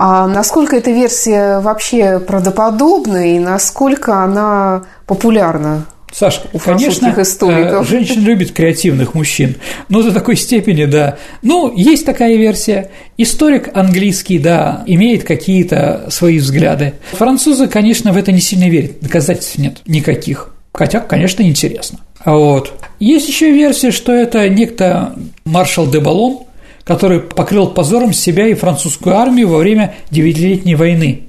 А 0.00 0.28
насколько 0.28 0.76
эта 0.76 0.92
версия 0.92 1.58
вообще 1.58 2.20
правдоподобна 2.20 3.34
и 3.34 3.38
насколько 3.40 4.22
она 4.22 4.84
популярна? 5.06 5.86
Саш, 6.12 6.40
у 6.52 6.58
конечно, 6.58 7.14
историков. 7.18 7.86
Э, 7.86 7.88
женщина 7.88 8.24
любит 8.24 8.52
креативных 8.52 9.14
мужчин, 9.14 9.56
но 9.88 10.02
до 10.02 10.12
такой 10.12 10.36
степени, 10.36 10.84
да. 10.84 11.18
Ну, 11.42 11.72
есть 11.76 12.06
такая 12.06 12.36
версия. 12.36 12.90
Историк 13.18 13.70
английский, 13.76 14.38
да, 14.38 14.84
имеет 14.86 15.24
какие-то 15.24 16.06
свои 16.10 16.38
взгляды. 16.38 16.94
Французы, 17.12 17.68
конечно, 17.68 18.12
в 18.12 18.16
это 18.16 18.32
не 18.32 18.40
сильно 18.40 18.68
верят, 18.68 19.00
доказательств 19.00 19.58
нет 19.58 19.78
никаких. 19.86 20.54
Хотя, 20.72 21.00
конечно, 21.00 21.42
интересно. 21.42 21.98
Вот. 22.24 22.72
Есть 23.00 23.28
еще 23.28 23.50
версия, 23.52 23.90
что 23.90 24.12
это 24.12 24.48
некто 24.48 25.14
маршал 25.44 25.88
де 25.88 26.00
Балон, 26.00 26.40
который 26.84 27.20
покрыл 27.20 27.68
позором 27.68 28.12
себя 28.12 28.46
и 28.46 28.54
французскую 28.54 29.16
армию 29.16 29.48
во 29.48 29.58
время 29.58 29.94
Девятилетней 30.10 30.74
войны 30.74 31.28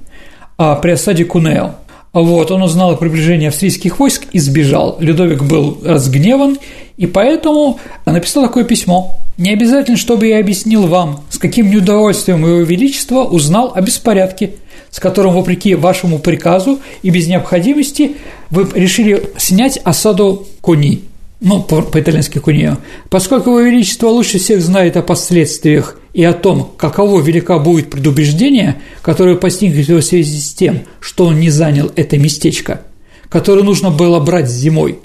а 0.62 0.76
при 0.76 0.90
осаде 0.90 1.24
Кунео. 1.24 1.76
Вот, 2.12 2.50
он 2.50 2.62
узнал 2.62 2.92
о 2.92 2.96
приближении 2.96 3.48
австрийских 3.48 3.98
войск 4.00 4.24
и 4.32 4.40
сбежал. 4.40 4.96
Людовик 4.98 5.44
был 5.44 5.78
разгневан, 5.84 6.58
и 6.96 7.06
поэтому 7.06 7.78
написал 8.04 8.42
такое 8.42 8.64
письмо. 8.64 9.16
Не 9.38 9.52
обязательно, 9.52 9.96
чтобы 9.96 10.26
я 10.26 10.40
объяснил 10.40 10.86
вам, 10.86 11.22
с 11.30 11.38
каким 11.38 11.70
неудовольствием 11.70 12.44
Его 12.44 12.62
Величество 12.62 13.22
узнал 13.24 13.72
о 13.74 13.80
беспорядке, 13.80 14.54
с 14.90 14.98
которым, 14.98 15.34
вопреки 15.34 15.76
вашему 15.76 16.18
приказу 16.18 16.80
и 17.02 17.10
без 17.10 17.28
необходимости, 17.28 18.16
вы 18.50 18.68
решили 18.74 19.30
снять 19.38 19.78
осаду 19.84 20.48
Куни 20.60 21.04
ну, 21.40 21.62
по-итальянски 21.62 22.38
кунио, 22.38 22.76
поскольку 23.08 23.50
Его 23.50 23.60
Величество 23.60 24.08
лучше 24.08 24.38
всех 24.38 24.60
знает 24.60 24.96
о 24.96 25.02
последствиях 25.02 25.98
и 26.12 26.24
о 26.24 26.32
том, 26.32 26.72
каково 26.76 27.20
велика 27.20 27.58
будет 27.58 27.90
предубеждение, 27.90 28.80
которое 29.02 29.36
постигнет 29.36 29.88
его 29.88 30.00
в 30.00 30.04
связи 30.04 30.40
с 30.40 30.52
тем, 30.52 30.80
что 31.00 31.26
он 31.26 31.40
не 31.40 31.50
занял 31.50 31.92
это 31.96 32.18
местечко, 32.18 32.82
которое 33.28 33.62
нужно 33.62 33.90
было 33.90 34.18
брать 34.20 34.48
зимой, 34.48 34.98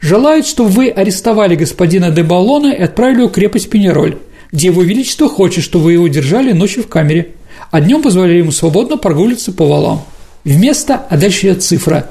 желает, 0.00 0.46
чтобы 0.46 0.70
вы 0.70 0.88
арестовали 0.88 1.56
господина 1.56 2.10
де 2.10 2.22
Баллона 2.22 2.72
и 2.72 2.82
отправили 2.82 3.20
его 3.20 3.28
в 3.28 3.32
крепость 3.32 3.68
Пенероль, 3.68 4.18
где 4.52 4.68
Его 4.68 4.82
Величество 4.82 5.28
хочет, 5.28 5.64
чтобы 5.64 5.86
вы 5.86 5.92
его 5.94 6.08
держали 6.08 6.52
ночью 6.52 6.84
в 6.84 6.88
камере, 6.88 7.34
а 7.70 7.80
днем 7.80 8.02
позволяли 8.02 8.38
ему 8.38 8.52
свободно 8.52 8.96
прогуливаться 8.96 9.52
по 9.52 9.66
валам. 9.66 10.02
Вместо, 10.44 10.94
а 10.94 11.16
дальше 11.16 11.48
идет 11.48 11.62
цифра 11.64 12.08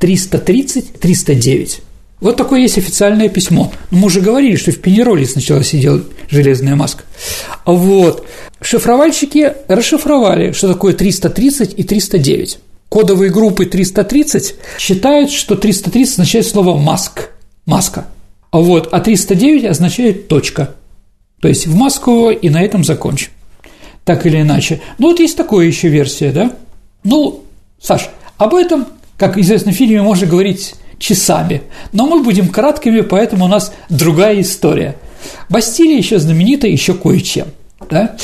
330-309. 0.00 1.80
Вот 2.20 2.36
такое 2.36 2.60
есть 2.60 2.78
официальное 2.78 3.28
письмо. 3.28 3.72
Мы 3.90 4.06
уже 4.06 4.20
говорили, 4.20 4.56
что 4.56 4.72
в 4.72 4.80
Пенероле 4.80 5.24
сначала 5.24 5.62
сидела 5.62 6.02
железная 6.28 6.74
маска. 6.74 7.04
Вот. 7.64 8.26
Шифровальщики 8.60 9.52
расшифровали, 9.68 10.52
что 10.52 10.66
такое 10.68 10.94
330 10.94 11.78
и 11.78 11.82
309. 11.84 12.58
Кодовые 12.88 13.30
группы 13.30 13.66
330 13.66 14.54
считают, 14.78 15.30
что 15.30 15.54
330 15.54 16.14
означает 16.14 16.46
слово 16.46 16.76
«маск», 16.76 17.30
«маска», 17.66 18.06
а 18.50 18.60
вот, 18.60 18.88
а 18.92 19.00
309 19.00 19.66
означает 19.66 20.26
«точка». 20.28 20.74
То 21.40 21.48
есть 21.48 21.66
в 21.66 21.74
маску 21.74 22.30
и 22.30 22.48
на 22.48 22.62
этом 22.62 22.82
закончим. 22.82 23.30
Так 24.04 24.26
или 24.26 24.40
иначе. 24.40 24.80
Ну, 24.96 25.10
вот 25.10 25.20
есть 25.20 25.36
такая 25.36 25.66
еще 25.66 25.88
версия, 25.88 26.32
да? 26.32 26.56
Ну, 27.04 27.44
Саш, 27.80 28.08
об 28.38 28.54
этом, 28.54 28.86
как 29.18 29.36
известно 29.36 29.70
в 29.70 29.74
фильме, 29.74 30.02
можно 30.02 30.26
говорить 30.26 30.74
часами. 30.98 31.62
Но 31.92 32.06
мы 32.06 32.22
будем 32.22 32.48
краткими, 32.48 33.00
поэтому 33.00 33.46
у 33.46 33.48
нас 33.48 33.72
другая 33.88 34.40
история. 34.40 34.96
Бастилия 35.48 35.96
еще 35.96 36.18
знаменита 36.18 36.66
еще 36.66 36.94
кое-чем. 36.94 37.48
Да? 37.90 38.16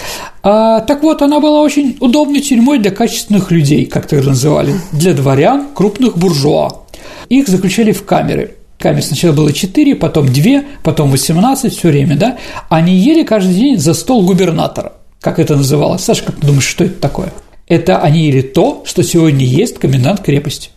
А, 0.42 0.80
так 0.80 1.02
вот, 1.02 1.22
она 1.22 1.40
была 1.40 1.62
очень 1.62 1.96
удобной 2.00 2.40
тюрьмой 2.40 2.78
для 2.78 2.90
качественных 2.90 3.50
людей, 3.50 3.86
как 3.86 4.12
это 4.12 4.22
называли, 4.28 4.74
для 4.92 5.14
дворян, 5.14 5.68
крупных 5.74 6.18
буржуа. 6.18 6.82
Их 7.28 7.48
заключали 7.48 7.92
в 7.92 8.04
камеры. 8.04 8.56
Камер 8.78 9.02
сначала 9.02 9.32
было 9.32 9.52
4, 9.52 9.94
потом 9.96 10.26
2, 10.26 10.62
потом 10.82 11.10
18, 11.10 11.72
все 11.72 11.88
время, 11.88 12.16
да? 12.16 12.36
Они 12.68 12.96
ели 12.96 13.22
каждый 13.22 13.54
день 13.54 13.78
за 13.78 13.94
стол 13.94 14.26
губернатора, 14.26 14.92
как 15.20 15.38
это 15.38 15.56
называлось. 15.56 16.02
Саша, 16.02 16.24
как 16.24 16.36
ты 16.36 16.46
думаешь, 16.46 16.66
что 16.66 16.84
это 16.84 17.00
такое? 17.00 17.32
Это 17.66 17.98
они 17.98 18.26
ели 18.26 18.42
то, 18.42 18.82
что 18.84 19.02
сегодня 19.02 19.46
ест 19.46 19.78
комендант 19.78 20.20
крепости. 20.20 20.70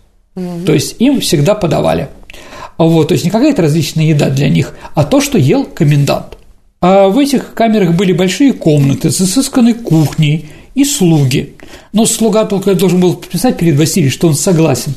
То 0.66 0.74
есть 0.74 0.96
им 1.00 1.20
всегда 1.20 1.56
подавали. 1.56 2.10
Вот, 2.78 3.08
то 3.08 3.14
есть 3.14 3.26
не 3.26 3.32
какая-то 3.32 3.64
различная 3.64 4.06
еда 4.06 4.30
для 4.30 4.50
них, 4.50 4.76
а 4.94 5.04
то, 5.04 5.20
что 5.20 5.40
ел 5.40 5.66
комендант. 5.66 6.38
А 6.80 7.08
в 7.08 7.18
этих 7.18 7.56
камерах 7.56 7.96
были 7.96 8.14
большие 8.14 8.54
комнаты 8.54 9.10
с 9.10 9.20
изысканной 9.20 9.74
кухней 9.74 10.50
и 10.76 10.86
слуги. 10.86 11.56
Но 11.92 12.06
слуга 12.06 12.46
только 12.46 12.76
должен 12.76 13.00
был 13.00 13.16
писать 13.16 13.58
перед 13.58 13.78
Василием, 13.78 14.12
что 14.12 14.28
он 14.28 14.36
согласен 14.36 14.94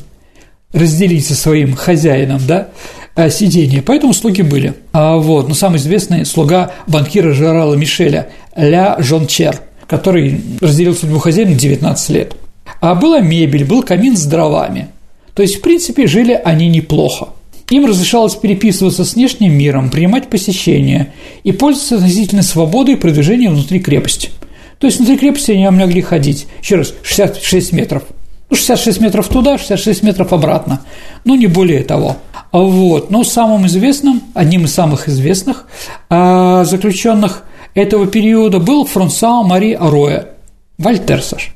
разделить 0.73 1.25
со 1.25 1.33
своим 1.33 1.75
хозяином, 1.75 2.39
да, 2.47 2.69
э, 3.15 3.31
сидение. 3.31 3.81
Поэтому 3.81 4.13
слуги 4.13 4.43
были. 4.43 4.75
А 4.93 5.17
вот, 5.17 5.49
но 5.49 5.55
самый 5.55 5.77
известный 5.77 6.23
слуга 6.23 6.71
банкира 6.85 7.33
Жерала 7.33 7.73
Мишеля 7.73 8.29
Ля 8.55 8.95
Жончер, 8.99 9.59
который 9.87 10.39
разделил 10.61 10.95
судьбу 10.95 11.17
хозяина 11.17 11.55
19 11.55 12.09
лет. 12.11 12.35
А 12.79 12.93
была 12.93 13.21
мебель, 13.21 13.65
был 13.65 13.81
камин 13.81 14.15
с 14.15 14.25
дровами– 14.25 14.89
то 15.33 15.41
есть, 15.41 15.57
в 15.57 15.61
принципе, 15.61 16.07
жили 16.07 16.39
они 16.43 16.67
неплохо. 16.67 17.29
Им 17.69 17.85
разрешалось 17.85 18.35
переписываться 18.35 19.05
с 19.05 19.15
внешним 19.15 19.53
миром, 19.53 19.89
принимать 19.89 20.29
посещения 20.29 21.13
и 21.43 21.53
пользоваться 21.53 21.95
относительной 21.95 22.43
свободой 22.43 22.97
продвижения 22.97 23.49
внутри 23.49 23.79
крепости. 23.79 24.29
То 24.77 24.87
есть 24.87 24.97
внутри 24.97 25.17
крепости 25.17 25.51
они 25.51 25.69
могли 25.69 26.01
ходить, 26.01 26.47
еще 26.61 26.75
раз, 26.75 26.93
66 27.03 27.71
метров. 27.71 28.03
Ну, 28.49 28.57
66 28.57 28.99
метров 28.99 29.29
туда, 29.29 29.57
66 29.57 30.03
метров 30.03 30.33
обратно. 30.33 30.81
Ну, 31.23 31.35
не 31.35 31.47
более 31.47 31.83
того. 31.83 32.17
Вот. 32.51 33.09
Но 33.09 33.23
самым 33.23 33.65
известным, 33.67 34.23
одним 34.33 34.65
из 34.65 34.73
самых 34.73 35.07
известных 35.07 35.67
а, 36.09 36.65
заключенных 36.65 37.45
этого 37.73 38.07
периода 38.07 38.59
был 38.59 38.85
Франсуа 38.85 39.43
Мари 39.43 39.71
Ароя, 39.71 40.31
Вольтер, 40.77 41.21
Саш. 41.21 41.55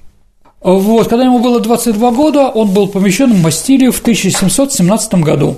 Вот, 0.65 1.09
когда 1.09 1.25
ему 1.25 1.37
было 1.37 1.59
22 1.59 2.09
года, 2.09 2.49
он 2.49 2.73
был 2.73 2.87
помещен 2.87 3.31
в 3.31 3.39
Мастилию 3.39 3.91
в 3.91 3.99
1717 3.99 5.13
году. 5.15 5.57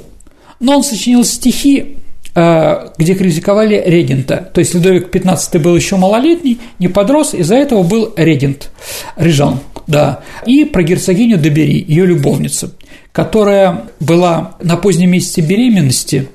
Но 0.60 0.76
он 0.76 0.84
сочинил 0.84 1.24
стихи, 1.24 1.96
э, 2.36 2.89
где 2.98 3.15
критиковали 3.15 3.82
регента. 3.86 4.52
То 4.54 4.60
есть 4.60 4.74
Людовик 4.74 5.15
XV 5.15 5.60
был 5.60 5.78
еще 5.78 5.96
малолетний, 5.96 6.60
не 6.80 6.89
подрос, 6.89 7.34
из-за 7.34 7.56
этого 7.56 7.84
был 7.84 8.13
регент, 8.17 8.70
Рижан, 9.15 9.62
да. 9.88 10.24
И 10.46 10.65
про 10.65 10.84
герцогиню 10.84 11.38
Добери, 11.38 11.86
ее 11.88 12.06
любовницу. 12.06 12.72
которая 13.13 13.86
была 14.02 14.58
на 14.62 14.76
позднем 14.76 15.12
месяце 15.12 15.39
беременности 15.39 16.28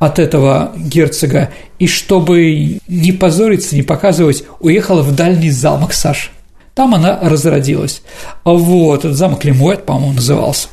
от 0.00 0.18
этого 0.18 0.74
герцога, 0.76 1.50
и 1.78 1.86
чтобы 1.86 2.80
не 2.88 3.12
позориться, 3.12 3.76
не 3.76 3.82
показывать, 3.82 4.42
уехала 4.60 5.02
в 5.02 5.14
дальний 5.14 5.50
замок 5.50 5.94
Саши. 5.94 6.30
Там 6.78 6.94
она 6.94 7.18
разродилась. 7.20 8.02
Вот, 8.44 9.02
замок 9.02 9.44
Лемуэт, 9.44 9.84
по-моему, 9.84 10.12
назывался. 10.12 10.68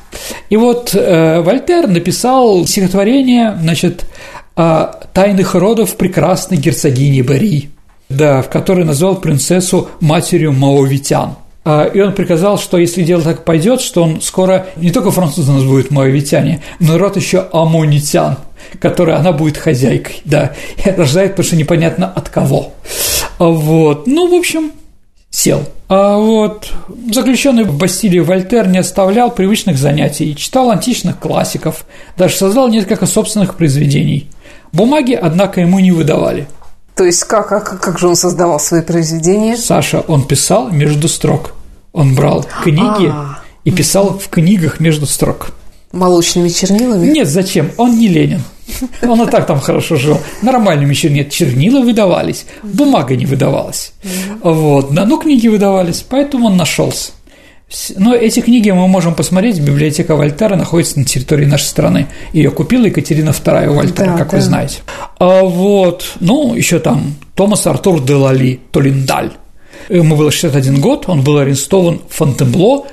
И 0.50 0.56
вот 0.56 0.94
э, 0.94 1.40
Вольтер 1.40 1.88
написал 1.88 2.64
стихотворение, 2.64 3.58
значит, 3.60 4.06
о 4.54 4.84
тайных 5.12 5.56
родов 5.56 5.96
прекрасной 5.96 6.58
герцогини 6.58 7.22
Бари, 7.22 7.70
да, 8.08 8.42
в 8.42 8.48
которой 8.48 8.84
назвал 8.84 9.16
принцессу 9.16 9.88
матерью 9.98 10.52
маовитян. 10.52 11.34
А, 11.64 11.82
и 11.82 12.00
он 12.00 12.12
приказал, 12.12 12.56
что 12.56 12.78
если 12.78 13.02
дело 13.02 13.22
так 13.22 13.44
пойдет, 13.44 13.80
что 13.80 14.04
он 14.04 14.20
скоро 14.20 14.68
не 14.76 14.92
только 14.92 15.10
французы 15.10 15.50
у 15.50 15.54
нас 15.56 15.64
будут 15.64 15.90
маовитяне, 15.90 16.62
но 16.78 16.98
род 16.98 17.16
еще 17.16 17.48
амонитян, 17.52 18.36
которой 18.78 19.16
она 19.16 19.32
будет 19.32 19.56
хозяйкой, 19.56 20.20
да, 20.24 20.52
и 20.84 20.88
рождает, 20.88 21.32
потому 21.32 21.48
что 21.48 21.56
непонятно 21.56 22.06
от 22.06 22.28
кого. 22.28 22.74
Вот, 23.40 24.06
ну, 24.06 24.30
в 24.30 24.34
общем, 24.38 24.70
сел. 25.36 25.64
А 25.88 26.16
вот 26.16 26.72
заключенный 27.12 27.64
в 27.64 27.76
Бастилии 27.76 28.20
Вольтер 28.20 28.66
не 28.68 28.78
оставлял 28.78 29.30
привычных 29.30 29.76
занятий, 29.76 30.34
читал 30.34 30.70
античных 30.70 31.18
классиков, 31.18 31.84
даже 32.16 32.36
создал 32.36 32.68
несколько 32.68 33.04
собственных 33.06 33.54
произведений. 33.56 34.30
Бумаги, 34.72 35.12
однако, 35.12 35.60
ему 35.60 35.78
не 35.78 35.92
выдавали. 35.92 36.48
То 36.94 37.04
есть 37.04 37.24
как, 37.24 37.48
как, 37.48 37.80
как 37.80 37.98
же 37.98 38.08
он 38.08 38.16
создавал 38.16 38.58
свои 38.58 38.80
произведения? 38.80 39.58
Саша, 39.58 40.00
он 40.00 40.26
писал 40.26 40.70
между 40.70 41.06
строк. 41.06 41.52
Он 41.92 42.14
брал 42.14 42.46
книги 42.64 43.06
А-а-а. 43.06 43.38
и 43.64 43.70
писал 43.70 44.18
в 44.18 44.28
книгах 44.28 44.80
между 44.80 45.06
строк. 45.06 45.48
Молочными 45.92 46.48
чернилами? 46.48 47.06
Нет, 47.06 47.28
зачем? 47.28 47.70
Он 47.76 47.96
не 47.98 48.08
Ленин. 48.08 48.42
Он 49.02 49.22
и 49.22 49.30
так 49.30 49.46
там 49.46 49.60
хорошо 49.60 49.96
жил. 49.96 50.18
Нормальными 50.42 50.92
чернилами. 50.94 51.30
Чернила 51.30 51.80
выдавались, 51.80 52.46
бумага 52.62 53.16
не 53.16 53.26
выдавалась. 53.26 53.92
Вот. 54.42 54.90
Но 54.90 55.16
книги 55.18 55.48
выдавались, 55.48 56.04
поэтому 56.08 56.46
он 56.46 56.56
нашелся. 56.56 57.12
Но 57.96 58.14
эти 58.14 58.40
книги 58.40 58.70
мы 58.70 58.86
можем 58.86 59.14
посмотреть. 59.14 59.58
Библиотека 59.58 60.14
Вольтера 60.14 60.54
находится 60.54 61.00
на 61.00 61.04
территории 61.04 61.46
нашей 61.46 61.64
страны. 61.64 62.06
Ее 62.32 62.50
купила 62.50 62.84
Екатерина 62.84 63.30
II 63.30 63.70
Вольтера, 63.70 64.12
да, 64.12 64.18
как 64.18 64.30
да. 64.30 64.36
вы 64.36 64.42
знаете. 64.42 64.78
А 65.18 65.42
вот, 65.42 66.04
ну, 66.20 66.54
еще 66.54 66.78
там 66.78 67.14
Томас 67.34 67.66
Артур 67.66 68.04
де 68.04 68.14
Лали, 68.14 68.60
Толиндаль. 68.70 69.32
Ему 69.88 70.16
было 70.16 70.30
61 70.30 70.80
год, 70.80 71.04
он 71.08 71.22
был 71.22 71.38
арестован 71.38 72.00
в 72.08 72.14
Фонтенбло 72.14 72.86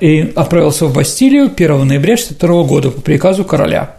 и 0.00 0.32
отправился 0.34 0.86
в 0.86 0.94
Бастилию 0.94 1.50
1 1.54 1.86
ноября 1.86 2.16
62 2.16 2.64
года 2.64 2.90
по 2.90 3.00
приказу 3.00 3.44
короля. 3.44 3.96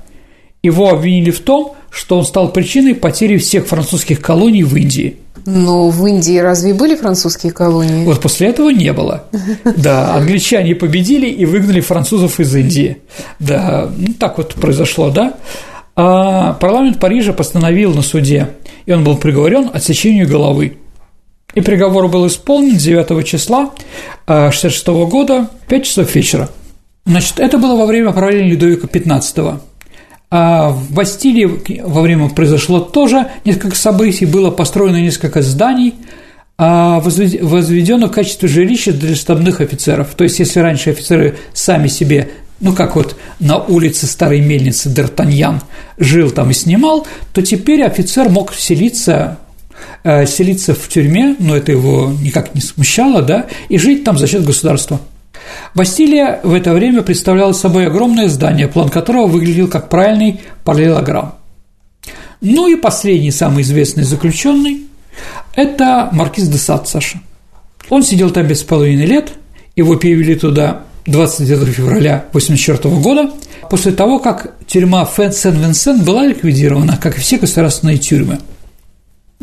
Его 0.63 0.89
обвинили 0.89 1.31
в 1.31 1.41
том, 1.41 1.75
что 1.89 2.17
он 2.17 2.25
стал 2.25 2.51
причиной 2.51 2.95
потери 2.95 3.38
всех 3.38 3.67
французских 3.67 4.19
колоний 4.19 4.63
в 4.63 4.75
Индии. 4.75 5.17
Но 5.45 5.89
в 5.89 6.05
Индии 6.07 6.38
разве 6.39 6.73
были 6.73 6.95
французские 6.95 7.51
колонии? 7.51 8.03
Вот 8.05 8.19
после 8.19 8.47
этого 8.47 8.69
не 8.69 8.91
было. 8.93 9.25
Да, 9.77 10.15
англичане 10.15 10.75
победили 10.75 11.27
и 11.27 11.45
выгнали 11.45 11.81
французов 11.81 12.39
из 12.39 12.55
Индии. 12.55 12.97
Да, 13.39 13.89
ну, 13.95 14.13
так 14.13 14.38
вот 14.38 14.55
произошло, 14.55 15.09
да. 15.09 15.35
А 15.95 16.53
парламент 16.53 16.99
Парижа 16.99 17.31
постановил 17.31 17.93
на 17.93 18.01
суде, 18.01 18.49
и 18.85 18.91
он 18.91 19.03
был 19.03 19.17
приговорен 19.17 19.69
отсечению 19.71 20.27
головы. 20.27 20.77
И 21.55 21.61
приговор 21.61 22.07
был 22.09 22.27
исполнен 22.27 22.77
9 22.77 23.25
числа 23.25 23.71
1966 24.25 24.87
года, 25.09 25.49
5 25.67 25.85
часов 25.85 26.13
вечера. 26.13 26.49
Значит, 27.05 27.39
это 27.39 27.57
было 27.57 27.77
во 27.77 27.85
время 27.85 28.11
правления 28.11 28.49
Людовика 28.49 28.87
XV. 28.87 29.59
А 30.31 30.69
в 30.69 30.91
Бастилии 30.91 31.81
во 31.81 32.01
время 32.01 32.29
произошло 32.29 32.79
тоже 32.79 33.29
несколько 33.45 33.75
событий, 33.75 34.25
было 34.25 34.51
построено 34.51 34.97
несколько 34.97 35.41
зданий, 35.41 35.95
а 36.57 36.99
возведено 36.99 38.07
в 38.07 38.11
качестве 38.11 38.49
жилища 38.49 38.91
для 38.91 39.15
штабных 39.15 39.61
офицеров. 39.61 40.13
То 40.15 40.23
есть, 40.23 40.39
если 40.39 40.59
раньше 40.59 40.89
офицеры 40.89 41.37
сами 41.53 41.87
себе 41.87 42.29
ну, 42.59 42.73
как 42.73 42.95
вот 42.95 43.15
на 43.39 43.57
улице 43.57 44.07
Старой 44.07 44.39
Мельницы 44.39 44.89
Д'Артаньян 44.89 45.61
жил 45.97 46.31
там 46.31 46.51
и 46.51 46.53
снимал, 46.53 47.05
то 47.33 47.41
теперь 47.41 47.83
офицер 47.83 48.29
мог 48.29 48.53
селиться 48.53 49.11
э, 49.13 49.44
селиться 50.04 50.74
в 50.74 50.88
тюрьме, 50.88 51.36
но 51.39 51.56
это 51.56 51.71
его 51.71 52.13
никак 52.21 52.54
не 52.54 52.62
смущало, 52.62 53.21
да, 53.21 53.48
и 53.69 53.78
жить 53.78 54.04
там 54.04 54.17
за 54.17 54.28
счет 54.28 54.45
государства. 54.45 55.00
Бастилия 55.74 56.39
в 56.43 56.54
это 56.54 56.74
время 56.74 57.02
представляла 57.02 57.54
собой 57.54 57.88
огромное 57.88 58.30
здание, 58.30 58.67
план 58.67 58.89
которого 58.89 59.28
выглядел 59.28 59.67
как 59.67 59.89
правильный 59.89 60.41
параллелограмм. 60.63 61.36
Ну 62.41 62.67
и 62.67 62.76
последний, 62.76 63.32
самый 63.32 63.63
известный 63.63 64.04
заключенный– 64.04 64.86
это 65.56 66.10
маркиз 66.12 66.48
де 66.48 66.58
Сад 66.58 66.88
Саша. 66.88 67.19
Он 67.89 68.04
сидел 68.04 68.32
там 68.32 68.48
без 68.48 68.63
половины 68.63 69.04
лет, 69.04 69.34
его 69.76 69.95
перевели 69.95 70.36
туда 70.36 70.82
29 71.06 71.76
февраля 71.76 72.26
1984 72.30 72.95
года, 73.02 73.32
после 73.69 73.91
того, 73.91 74.19
как 74.19 74.56
тюрьма 74.67 75.06
Сен-Винсент 75.06 76.04
была 76.04 76.26
ликвидирована, 76.26 76.98
как 76.98 77.17
и 77.17 77.21
все 77.21 77.38
государственные 77.38 77.98
тюрьмы. 77.98 78.39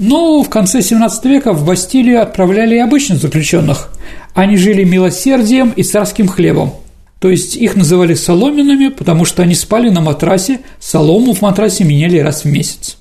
Но 0.02 0.42
в 0.42 0.50
конце 0.50 0.80
XVII 0.80 1.10
века 1.28 1.52
в 1.52 1.64
Бастилию 1.64 2.22
отправляли 2.22 2.74
и 2.74 2.80
обычных 2.80 3.18
заключенных, 3.20 3.88
они 4.34 4.56
жили 4.56 4.82
милосердием 4.82 5.70
и 5.76 5.84
царским 5.84 6.26
хлебом. 6.26 6.74
То 7.20 7.30
есть 7.30 7.56
их 7.56 7.76
называли 7.76 8.14
соломенными, 8.14 8.88
потому 8.88 9.24
что 9.24 9.44
они 9.44 9.54
спали 9.54 9.90
на 9.90 10.00
матрасе, 10.00 10.58
солому 10.80 11.34
в 11.34 11.40
матрасе 11.40 11.84
меняли 11.84 12.18
раз 12.18 12.42
в 12.42 12.46
месяц. 12.46 12.96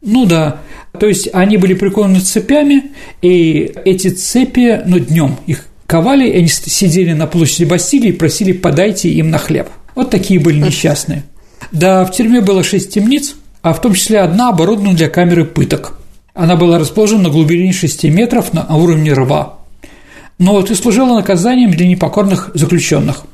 Ну 0.00 0.24
да, 0.24 0.60
то 0.98 1.06
есть 1.06 1.28
они 1.34 1.58
были 1.58 1.74
прикованы 1.74 2.20
цепями, 2.20 2.84
и 3.20 3.74
эти 3.84 4.08
цепи, 4.08 4.80
ну, 4.86 4.98
днем 4.98 5.36
их 5.46 5.66
ковали, 5.86 6.26
и 6.26 6.38
они 6.38 6.48
сидели 6.48 7.12
на 7.12 7.26
площади 7.26 7.64
Бастилии 7.64 8.08
и 8.08 8.12
просили 8.12 8.52
«подайте 8.52 9.10
им 9.10 9.28
на 9.28 9.36
хлеб». 9.36 9.68
Вот 9.94 10.08
такие 10.08 10.40
были 10.40 10.58
несчастные. 10.58 11.24
Да, 11.70 12.06
в 12.06 12.12
тюрьме 12.12 12.40
было 12.40 12.64
шесть 12.64 12.94
темниц, 12.94 13.34
а 13.60 13.74
в 13.74 13.82
том 13.82 13.92
числе 13.92 14.20
одна 14.20 14.48
оборудована 14.48 14.94
для 14.94 15.10
камеры 15.10 15.44
пыток. 15.44 15.99
Она 16.34 16.56
была 16.56 16.78
расположена 16.78 17.24
на 17.24 17.28
глубине 17.30 17.72
6 17.72 18.04
метров 18.04 18.52
на 18.52 18.66
уровне 18.76 19.12
рва 19.12 19.60
но 20.40 20.52
вот 20.52 20.70
и 20.70 20.74
служила 20.74 21.14
наказанием 21.14 21.70
для 21.70 21.86
непокорных 21.86 22.50
заключенных. 22.54 23.24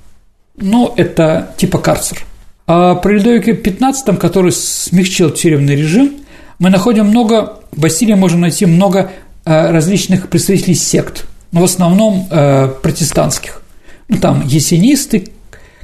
Ну, 0.57 0.93
это 0.97 1.55
типа 1.57 1.79
карцер. 1.79 2.25
А 2.67 2.97
при 2.97 3.15
Людовике 3.15 3.53
XV, 3.53 4.17
который 4.17 4.51
смягчил 4.51 5.31
тюремный 5.31 5.77
режим, 5.77 6.17
мы 6.59 6.69
находим 6.69 7.07
много, 7.07 7.61
в 7.71 7.81
Бастилии 7.81 8.15
можем 8.15 8.41
найти 8.41 8.67
много 8.67 9.13
э, 9.45 9.71
различных 9.71 10.29
представителей 10.29 10.75
сект, 10.75 11.27
но 11.53 11.61
в 11.61 11.65
основном 11.65 12.27
э, 12.29 12.69
протестантских. 12.83 13.63
Ну, 14.09 14.19
там 14.19 14.45
есенисты, 14.45 15.29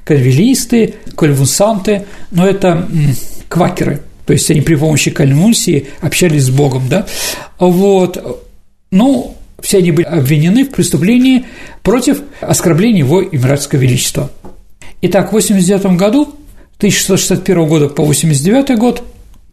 кальвилисты, 0.03 0.97
кальвусанты, 1.17 2.05
но 2.33 2.45
это 2.45 2.89
квакеры, 3.49 4.03
то 4.27 4.33
есть 4.33 4.51
они 4.51 4.61
при 4.61 4.75
помощи 4.75 5.11
кальмунсии 5.11 5.89
общались 6.01 6.45
с 6.45 6.51
Богом, 6.51 6.89
да, 6.89 7.07
вот, 7.59 8.43
ну, 8.91 9.37
все 9.61 9.79
они 9.79 9.93
были 9.93 10.07
обвинены 10.07 10.65
в 10.65 10.71
преступлении 10.71 11.47
против 11.83 12.21
оскорбления 12.41 13.01
его 13.01 13.23
императорского 13.23 13.81
величества. 13.81 14.31
Итак, 15.03 15.31
в 15.31 15.33
89 15.33 15.97
году, 15.97 16.35
1661 16.79 17.67
года 17.67 17.89
по 17.89 18.05
89 18.05 18.79
год, 18.79 19.03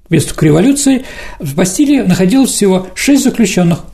вместо 0.09 0.33
к 0.33 0.43
революции, 0.43 1.05
в 1.39 1.55
Бастилии 1.55 2.01
находилось 2.01 2.51
всего 2.51 2.87
шесть 2.95 3.23
заключенных. 3.23 3.85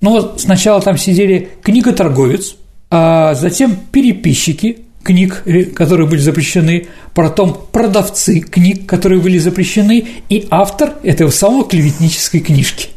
Но 0.00 0.36
сначала 0.38 0.80
там 0.80 0.96
сидели 0.98 1.50
книготорговец, 1.62 2.56
а 2.90 3.34
затем 3.34 3.76
переписчики 3.92 4.78
книг, 5.02 5.44
которые 5.74 6.08
были 6.08 6.20
запрещены, 6.20 6.88
потом 7.14 7.56
продавцы 7.72 8.40
книг, 8.40 8.86
которые 8.86 9.20
были 9.20 9.38
запрещены, 9.38 10.06
и 10.28 10.46
автор 10.50 10.94
этого 11.02 11.30
самого 11.30 11.64
клеветнической 11.64 12.40
книжки. 12.40 12.88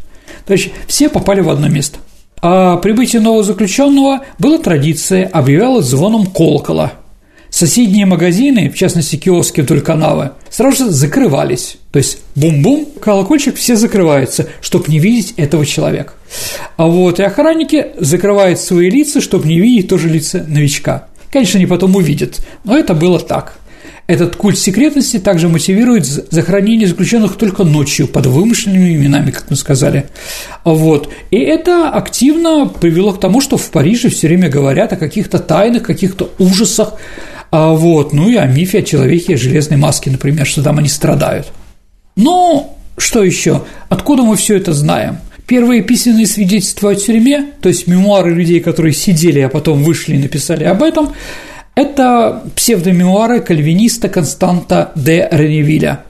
То 0.46 0.54
есть 0.54 0.72
все 0.88 1.10
попали 1.10 1.42
в 1.42 1.50
одно 1.50 1.68
место– 1.68 2.00
о 2.46 2.76
прибытии 2.76 3.20
нового 3.20 3.42
заключенного 3.42 4.26
была 4.38 4.58
традиция, 4.58 5.28
объявлялась 5.28 5.86
звоном 5.86 6.26
колокола. 6.26 6.92
Соседние 7.50 8.06
магазины, 8.06 8.70
в 8.70 8.76
частности 8.76 9.16
киоски 9.16 9.62
вдоль 9.62 9.80
канала, 9.80 10.36
сразу 10.50 10.88
же 10.88 10.92
закрывались. 10.92 11.78
То 11.94 12.00
есть 12.00 12.18
бум-бум, 12.36 12.90
колокольчик, 13.00 13.56
все 13.56 13.78
закрываются, 13.78 14.50
чтобы 14.60 14.90
не 14.90 15.00
видеть 15.00 15.36
этого 15.38 15.66
человека. 15.66 16.16
А 16.76 16.88
вот 16.88 17.22
и 17.22 17.24
охранники 17.24 17.92
закрывают 17.98 18.60
свои 18.60 18.90
лица, 18.90 19.22
чтобы 19.22 19.48
не 19.48 19.62
видеть 19.62 19.88
тоже 19.88 20.10
лица 20.10 20.44
новичка. 20.46 21.08
Конечно, 21.34 21.58
они 21.58 21.66
потом 21.66 21.96
увидят, 21.96 22.46
но 22.64 22.78
это 22.78 22.94
было 22.94 23.20
так. 23.20 23.58
Этот 24.06 24.36
культ 24.36 24.60
секретности 24.60 25.18
также 25.18 25.50
мотивирует 25.50 26.06
захоронение 26.06 26.88
заключенных 26.88 27.38
только 27.38 27.64
ночью 27.64 28.08
под 28.08 28.28
вымышленными 28.28 28.94
именами, 28.94 29.32
как 29.32 29.50
мы 29.50 29.56
сказали. 29.56 30.06
Вот. 30.64 31.10
И 31.32 31.38
это 31.38 31.90
активно 31.90 32.68
привело 32.68 33.14
к 33.14 33.20
тому, 33.20 33.42
что 33.42 33.58
в 33.58 33.72
Париже 33.72 34.10
все 34.10 34.28
время 34.28 34.48
говорят 34.48 34.94
о 34.94 34.96
каких-то 34.96 35.40
тайнах, 35.40 35.82
каких-то 35.82 36.30
ужасах, 36.38 36.98
А 37.50 37.70
вот, 37.74 38.14
ну 38.14 38.30
и 38.30 38.36
о 38.36 38.46
мифе 38.46 38.80
о 38.80 38.84
человеке 38.84 39.36
железной 39.36 39.80
маске, 39.80 40.12
например, 40.12 40.46
что 40.46 40.62
там 40.62 40.78
они 40.78 40.88
страдают. 40.88 41.52
Ну, 42.16 42.78
что 42.96 43.24
еще? 43.24 43.64
Откуда 43.90 44.22
мы 44.22 44.36
все 44.36 44.56
это 44.56 44.74
знаем? 44.74 45.18
Первые 45.48 45.82
письменные 45.82 46.26
свидетельства 46.26 46.92
о 46.92 46.96
тюрьме, 46.96 47.52
то 47.62 47.68
есть 47.70 47.88
мемуары 47.88 48.34
людей, 48.34 48.62
которые 48.62 48.94
сидели, 48.94 49.40
а 49.42 49.50
потом 49.50 49.84
вышли 49.84 50.16
и 50.16 50.20
написали 50.20 50.64
об 50.64 50.82
этом, 50.82 51.14
это 51.76 52.44
псевдомемуары 52.56 53.42
кальвиниста 53.42 54.08
Константа 54.08 54.92
де 54.96 55.28
Реневиля, 55.32 56.04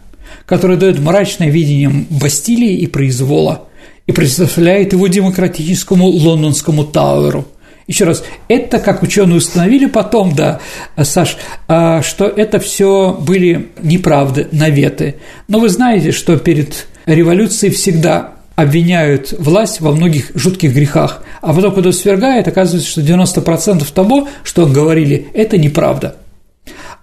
который 0.45 0.77
дает 0.77 0.99
мрачное 0.99 1.49
видение 1.49 1.89
Бастилии 2.09 2.77
и 2.77 2.88
произвола 2.88 3.67
и 4.05 4.11
представляет 4.11 4.93
его 4.93 5.07
демократическому 5.07 6.05
лондонскому 6.05 6.84
Тауэру. 6.84 7.47
Еще 7.88 8.05
раз, 8.05 8.23
это, 8.47 8.79
как 8.79 9.03
ученые 9.03 9.38
установили 9.38 9.88
потом, 9.88 10.36
да, 10.36 10.59
Саш, 11.01 11.38
а, 11.67 12.01
что 12.01 12.27
это 12.27 12.59
все 12.59 13.17
были 13.19 13.69
неправды, 13.81 14.47
наветы. 14.51 15.15
Но 15.47 15.59
вы 15.59 15.69
знаете, 15.69 16.11
что 16.11 16.38
перед 16.38 16.88
революцией 17.05 17.73
всегда 17.73 18.36
обвиняют 18.56 19.34
власть 19.38 19.82
во 19.82 19.91
многих 19.91 20.32
жутких 20.36 20.74
грехах, 20.74 21.24
а 21.41 21.54
потом, 21.54 21.74
когда 21.74 21.91
свергает, 21.91 22.47
оказывается, 22.47 22.89
что 22.89 23.01
90% 23.01 23.91
того, 23.93 24.28
что 24.43 24.66
говорили, 24.66 25.28
это 25.34 25.58
неправда. 25.58 26.18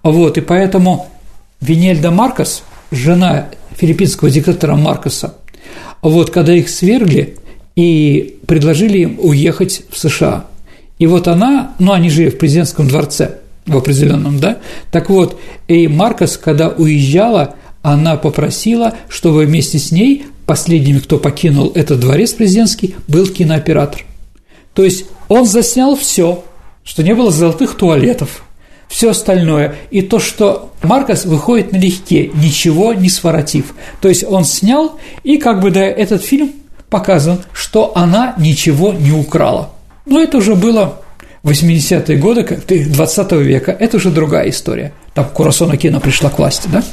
Вот, 0.03 0.37
и 0.37 0.41
поэтому 0.41 1.09
Винельда 1.59 2.09
Маркос, 2.11 2.63
жена 2.91 3.49
филиппинского 3.77 4.29
диктатора 4.29 4.75
Маркоса, 4.75 5.35
вот, 6.01 6.31
когда 6.31 6.53
их 6.53 6.69
свергли 6.69 7.37
и 7.75 8.39
предложили 8.47 8.99
им 8.99 9.19
уехать 9.19 9.83
в 9.89 9.97
США. 9.97 10.45
И 10.99 11.07
вот 11.07 11.27
она, 11.27 11.73
ну, 11.79 11.91
они 11.91 12.09
жили 12.09 12.29
в 12.29 12.37
президентском 12.37 12.87
дворце 12.87 13.39
в 13.65 13.77
определенном, 13.77 14.39
да, 14.39 14.59
так 14.91 15.09
вот, 15.09 15.39
и 15.67 15.87
Маркос, 15.87 16.37
когда 16.37 16.69
уезжала, 16.69 17.55
она 17.81 18.15
попросила, 18.15 18.95
чтобы 19.09 19.45
вместе 19.45 19.79
с 19.79 19.91
ней 19.91 20.25
последними, 20.45 20.99
кто 20.99 21.17
покинул 21.17 21.71
этот 21.75 21.99
дворец 21.99 22.33
президентский, 22.33 22.95
был 23.07 23.27
кинооператор. 23.27 24.03
То 24.73 24.83
есть 24.83 25.05
он 25.27 25.45
заснял 25.45 25.95
все, 25.95 26.43
что 26.83 27.03
не 27.03 27.13
было 27.13 27.31
золотых 27.31 27.75
туалетов, 27.75 28.43
все 28.87 29.11
остальное. 29.11 29.75
И 29.89 30.01
то, 30.01 30.19
что 30.19 30.73
Маркос 30.83 31.25
выходит 31.25 31.71
налегке, 31.71 32.27
ничего 32.33 32.93
не 32.93 33.09
своротив. 33.09 33.73
То 34.01 34.09
есть 34.09 34.23
он 34.23 34.43
снял, 34.45 34.99
и 35.23 35.37
как 35.37 35.61
бы 35.61 35.71
да, 35.71 35.81
этот 35.81 36.23
фильм 36.23 36.51
показан, 36.89 37.39
что 37.53 37.93
она 37.95 38.35
ничего 38.37 38.91
не 38.93 39.11
украла. 39.11 39.71
Но 40.05 40.21
это 40.21 40.37
уже 40.37 40.55
было 40.55 41.01
80-е 41.43 42.17
годы 42.17 42.43
20 42.43 43.31
века, 43.31 43.71
это 43.71 43.97
уже 43.97 44.11
другая 44.11 44.49
история. 44.49 44.93
Там 45.13 45.25
Курасона 45.29 45.77
кино 45.77 45.99
пришла 45.99 46.29
к 46.29 46.37
власти, 46.37 46.67
да? 46.71 46.83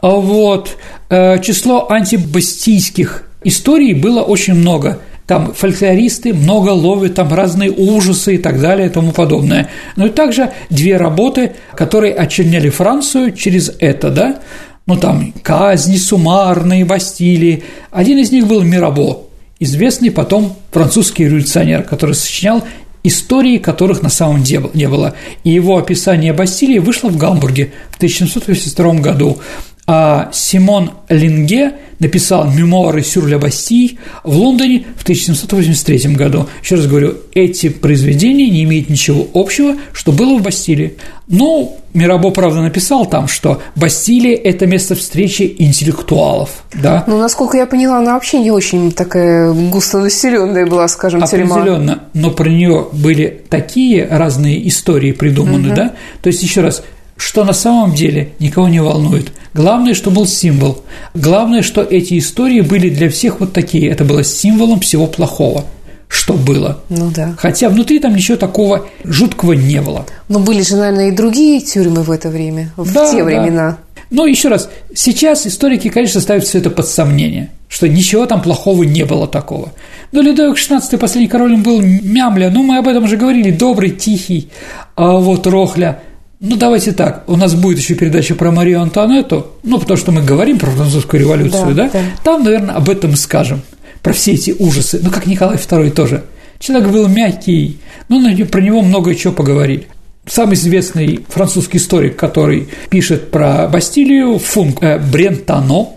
А 0.00 0.10
вот. 0.10 0.76
Э, 1.14 1.38
число 1.42 1.90
антибастийских 1.90 3.24
историй 3.44 3.92
было 3.92 4.22
очень 4.22 4.54
много. 4.54 5.00
Там 5.26 5.52
фольклористы 5.52 6.32
много 6.32 6.70
ловят, 6.70 7.16
там 7.16 7.30
разные 7.34 7.70
ужасы 7.70 8.36
и 8.36 8.38
так 8.38 8.58
далее 8.58 8.86
и 8.86 8.90
тому 8.90 9.12
подобное. 9.12 9.68
Ну 9.96 10.06
и 10.06 10.08
также 10.08 10.52
две 10.70 10.96
работы, 10.96 11.52
которые 11.74 12.14
очерняли 12.14 12.70
Францию 12.70 13.32
через 13.32 13.70
это, 13.78 14.08
да, 14.08 14.38
ну 14.86 14.96
там 14.96 15.34
казни 15.42 15.98
суммарные, 15.98 16.86
Бастилии. 16.86 17.62
Один 17.90 18.16
из 18.16 18.32
них 18.32 18.46
был 18.46 18.62
Мирабо, 18.62 19.24
известный 19.60 20.10
потом 20.10 20.56
французский 20.70 21.24
революционер, 21.26 21.82
который 21.82 22.14
сочинял 22.14 22.64
истории 23.04 23.58
которых 23.58 24.02
на 24.02 24.08
самом 24.08 24.42
деле 24.42 24.70
не 24.74 24.88
было. 24.88 25.14
И 25.44 25.50
его 25.50 25.76
описание 25.76 26.32
Бастилии 26.32 26.78
вышло 26.78 27.08
в 27.08 27.16
Гамбурге 27.16 27.72
в 27.90 27.96
1782 27.96 28.94
году 28.94 29.38
Симон 29.86 30.92
Линге 31.08 31.72
написал 31.98 32.50
«Мемуары 32.50 33.02
сюр 33.02 33.26
ля 33.26 33.38
Бастии» 33.38 33.98
в 34.24 34.36
Лондоне 34.36 34.84
в 34.96 35.02
1783 35.02 36.14
году. 36.14 36.48
Еще 36.62 36.76
раз 36.76 36.86
говорю, 36.86 37.14
эти 37.34 37.68
произведения 37.68 38.48
не 38.48 38.64
имеют 38.64 38.90
ничего 38.90 39.26
общего, 39.34 39.76
что 39.92 40.12
было 40.12 40.38
в 40.38 40.42
Бастилии. 40.42 40.96
Ну, 41.28 41.78
Мирабо, 41.94 42.30
правда, 42.30 42.60
написал 42.60 43.06
там, 43.06 43.28
что 43.28 43.62
Бастилия– 43.76 44.36
это 44.44 44.66
место 44.66 44.94
встречи 44.94 45.54
интеллектуалов, 45.58 46.64
да? 46.74 47.04
Ну, 47.06 47.18
насколько 47.18 47.56
я 47.56 47.66
поняла, 47.66 47.98
она 47.98 48.14
вообще 48.14 48.38
не 48.38 48.50
очень 48.50 48.92
такая 48.92 49.52
густонаселенная 49.52 50.66
была, 50.66 50.88
скажем, 50.88 51.22
тюрьма. 51.22 51.56
Определенно, 51.56 52.04
но 52.14 52.30
про 52.30 52.48
нее 52.48 52.88
были 52.92 53.42
такие 53.48 54.06
разные 54.06 54.66
истории 54.68 55.12
придуманы, 55.12 55.68
угу. 55.68 55.76
да? 55.76 55.92
То 56.22 56.28
есть, 56.28 56.42
еще 56.42 56.60
раз, 56.60 56.82
что 57.22 57.44
на 57.44 57.52
самом 57.52 57.94
деле 57.94 58.32
никого 58.40 58.68
не 58.68 58.80
волнует. 58.80 59.32
Главное, 59.54 59.94
что 59.94 60.10
был 60.10 60.26
символ. 60.26 60.82
Главное, 61.14 61.62
что 61.62 61.80
эти 61.80 62.18
истории 62.18 62.62
были 62.62 62.90
для 62.90 63.08
всех 63.08 63.38
вот 63.38 63.52
такие. 63.52 63.88
Это 63.88 64.04
было 64.04 64.24
символом 64.24 64.80
всего 64.80 65.06
плохого 65.06 65.64
что 66.08 66.34
было. 66.34 66.82
Ну 66.90 67.10
да. 67.10 67.34
Хотя 67.38 67.70
внутри 67.70 67.98
там 67.98 68.14
ничего 68.14 68.36
такого 68.36 68.86
жуткого 69.02 69.54
не 69.54 69.80
было. 69.80 70.04
Но 70.28 70.40
были 70.40 70.60
же, 70.60 70.76
наверное, 70.76 71.08
и 71.08 71.10
другие 71.10 71.62
тюрьмы 71.62 72.02
в 72.02 72.10
это 72.10 72.28
время, 72.28 72.70
в 72.76 72.92
да, 72.92 73.10
те 73.10 73.24
времена. 73.24 73.70
Да. 73.70 73.78
Но 74.10 74.26
еще 74.26 74.48
раз, 74.48 74.68
сейчас 74.94 75.46
историки, 75.46 75.88
конечно, 75.88 76.20
ставят 76.20 76.44
все 76.44 76.58
это 76.58 76.68
под 76.68 76.86
сомнение, 76.86 77.50
что 77.66 77.88
ничего 77.88 78.26
там 78.26 78.42
плохого 78.42 78.82
не 78.82 79.06
было 79.06 79.26
такого. 79.26 79.72
Но 80.12 80.20
Людовик 80.20 80.58
XVI, 80.58 80.98
последний 80.98 81.28
король, 81.28 81.56
был 81.56 81.80
мямля, 81.80 82.50
ну 82.50 82.62
мы 82.62 82.76
об 82.76 82.88
этом 82.88 83.04
уже 83.04 83.16
говорили, 83.16 83.50
добрый, 83.50 83.88
тихий, 83.88 84.50
а 84.96 85.16
вот 85.16 85.46
Рохля– 85.46 86.02
ну, 86.44 86.56
давайте 86.56 86.90
так, 86.90 87.22
у 87.28 87.36
нас 87.36 87.54
будет 87.54 87.78
еще 87.78 87.94
передача 87.94 88.34
про 88.34 88.50
Марию 88.50 88.82
Антуанетту, 88.82 89.52
ну, 89.62 89.78
потому 89.78 89.96
что 89.96 90.10
мы 90.10 90.22
говорим 90.22 90.58
про 90.58 90.72
французскую 90.72 91.20
революцию, 91.20 91.72
да? 91.72 91.84
да? 91.84 91.90
да. 91.92 92.00
Там, 92.24 92.42
наверное, 92.42 92.74
об 92.74 92.90
этом 92.90 93.14
скажем, 93.14 93.62
про 94.02 94.12
все 94.12 94.32
эти 94.32 94.50
ужасы, 94.58 94.98
ну, 95.00 95.10
как 95.12 95.26
Николай 95.26 95.56
II 95.56 95.90
тоже. 95.92 96.24
Человек 96.58 96.90
был 96.90 97.06
мягкий, 97.06 97.78
ну, 98.08 98.20
про 98.46 98.60
него 98.60 98.82
много 98.82 99.14
чего 99.14 99.32
поговорили. 99.32 99.86
Самый 100.26 100.54
известный 100.54 101.24
французский 101.28 101.78
историк, 101.78 102.16
который 102.16 102.68
пишет 102.90 103.30
про 103.30 103.68
Бастилию, 103.68 104.38
Функ 104.38 104.82
э, 104.82 104.98
Брентано, 104.98 105.90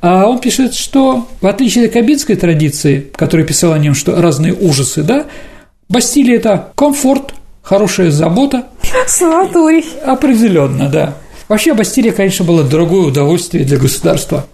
а 0.00 0.26
он 0.26 0.38
пишет, 0.38 0.74
что 0.74 1.26
в 1.40 1.46
отличие 1.48 1.86
от 1.86 1.92
кабинской 1.92 2.36
традиции, 2.36 3.10
которая 3.16 3.44
писала 3.44 3.74
о 3.74 3.78
нем, 3.78 3.94
что 3.94 4.20
разные 4.20 4.54
ужасы, 4.54 5.02
да, 5.02 5.26
Бастилия– 5.88 6.36
это 6.38 6.70
комфорт, 6.76 7.34
хорошая 7.70 8.10
забота. 8.10 8.64
Санаторий. 9.06 9.84
Определенно, 10.04 10.88
да. 10.88 11.14
Вообще 11.48 11.72
Бастилия, 11.72 12.10
конечно, 12.10 12.44
было 12.44 12.64
дорогое 12.64 13.02
удовольствие 13.02 13.64
для 13.64 13.78
государства. 13.78 14.44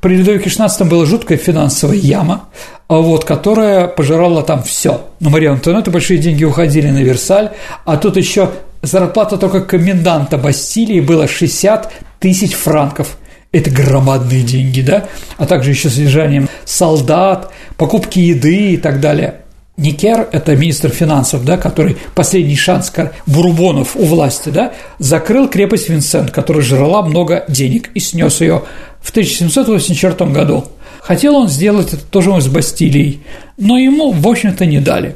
При 0.00 0.16
Людовике 0.16 0.48
XVI 0.48 0.88
была 0.88 1.04
жуткая 1.04 1.36
финансовая 1.36 1.98
яма, 1.98 2.48
а 2.88 2.96
вот, 2.96 3.26
которая 3.26 3.88
пожирала 3.88 4.42
там 4.42 4.62
все. 4.62 5.02
На 5.20 5.28
Марию 5.28 5.52
Антуанетту 5.52 5.90
большие 5.90 6.18
деньги 6.18 6.44
уходили 6.44 6.88
на 6.88 7.02
Версаль, 7.02 7.50
а 7.84 7.98
тут 7.98 8.16
еще 8.16 8.50
зарплата 8.80 9.36
только 9.36 9.60
коменданта 9.60 10.38
Бастилии 10.38 11.00
была 11.00 11.28
60 11.28 11.92
тысяч 12.20 12.54
франков. 12.54 13.18
Это 13.52 13.70
громадные 13.70 14.42
деньги, 14.42 14.80
да? 14.80 15.08
А 15.36 15.44
также 15.44 15.72
еще 15.72 15.90
содержанием 15.90 16.48
солдат, 16.64 17.52
покупки 17.76 18.18
еды 18.18 18.72
и 18.72 18.76
так 18.78 18.98
далее. 18.98 19.41
Никер, 19.78 20.28
это 20.32 20.54
министр 20.54 20.90
финансов, 20.90 21.44
да, 21.44 21.56
который 21.56 21.96
последний 22.14 22.56
шанс 22.56 22.92
Бурбонов 23.26 23.96
у 23.96 24.04
власти, 24.04 24.50
да, 24.50 24.72
закрыл 24.98 25.48
крепость 25.48 25.88
Винсент, 25.88 26.30
которая 26.30 26.62
жрала 26.62 27.02
много 27.02 27.44
денег 27.48 27.90
и 27.94 28.00
снес 28.00 28.42
ее 28.42 28.62
в 29.00 29.10
1784 29.10 30.30
году. 30.30 30.64
Хотел 31.00 31.36
он 31.36 31.48
сделать 31.48 31.94
это 31.94 32.04
тоже 32.04 32.38
с 32.40 32.48
Бастилией, 32.48 33.20
но 33.56 33.78
ему, 33.78 34.12
в 34.12 34.28
общем-то, 34.28 34.66
не 34.66 34.78
дали. 34.78 35.14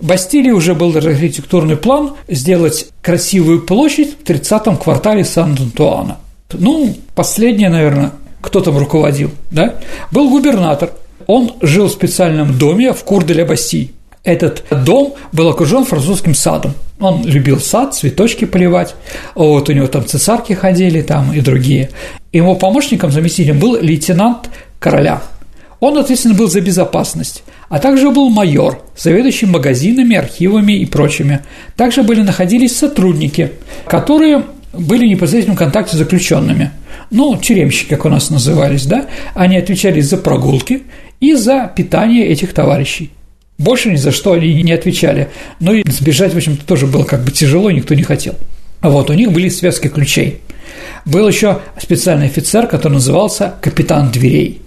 Бастилии 0.00 0.50
уже 0.50 0.74
был 0.74 0.94
архитектурный 0.94 1.76
план 1.76 2.12
сделать 2.28 2.88
красивую 3.00 3.62
площадь 3.62 4.14
в 4.20 4.30
30-м 4.30 4.76
квартале 4.76 5.24
Сан-Антуана. 5.24 6.18
Ну, 6.52 6.94
последнее, 7.14 7.70
наверное, 7.70 8.12
кто 8.42 8.60
там 8.60 8.76
руководил, 8.76 9.30
да, 9.50 9.76
был 10.12 10.28
губернатор– 10.28 10.90
он 11.26 11.52
жил 11.60 11.88
в 11.88 11.92
специальном 11.92 12.58
доме 12.58 12.92
в 12.92 13.02
Кур-де-Ля-Басси. 13.04 13.92
Этот 14.24 14.64
дом 14.70 15.14
был 15.32 15.48
окружен 15.48 15.84
французским 15.84 16.34
садом. 16.34 16.74
Он 16.98 17.24
любил 17.24 17.60
сад, 17.60 17.94
цветочки 17.94 18.44
поливать. 18.44 18.94
Вот 19.34 19.68
у 19.68 19.72
него 19.72 19.86
там 19.86 20.04
цесарки 20.04 20.52
ходили 20.52 21.02
там 21.02 21.32
и 21.32 21.40
другие. 21.40 21.90
Его 22.32 22.56
помощником, 22.56 23.12
заместителем 23.12 23.60
был 23.60 23.78
лейтенант 23.80 24.50
короля. 24.80 25.22
Он 25.78 25.98
ответственен 25.98 26.36
был 26.36 26.48
за 26.48 26.60
безопасность, 26.60 27.44
а 27.68 27.78
также 27.78 28.10
был 28.10 28.30
майор, 28.30 28.82
заведующий 28.96 29.46
магазинами, 29.46 30.16
архивами 30.16 30.72
и 30.72 30.86
прочими. 30.86 31.44
Также 31.76 32.02
были 32.02 32.22
находились 32.22 32.76
сотрудники, 32.76 33.52
которые 33.86 34.42
были 34.78 35.06
в 35.06 35.10
непосредственном 35.10 35.56
контакте 35.56 35.96
с 35.96 35.98
заключенными. 35.98 36.70
Ну, 37.10 37.36
тюремщики, 37.36 37.88
как 37.90 38.04
у 38.04 38.08
нас 38.08 38.30
назывались, 38.30 38.86
да? 38.86 39.06
Они 39.34 39.56
отвечали 39.56 40.00
за 40.00 40.16
прогулки 40.16 40.82
и 41.20 41.34
за 41.34 41.70
питание 41.74 42.26
этих 42.26 42.52
товарищей. 42.52 43.10
Больше 43.58 43.90
ни 43.90 43.96
за 43.96 44.12
что 44.12 44.32
они 44.32 44.62
не 44.62 44.72
отвечали. 44.72 45.28
Но 45.60 45.72
и 45.72 45.82
сбежать, 45.90 46.34
в 46.34 46.36
общем-то, 46.36 46.66
тоже 46.66 46.86
было 46.86 47.04
как 47.04 47.24
бы 47.24 47.30
тяжело, 47.30 47.70
никто 47.70 47.94
не 47.94 48.02
хотел. 48.02 48.34
Вот, 48.82 49.10
у 49.10 49.14
них 49.14 49.32
были 49.32 49.48
связки 49.48 49.88
ключей. 49.88 50.40
Был 51.04 51.26
еще 51.26 51.60
специальный 51.80 52.26
офицер, 52.26 52.66
который 52.66 52.94
назывался 52.94 53.54
капитан 53.60 54.10
дверей. 54.10 54.60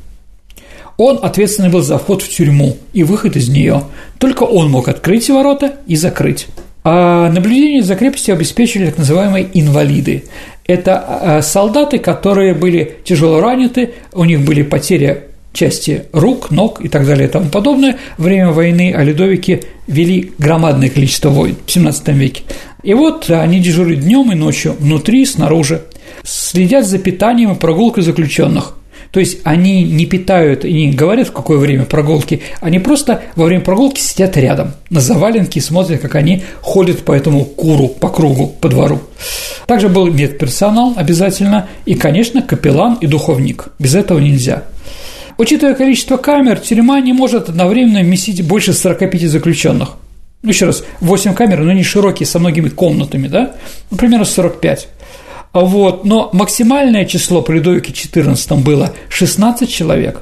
Он 0.97 1.20
ответственный 1.22 1.70
был 1.70 1.82
за 1.82 1.97
вход 1.97 2.22
в 2.22 2.30
тюрьму 2.30 2.78
и 2.93 3.03
выход 3.03 3.36
из 3.36 3.47
нее. 3.47 3.84
Только 4.18 4.43
он 4.43 4.70
мог 4.70 4.89
открыть 4.89 5.30
ворота 5.30 5.76
и 5.88 5.95
закрыть. 5.95 6.47
А 6.84 7.30
наблюдение 7.30 7.84
за 7.84 7.96
крепостью 7.96 8.36
обеспечили 8.36 8.86
так 8.86 8.98
называемые 8.98 9.48
инвалиды. 9.54 10.24
Это 10.66 10.98
а, 10.98 11.42
солдаты, 11.42 12.00
которые 12.00 12.54
были 12.54 12.98
тяжело 13.04 13.42
ранены, 13.42 13.92
у 14.14 14.24
них 14.24 14.42
были 14.46 14.62
потери 14.62 15.24
части 15.52 16.04
рук, 16.14 16.52
ног 16.52 16.80
и 16.84 16.88
так 16.88 17.06
далее 17.06 17.28
и 17.28 17.32
тому 17.32 17.50
подобное. 17.50 17.98
Время 18.18 18.52
войны 18.52 18.94
а 18.96 19.04
ледовики 19.04 19.62
вели 19.88 20.32
громадное 20.38 20.90
количество 20.90 21.30
войн 21.30 21.58
в 21.66 21.72
17 21.72 22.08
веке. 22.10 22.44
И 22.84 22.94
вот 22.94 23.30
они 23.30 23.60
дежурили 23.60 24.00
днем 24.00 24.32
и 24.32 24.36
ночью, 24.36 24.76
внутри 24.80 25.26
снаружи, 25.26 25.82
следят 26.24 26.86
за 26.86 26.98
питанием 26.98 27.52
и 27.52 27.56
прогулкой 27.56 28.04
заключенных. 28.04 28.76
То 29.12 29.20
есть 29.20 29.39
они 29.43 29.84
не 29.84 30.05
питают 30.05 30.66
и 30.66 30.88
не 30.88 30.93
говорят, 30.93 31.30
в 31.30 31.32
какое 31.32 31.57
время 31.57 31.86
прогулки, 31.86 32.41
они 32.62 32.80
просто 32.80 33.24
во 33.36 33.45
время 33.45 33.62
прогулки 33.62 33.99
сидят 33.99 34.38
рядом 34.38 34.74
на 34.89 34.99
заваленке 34.99 35.60
и 35.60 35.64
смотрят, 35.64 36.01
как 36.01 36.16
они 36.16 36.43
ходят 36.62 36.99
по 36.99 37.14
этому 37.14 37.43
куру, 37.45 37.88
по 37.88 38.10
кругу, 38.10 38.47
по 38.47 38.70
двору. 38.70 38.99
Также 39.66 39.89
был 39.89 40.07
медперсонал 40.07 40.93
обязательно 40.95 41.68
и, 41.86 41.95
конечно, 41.95 42.41
капеллан 42.41 42.95
и 43.01 43.07
духовник. 43.07 43.70
Без 43.80 43.95
этого 43.95 44.20
нельзя. 44.20 44.64
Учитывая 45.38 45.74
количество 45.74 46.18
камер, 46.18 46.60
тюрьма 46.60 46.99
не 46.99 47.14
может 47.14 47.49
одновременно 47.49 48.01
вместить 48.01 48.45
больше 48.45 48.74
45 48.74 49.22
заключенных. 49.22 49.95
Ну, 50.41 50.49
еще 50.49 50.68
раз, 50.68 50.84
8 51.01 51.34
камер, 51.34 51.60
но 51.60 51.74
не 51.74 51.84
широкие, 51.84 52.26
со 52.26 52.39
многими 52.39 52.70
комнатами, 52.70 53.28
да? 53.28 53.55
Ну, 53.89 53.97
примерно 53.97 54.26
45. 54.26 54.88
А 55.52 55.62
вот, 55.62 56.06
но 56.06 56.30
максимальное 56.34 57.06
число 57.06 57.41
при 57.41 57.56
Людовике 57.56 57.91
XIV 57.91 58.62
было 58.62 58.93
16 59.10 59.70
человек. 59.70 60.22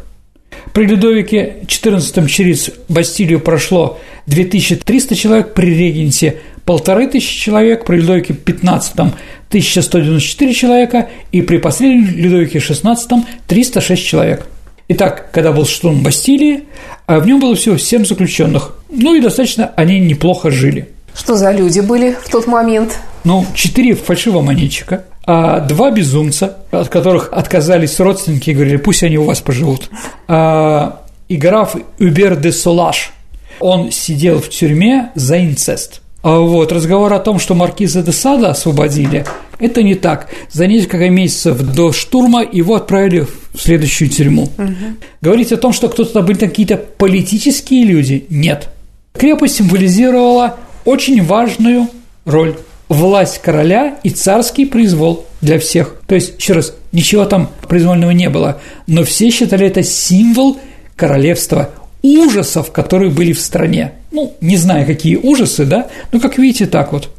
При 0.74 0.86
Людовике 0.86 1.58
XIV 1.66 2.28
через 2.28 2.72
Бастилию 2.88 3.40
прошло 3.40 4.00
2300 4.28 5.16
человек, 5.16 5.54
при 5.54 5.68
Регенте– 5.68 6.42
полторы 6.66 7.08
тысячи 7.08 7.40
человек, 7.40 7.86
при 7.86 7.98
Людовике 7.98 8.34
XV– 8.34 8.92
1194 9.50 10.54
человека, 10.54 11.10
и 11.32 11.42
при 11.42 11.58
последнем 11.58 12.14
Людовике 12.16 12.60
XVI– 12.60 12.98
306 13.48 14.06
человек. 14.06 14.48
Итак, 14.90 15.30
когда 15.32 15.52
был 15.52 15.66
штурм 15.66 16.04
Бастилии, 16.04 16.66
а 17.06 17.20
в 17.20 17.26
нем 17.26 17.40
было 17.40 17.56
всего 17.56 17.78
7 17.78 18.06
заключенных. 18.06 18.76
Ну 18.90 19.16
и 19.16 19.22
достаточно 19.22 19.74
они 19.76 20.00
неплохо 20.00 20.52
жили. 20.52 20.90
Что 21.16 21.36
за 21.36 21.52
люди 21.52 21.80
были 21.80 22.16
в 22.24 22.30
тот 22.30 22.48
момент? 22.48 23.00
Ну, 23.24 23.46
четыре 23.56 23.96
фальшивомонетчика, 23.96 25.06
а 25.30 25.60
два 25.60 25.92
безумца, 25.92 26.58
от 26.72 26.88
которых 26.88 27.34
отказались 27.34 28.00
родственники 28.00 28.50
и 28.50 28.54
говорили, 28.54 28.78
пусть 28.78 29.04
они 29.04 29.18
у 29.18 29.26
вас 29.26 29.42
поживут. 29.42 29.90
А, 30.30 31.02
и 31.28 31.36
граф 31.36 31.76
Убер 32.00 32.38
де 32.38 32.54
Солаш, 32.54 33.12
он 33.60 33.92
сидел 33.92 34.40
в 34.40 34.50
тюрьме 34.50 35.12
за 35.16 35.44
инцест. 35.44 36.02
А 36.24 36.40
вот 36.40 36.72
разговор 36.72 37.12
о 37.12 37.20
том, 37.20 37.40
что 37.40 37.56
маркиза 37.56 38.04
де 38.04 38.14
Сада 38.14 38.52
освободили, 38.52 39.26
это 39.60 39.84
не 39.84 39.96
так. 39.96 40.30
За 40.50 40.66
несколько 40.66 41.10
месяцев 41.10 41.60
до 41.62 41.92
штурма 41.92 42.42
его 42.50 42.76
отправили 42.76 43.28
в 43.54 43.62
следующую 43.62 44.10
тюрьму. 44.10 44.44
Угу. 44.58 44.76
Говорить 45.22 45.52
о 45.52 45.58
том, 45.58 45.74
что 45.74 45.90
кто-то 45.90 46.22
были 46.22 46.38
какие-то 46.38 46.78
политические 46.78 47.84
люди, 47.84 48.26
нет. 48.30 48.70
Крепость 49.12 49.58
символизировала 49.58 50.56
очень 50.86 51.22
важную 51.22 51.90
роль 52.24 52.56
власть 52.90 53.42
короля 53.42 53.98
и 54.04 54.10
царский 54.10 54.66
произвол 54.66 55.26
для 55.42 55.60
всех. 55.60 55.96
То 56.08 56.16
есть, 56.16 56.40
еще 56.40 56.54
раз, 56.54 56.74
ничего 56.92 57.26
там 57.26 57.50
произвольного 57.68 58.12
не 58.12 58.30
было, 58.30 58.62
но 58.88 59.04
все 59.04 59.30
считали 59.30 59.68
это 59.68 59.84
символ 59.84 60.58
королевства, 60.96 61.72
ужасов, 62.02 62.72
которые 62.72 63.12
были 63.12 63.34
в 63.34 63.40
стране. 63.40 63.94
Ну, 64.12 64.34
не 64.42 64.58
знаю, 64.58 64.86
какие 64.86 65.16
ужасы, 65.16 65.66
да, 65.66 65.88
но, 66.12 66.20
как 66.20 66.38
видите, 66.38 66.66
так 66.66 66.94
вот. 66.94 67.10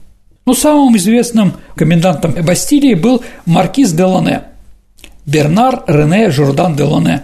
Ну, 0.47 0.55
самым 0.55 0.97
известным 0.97 1.55
комендантом 1.75 2.35
Бастилии 2.43 2.95
был 2.95 3.23
маркиз 3.45 3.93
де 3.93 4.05
Лоне, 4.05 4.43
Бернар 5.27 5.85
Рене 5.87 6.31
Жордан 6.31 6.75
де 6.75 6.85
Лоне. 6.85 7.23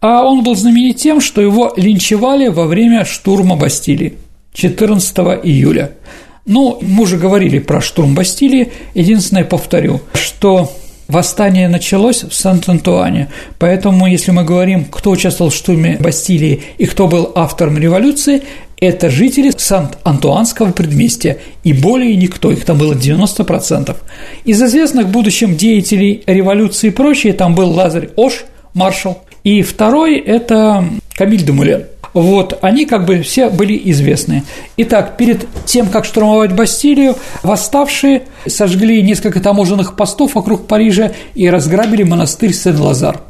А 0.00 0.24
он 0.24 0.42
был 0.42 0.56
знаменит 0.56 0.96
тем, 0.96 1.20
что 1.20 1.40
его 1.40 1.72
линчевали 1.76 2.48
во 2.48 2.66
время 2.66 3.04
штурма 3.04 3.54
Бастилии 3.54 4.14
14 4.54 5.16
июля– 5.44 5.92
ну, 6.46 6.78
мы 6.80 7.02
уже 7.04 7.16
говорили 7.16 7.58
про 7.58 7.80
штурм 7.80 8.14
Бастилии. 8.14 8.72
Единственное, 8.94 9.44
повторю, 9.44 10.00
что 10.14 10.72
Восстание 11.10 11.68
началось 11.68 12.22
в 12.22 12.32
Сант-Антуане, 12.32 13.30
поэтому 13.58 14.06
если 14.06 14.30
мы 14.30 14.44
говорим, 14.44 14.84
кто 14.84 15.10
участвовал 15.10 15.50
в 15.50 15.54
штурме 15.56 15.96
Бастилии 15.98 16.62
и 16.78 16.86
кто 16.86 17.08
был 17.08 17.32
автором 17.34 17.78
революции, 17.78 18.44
это 18.78 19.10
жители 19.10 19.50
Сант-Антуанского 19.50 20.70
предместья, 20.70 21.38
и 21.64 21.72
более 21.72 22.14
никто, 22.14 22.52
их 22.52 22.64
там 22.64 22.78
было 22.78 22.94
90%. 22.94 23.96
Из 24.44 24.62
известных 24.62 25.08
будущим 25.08 25.56
деятелей 25.56 26.22
революции 26.26 26.88
и 26.88 26.92
прочее, 26.92 27.32
там 27.32 27.56
был 27.56 27.70
Лазарь 27.72 28.10
Ош, 28.16 28.44
маршал, 28.72 29.24
и 29.42 29.62
второй– 29.62 30.16
это 30.18 30.84
Камиль 31.16 31.42
Демулен– 31.42 31.86
вот, 32.12 32.58
они 32.62 32.86
как 32.86 33.04
бы 33.04 33.22
все 33.22 33.48
были 33.48 33.80
известны. 33.90 34.44
Итак, 34.76 35.16
перед 35.16 35.46
тем, 35.64 35.88
как 35.88 36.04
штурмовать 36.04 36.52
Бастилию, 36.52 37.16
восставшие 37.42 38.22
сожгли 38.46 39.02
несколько 39.02 39.40
таможенных 39.40 39.96
постов 39.96 40.34
вокруг 40.34 40.66
Парижа 40.66 41.12
и 41.34 41.48
разграбили 41.48 42.02
монастырь 42.02 42.52
Сен-Лазар. 42.52 43.20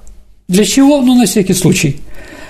Для 0.48 0.64
чего? 0.64 1.00
Ну, 1.00 1.14
на 1.14 1.26
всякий 1.26 1.54
случай. 1.54 2.00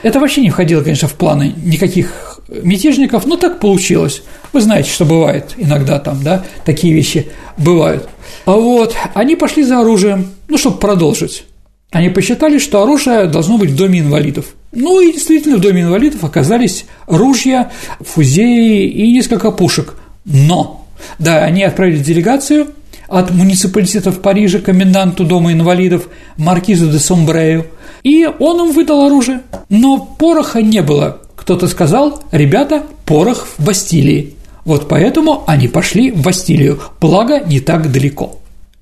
Это 0.02 0.18
вообще 0.18 0.40
не 0.40 0.50
входило, 0.50 0.82
конечно, 0.82 1.08
в 1.08 1.14
планы 1.14 1.54
никаких 1.62 2.40
мятежников, 2.48 3.26
но 3.26 3.36
так 3.36 3.60
получилось. 3.60 4.22
Вы 4.52 4.60
знаете, 4.62 4.90
что 4.90 5.04
бывает 5.04 5.54
иногда 5.58 5.98
там, 5.98 6.22
да, 6.22 6.44
такие 6.64 6.94
вещи 6.94 7.28
бывают. 7.58 8.08
А 8.46 8.52
вот, 8.52 8.94
они 9.14 9.36
пошли 9.36 9.62
за 9.62 9.80
оружием, 9.80 10.30
ну, 10.48 10.56
чтобы 10.56 10.78
продолжить. 10.78 11.44
Они 11.90 12.08
посчитали, 12.08 12.58
что 12.58 12.82
оружие 12.82 13.26
должно 13.26 13.58
быть 13.58 13.70
в 13.70 13.76
доме 13.76 14.00
инвалидов. 14.00 14.46
Ну 14.72 15.00
и 15.00 15.12
действительно 15.12 15.56
в 15.56 15.60
доме 15.60 15.82
инвалидов 15.82 16.22
оказались 16.22 16.84
ружья, 17.06 17.72
фузеи 18.00 18.88
и 18.88 19.12
несколько 19.12 19.50
пушек. 19.50 19.96
Но, 20.24 20.86
да, 21.18 21.44
они 21.44 21.64
отправили 21.64 21.98
делегацию 21.98 22.68
от 23.08 23.32
муниципалитета 23.32 24.12
в 24.12 24.20
Париже 24.20 24.60
коменданту 24.60 25.24
дома 25.24 25.52
инвалидов 25.52 26.08
Маркизу 26.36 26.88
де 26.90 27.00
Сомбрею, 27.00 27.66
и 28.04 28.28
он 28.38 28.68
им 28.68 28.72
выдал 28.72 29.06
оружие. 29.06 29.42
Но 29.68 29.98
пороха 29.98 30.62
не 30.62 30.82
было. 30.82 31.22
Кто-то 31.34 31.66
сказал, 31.66 32.22
ребята, 32.30 32.84
порох 33.04 33.48
в 33.58 33.64
Бастилии. 33.64 34.34
Вот 34.64 34.88
поэтому 34.88 35.42
они 35.48 35.66
пошли 35.66 36.12
в 36.12 36.22
Бастилию, 36.22 36.80
благо 37.00 37.40
не 37.40 37.58
так 37.58 37.90
далеко. 37.90 38.39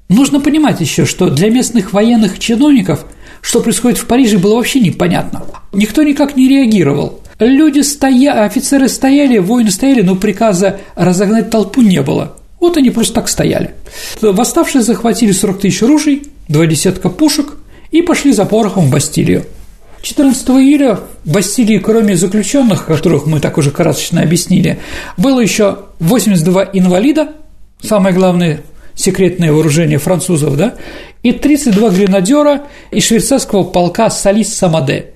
Нужно 0.09 0.41
понимать 0.41 0.81
еще, 0.81 1.05
что 1.05 1.29
для 1.29 1.51
местных 1.51 1.93
военных 1.93 2.39
чиновников, 2.39 3.05
что 3.43 3.61
происходит 3.61 3.99
в 3.99 4.07
Париже, 4.07 4.39
было 4.39 4.57
вообще 4.57 4.81
непонятно. 4.81 5.45
Никто 5.73 6.03
никак 6.03 6.35
не 6.35 6.49
реагировал. 6.49 7.21
Люди 7.39 7.81
стояли, 7.81 8.39
офицеры 8.39 8.89
стояли, 8.89 9.39
воины 9.39 9.71
стояли, 9.71 10.01
но 10.01 10.17
приказа 10.17 10.81
разогнать 10.97 11.51
толпу 11.51 11.83
не 11.83 12.03
было. 12.03 12.37
Вот 12.59 12.77
они 12.77 12.91
просто 12.91 13.15
так 13.15 13.29
стояли. 13.29 13.75
Восставшие 14.21 14.83
захватили 14.83 15.31
40 15.31 15.61
тысяч 15.61 15.83
ружей, 15.83 16.25
два 16.49 16.67
десятка 16.67 17.11
пушек 17.11 17.59
и 17.91 18.03
пошли 18.03 18.33
за 18.33 18.45
порохом 18.45 18.87
в 18.87 18.91
Бастилию. 18.91 19.45
14 20.03 20.49
июля 20.51 21.01
в 21.25 21.33
Бастилии, 21.33 21.79
кроме 21.79 22.17
заключенных, 22.17 22.87
которых 22.87 23.27
мы 23.27 23.41
так 23.41 23.59
уже 23.59 23.71
красочно 23.71 24.23
объяснили, 24.23 24.79
было 25.17 25.41
еще 25.41 25.79
82 26.01 26.71
инвалида, 26.73 27.33
самое 27.83 28.15
главное, 28.15 28.63
секретное 28.99 29.53
вооружение 29.53 29.99
французов, 29.99 30.57
да, 30.57 30.75
и 31.23 31.33
32 31.33 31.91
гренадера 31.91 32.65
из 32.91 33.07
швейцарского 33.07 33.63
полка 33.63 34.11
Салис 34.11 34.55
Самаде. 34.55 35.13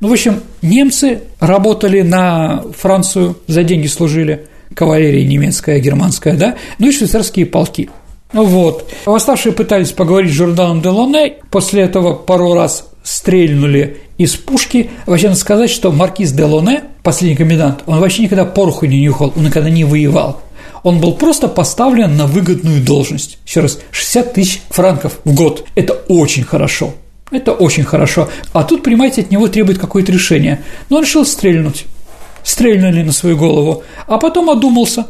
Ну, 0.00 0.08
в 0.08 0.12
общем, 0.12 0.40
немцы 0.62 1.22
работали 1.40 2.02
на 2.02 2.62
Францию, 2.76 3.36
за 3.46 3.64
деньги 3.64 3.88
служили, 3.88 4.46
кавалерия 4.74 5.26
немецкая, 5.26 5.80
германская, 5.80 6.36
да, 6.36 6.54
ну 6.78 6.88
и 6.88 6.92
швейцарские 6.92 7.46
полки. 7.46 7.90
Вот. 8.32 8.88
Восставшие 9.04 9.52
пытались 9.52 9.92
поговорить 9.92 10.30
с 10.30 10.34
Жорданом 10.34 10.80
де 10.80 10.88
Лоне, 10.88 11.34
после 11.50 11.82
этого 11.82 12.14
пару 12.14 12.54
раз 12.54 12.88
стрельнули 13.02 13.98
из 14.16 14.34
пушки. 14.36 14.90
Вообще 15.06 15.28
надо 15.28 15.38
сказать, 15.38 15.70
что 15.70 15.92
маркиз 15.92 16.32
де 16.32 16.44
Лоне, 16.44 16.84
последний 17.02 17.36
комендант, 17.36 17.82
он 17.86 18.00
вообще 18.00 18.22
никогда 18.22 18.44
пороху 18.44 18.86
не 18.86 19.00
нюхал, 19.00 19.32
он 19.36 19.44
никогда 19.44 19.70
не 19.70 19.84
воевал 19.84 20.40
он 20.84 21.00
был 21.00 21.14
просто 21.14 21.48
поставлен 21.48 22.16
на 22.16 22.26
выгодную 22.26 22.80
должность. 22.80 23.38
Еще 23.44 23.60
раз, 23.60 23.80
60 23.90 24.34
тысяч 24.34 24.60
франков 24.68 25.18
в 25.24 25.34
год– 25.34 25.66
это 25.74 25.94
очень 25.94 26.44
хорошо. 26.44 26.94
Это 27.30 27.52
очень 27.52 27.84
хорошо. 27.84 28.28
А 28.52 28.62
тут, 28.62 28.84
понимаете, 28.84 29.22
от 29.22 29.30
него 29.30 29.48
требует 29.48 29.78
какое-то 29.78 30.12
решение. 30.12 30.62
Но 30.90 30.98
он 30.98 31.02
решил 31.02 31.24
стрельнуть. 31.24 31.86
Стрельнули 32.44 33.02
на 33.02 33.12
свою 33.12 33.36
голову. 33.38 33.82
А 34.06 34.18
потом 34.18 34.50
одумался. 34.50 35.06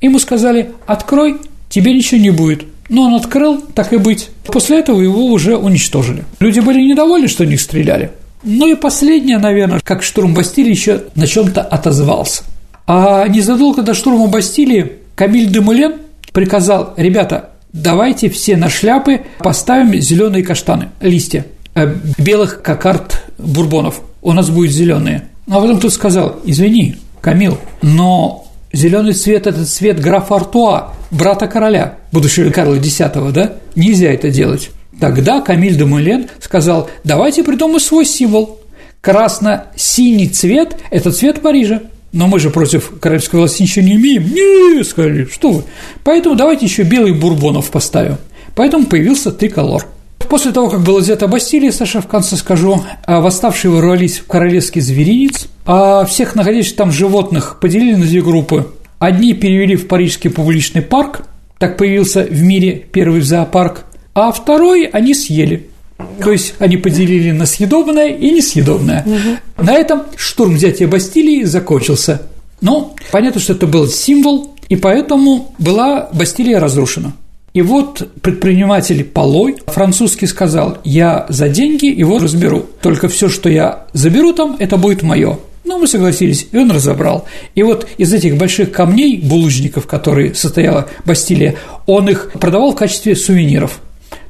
Ему 0.00 0.20
сказали, 0.20 0.70
открой, 0.86 1.38
тебе 1.68 1.92
ничего 1.92 2.20
не 2.20 2.30
будет. 2.30 2.64
Но 2.88 3.02
он 3.02 3.14
открыл, 3.14 3.60
так 3.74 3.92
и 3.92 3.96
быть. 3.96 4.30
После 4.44 4.78
этого 4.78 5.00
его 5.00 5.24
уже 5.24 5.56
уничтожили. 5.56 6.24
Люди 6.38 6.60
были 6.60 6.80
недовольны, 6.80 7.26
что 7.26 7.44
них 7.44 7.60
стреляли. 7.60 8.12
Ну 8.44 8.70
и 8.70 8.76
последнее, 8.76 9.38
наверное, 9.38 9.80
как 9.82 10.04
штурм 10.04 10.34
Бастилии 10.34 10.70
еще 10.70 11.02
на 11.16 11.26
чем-то 11.26 11.62
отозвался. 11.62 12.44
А 12.86 13.26
незадолго 13.26 13.82
до 13.82 13.92
штурма 13.92 14.28
Бастилии 14.28 15.00
Камиль 15.16 15.50
Демулен 15.50 15.94
приказал, 16.32 16.92
ребята, 16.98 17.50
давайте 17.72 18.28
все 18.28 18.54
на 18.56 18.68
шляпы 18.68 19.22
поставим 19.38 19.98
зеленые 19.98 20.44
каштаны, 20.44 20.90
листья, 21.00 21.46
э, 21.74 21.94
белых 22.18 22.60
кокард 22.60 23.24
бурбонов. 23.38 24.02
У 24.20 24.32
нас 24.34 24.50
будут 24.50 24.72
зеленые. 24.72 25.28
А 25.48 25.58
потом 25.58 25.80
тут 25.80 25.94
сказал, 25.94 26.38
извини, 26.44 26.96
Камил, 27.22 27.58
но 27.80 28.46
зеленый 28.74 29.14
цвет– 29.14 29.46
это 29.48 29.64
цвет 29.64 30.00
графа 30.00 30.36
Артуа, 30.36 30.92
брата 31.10 31.46
короля, 31.46 31.94
будущего 32.12 32.50
Карла 32.50 32.74
X, 32.74 32.98
да? 33.32 33.54
Нельзя 33.74 34.12
это 34.12 34.30
делать. 34.30 34.68
Тогда 35.00 35.40
Камиль 35.40 35.78
де 35.78 35.86
Мулен 35.86 36.28
сказал, 36.40 36.90
давайте 37.04 37.42
придумаем 37.42 37.80
свой 37.80 38.04
символ. 38.04 38.60
Красно-синий 39.00 40.28
цвет– 40.28 40.76
это 40.90 41.10
цвет 41.10 41.40
Парижа. 41.40 41.80
Но 42.16 42.28
мы 42.28 42.40
же 42.40 42.48
против 42.48 42.98
королевской 42.98 43.38
власти 43.38 43.60
ничего 43.60 43.84
не 43.84 43.96
имеем. 43.96 44.24
Не, 44.24 44.82
сказали, 44.84 45.28
что 45.30 45.50
вы. 45.50 45.64
Поэтому 46.02 46.34
давайте 46.34 46.64
еще 46.64 46.82
белый 46.82 47.12
бурбонов 47.12 47.70
поставим. 47.70 48.16
Поэтому 48.54 48.86
появился 48.86 49.30
триколор. 49.30 49.86
После 50.30 50.50
того, 50.50 50.70
как 50.70 50.82
была 50.82 51.00
взята 51.00 51.28
Бастилия, 51.28 51.70
Саша, 51.72 52.00
в 52.00 52.06
конце 52.06 52.36
скажу, 52.36 52.82
а 53.04 53.20
восставшие 53.20 53.70
ворвались 53.70 54.18
в 54.18 54.26
королевский 54.26 54.80
зверинец, 54.80 55.46
а 55.66 56.06
всех 56.06 56.34
находящихся 56.34 56.78
там 56.78 56.90
животных 56.90 57.58
поделили 57.60 57.96
на 57.96 58.06
две 58.06 58.22
группы. 58.22 58.72
Одни 58.98 59.34
перевели 59.34 59.76
в 59.76 59.86
Парижский 59.86 60.30
публичный 60.30 60.80
парк, 60.80 61.20
так 61.58 61.76
появился 61.76 62.22
в 62.22 62.42
мире 62.42 62.82
первый 62.90 63.20
зоопарк, 63.20 63.84
а 64.14 64.32
второй 64.32 64.86
они 64.86 65.12
съели. 65.12 65.68
То 66.22 66.32
есть 66.32 66.54
они 66.58 66.76
поделили 66.76 67.30
на 67.30 67.46
съедобное 67.46 68.08
и 68.08 68.30
несъедобное. 68.30 69.04
Угу. 69.06 69.64
На 69.64 69.74
этом 69.74 70.02
штурм 70.16 70.54
взятия 70.54 70.88
Бастилии 70.88 71.44
закончился. 71.44 72.22
Но 72.60 72.94
понятно, 73.10 73.40
что 73.40 73.52
это 73.52 73.66
был 73.66 73.86
символ, 73.86 74.54
и 74.68 74.76
поэтому 74.76 75.54
была 75.58 76.08
Бастилия 76.12 76.58
разрушена. 76.58 77.12
И 77.52 77.62
вот 77.62 78.06
предприниматель 78.20 79.02
Полой 79.02 79.56
французский 79.66 80.26
сказал, 80.26 80.78
я 80.84 81.24
за 81.30 81.48
деньги 81.48 81.86
его 81.86 82.18
разберу, 82.18 82.66
только 82.82 83.08
все, 83.08 83.30
что 83.30 83.48
я 83.48 83.86
заберу 83.94 84.34
там, 84.34 84.56
это 84.58 84.76
будет 84.76 85.02
мое. 85.02 85.38
Ну, 85.64 85.78
мы 85.78 85.86
согласились, 85.86 86.46
и 86.52 86.56
он 86.58 86.70
разобрал. 86.70 87.24
И 87.54 87.62
вот 87.62 87.88
из 87.98 88.12
этих 88.12 88.36
больших 88.36 88.72
камней, 88.72 89.18
булыжников, 89.18 89.86
которые 89.86 90.34
состояла 90.34 90.88
Бастилия, 91.04 91.56
он 91.86 92.08
их 92.08 92.30
продавал 92.32 92.72
в 92.72 92.76
качестве 92.76 93.16
сувениров. 93.16 93.80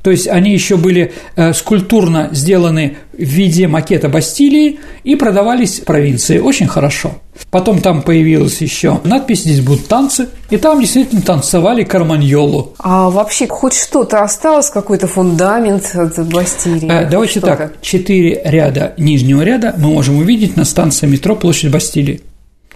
То 0.07 0.13
есть 0.13 0.29
они 0.29 0.53
еще 0.53 0.77
были 0.77 1.13
э, 1.35 1.53
скульптурно 1.53 2.29
сделаны 2.31 2.97
в 3.13 3.25
виде 3.25 3.67
макета 3.67 4.09
Бастилии 4.09 4.79
и 5.03 5.17
продавались 5.17 5.81
в 5.81 5.85
провинции 5.85 6.39
очень 6.39 6.69
хорошо. 6.69 7.15
Потом 7.51 7.81
там 7.81 8.03
появилась 8.03 8.61
еще 8.61 9.01
надпись 9.03 9.41
«Здесь 9.41 9.63
будут 9.63 9.89
танцы», 9.89 10.29
и 10.49 10.59
там 10.59 10.81
действительно 10.81 11.23
танцевали 11.23 11.83
карманьолу. 11.83 12.75
А 12.79 13.11
вообще 13.11 13.49
хоть 13.49 13.75
что-то 13.75 14.23
осталось, 14.23 14.71
какой-то 14.71 15.09
фундамент 15.09 15.91
от 15.97 16.25
Бастилии? 16.29 16.89
Э, 16.89 17.11
давайте 17.11 17.41
так, 17.41 17.75
четыре 17.81 18.41
ряда 18.45 18.95
нижнего 18.99 19.43
ряда 19.43 19.75
мы 19.77 19.89
можем 19.89 20.19
увидеть 20.19 20.57
на 20.57 20.65
станции 20.65 21.09
метро 21.09 21.35
Площадь 21.35 21.73
Бастилии. 21.73 22.21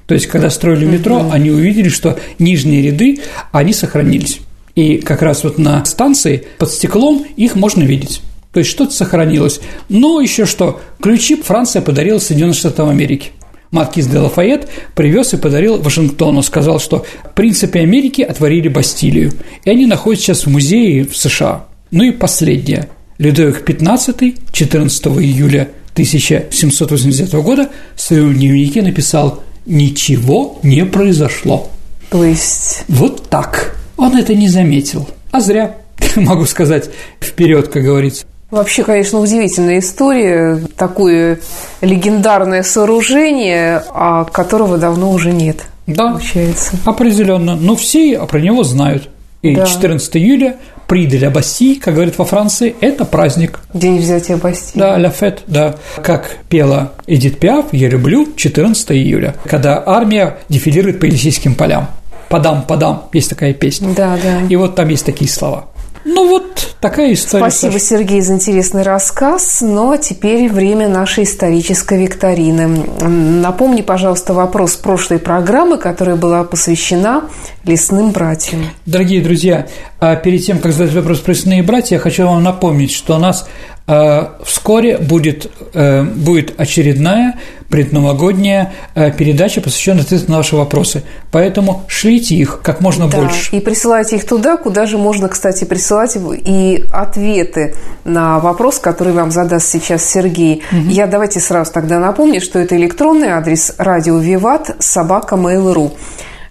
То 0.06 0.14
есть, 0.14 0.26
когда 0.26 0.50
строили 0.50 0.84
метро, 0.84 1.18
угу. 1.18 1.30
они 1.30 1.52
увидели, 1.52 1.90
что 1.90 2.18
нижние 2.40 2.82
ряды, 2.82 3.20
они 3.52 3.72
сохранились. 3.72 4.40
И 4.74 4.98
как 4.98 5.22
раз 5.22 5.44
вот 5.44 5.58
на 5.58 5.84
станции 5.84 6.46
под 6.58 6.70
стеклом 6.70 7.26
их 7.36 7.56
можно 7.56 7.82
видеть. 7.82 8.22
То 8.52 8.60
есть 8.60 8.70
что-то 8.70 8.92
сохранилось. 8.92 9.60
Но 9.88 10.20
еще 10.20 10.46
что, 10.46 10.80
ключи 11.00 11.40
Франция 11.40 11.82
подарила 11.82 12.18
Соединенным 12.18 12.54
Штатам 12.54 12.88
Америки. 12.88 13.30
Маркиз 13.70 14.06
де 14.08 14.18
Лафайет 14.18 14.68
привез 14.96 15.32
и 15.32 15.36
подарил 15.36 15.80
Вашингтону, 15.80 16.42
сказал, 16.42 16.80
что 16.80 17.06
принципы 17.34 17.78
Америки 17.78 18.22
отворили 18.22 18.68
Бастилию, 18.68 19.32
и 19.64 19.70
они 19.70 19.86
находятся 19.86 20.26
сейчас 20.26 20.46
в 20.46 20.50
музее 20.50 21.04
в 21.04 21.16
США. 21.16 21.66
Ну 21.92 22.02
и 22.02 22.10
последнее. 22.10 22.88
Людовик 23.18 23.68
XV 23.68 24.38
14 24.50 25.06
июля 25.06 25.68
1789 25.92 27.32
года 27.34 27.70
в 27.94 28.00
своем 28.00 28.34
дневнике 28.34 28.82
написал 28.82 29.42
«Ничего 29.66 30.58
не 30.62 30.84
произошло». 30.84 31.70
То 32.10 32.24
есть… 32.24 32.84
Вот 32.88 33.28
так. 33.28 33.79
Он 34.00 34.16
это 34.16 34.34
не 34.34 34.48
заметил. 34.48 35.06
А 35.30 35.40
зря, 35.40 35.76
могу 36.16 36.46
сказать, 36.46 36.88
вперед, 37.20 37.68
как 37.68 37.84
говорится. 37.84 38.24
Вообще, 38.50 38.82
конечно, 38.82 39.20
удивительная 39.20 39.78
история. 39.78 40.58
Такое 40.76 41.38
легендарное 41.82 42.62
сооружение, 42.62 43.84
а 43.92 44.24
которого 44.24 44.78
давно 44.78 45.12
уже 45.12 45.32
нет. 45.32 45.66
Да, 45.86 46.12
получается. 46.12 46.72
определенно. 46.84 47.54
Но 47.56 47.76
все 47.76 48.26
про 48.26 48.40
него 48.40 48.64
знают. 48.64 49.08
И 49.42 49.54
да. 49.54 49.66
14 49.66 50.16
июля 50.16 50.56
при 50.86 51.06
де 51.06 51.18
ля 51.18 51.30
Басси, 51.30 51.76
как 51.76 51.94
говорят 51.94 52.18
во 52.18 52.24
Франции, 52.24 52.74
это 52.80 53.04
праздник. 53.04 53.60
День 53.72 53.98
взятия 53.98 54.36
Бастии. 54.36 54.78
Да, 54.78 54.98
ля 54.98 55.10
фет, 55.10 55.42
да. 55.46 55.76
Как 56.02 56.38
пела 56.48 56.92
Эдит 57.06 57.38
Пиаф, 57.38 57.66
я 57.72 57.88
люблю 57.88 58.28
14 58.34 58.90
июля, 58.92 59.36
когда 59.44 59.82
армия 59.86 60.38
дефилирует 60.48 60.98
по 60.98 61.04
Елисейским 61.04 61.54
полям. 61.54 61.88
«Подам, 62.30 62.62
подам»– 62.62 63.08
есть 63.12 63.28
такая 63.28 63.52
песня. 63.52 63.92
Да, 63.92 64.16
да. 64.22 64.46
И 64.48 64.54
вот 64.54 64.76
там 64.76 64.88
есть 64.88 65.04
такие 65.04 65.28
слова. 65.28 65.66
Ну 66.04 66.28
вот 66.28 66.76
такая 66.80 67.12
история. 67.12 67.42
Спасибо, 67.42 67.72
Саша. 67.72 67.84
Сергей, 67.84 68.20
за 68.20 68.34
интересный 68.34 68.82
рассказ. 68.82 69.58
Ну 69.60 69.90
а 69.90 69.98
теперь 69.98 70.48
время 70.48 70.88
нашей 70.88 71.24
исторической 71.24 72.00
викторины. 72.00 72.86
Напомни, 73.02 73.82
пожалуйста, 73.82 74.32
вопрос 74.32 74.76
прошлой 74.76 75.18
программы, 75.18 75.76
которая 75.76 76.16
была 76.16 76.44
посвящена 76.44 77.24
лесным 77.64 78.10
братьям. 78.10 78.66
Дорогие 78.86 79.22
друзья, 79.22 79.66
а 79.98 80.16
перед 80.16 80.44
тем, 80.44 80.58
как 80.58 80.72
задать 80.72 80.94
вопрос 80.94 81.20
про 81.20 81.32
лесные 81.32 81.62
братья, 81.62 81.96
я 81.96 82.00
хочу 82.00 82.26
вам 82.26 82.42
напомнить, 82.42 82.92
что 82.92 83.16
у 83.16 83.18
нас 83.18 83.46
а, 83.86 84.36
вскоре 84.44 84.98
будет, 84.98 85.50
э, 85.74 86.04
будет 86.04 86.54
очередная 86.60 87.34
предновогодняя 87.68 88.72
э, 88.94 89.10
передача, 89.10 89.60
посвященная 89.60 90.02
ответу 90.02 90.30
на 90.30 90.36
ваши 90.38 90.54
вопросы. 90.54 91.02
Поэтому 91.32 91.84
шлите 91.88 92.36
их 92.36 92.60
как 92.62 92.80
можно 92.80 93.08
да, 93.08 93.18
больше. 93.18 93.56
И 93.56 93.60
присылайте 93.60 94.14
их 94.14 94.26
туда, 94.26 94.56
куда 94.56 94.86
же 94.86 94.96
можно, 94.96 95.28
кстати, 95.28 95.64
присылать 95.64 96.16
и 96.16 96.84
ответы 96.92 97.74
на 98.04 98.38
вопрос, 98.38 98.78
который 98.78 99.12
вам 99.12 99.32
задаст 99.32 99.66
сейчас 99.66 100.04
Сергей. 100.04 100.62
Угу. 100.70 100.90
Я 100.90 101.08
давайте 101.08 101.40
сразу 101.40 101.72
тогда 101.72 101.98
напомню, 101.98 102.40
что 102.40 102.60
это 102.60 102.76
электронный 102.76 103.30
адрес 103.30 103.74
радио 103.76 104.18
Виват 104.18 104.76
собака 104.78 105.34
Mail.ru 105.34 105.92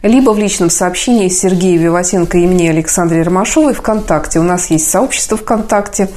либо 0.01 0.31
в 0.31 0.39
личном 0.39 0.69
сообщении 0.69 1.27
Сергея 1.29 1.77
Виватенко 1.77 2.37
и 2.37 2.47
мне, 2.47 2.69
Александре 2.69 3.21
Ромашовой, 3.21 3.73
ВКонтакте. 3.73 4.39
У 4.39 4.43
нас 4.43 4.69
есть 4.69 4.89
сообщество 4.89 5.37
ВКонтакте. 5.37 6.09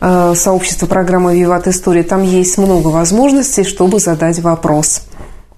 Э, 0.00 0.34
сообщества 0.36 0.86
программы 0.86 1.38
«Виват 1.38 1.66
История». 1.66 2.02
Там 2.02 2.22
есть 2.22 2.58
много 2.58 2.88
возможностей, 2.88 3.64
чтобы 3.64 3.98
задать 3.98 4.38
вопрос. 4.40 5.02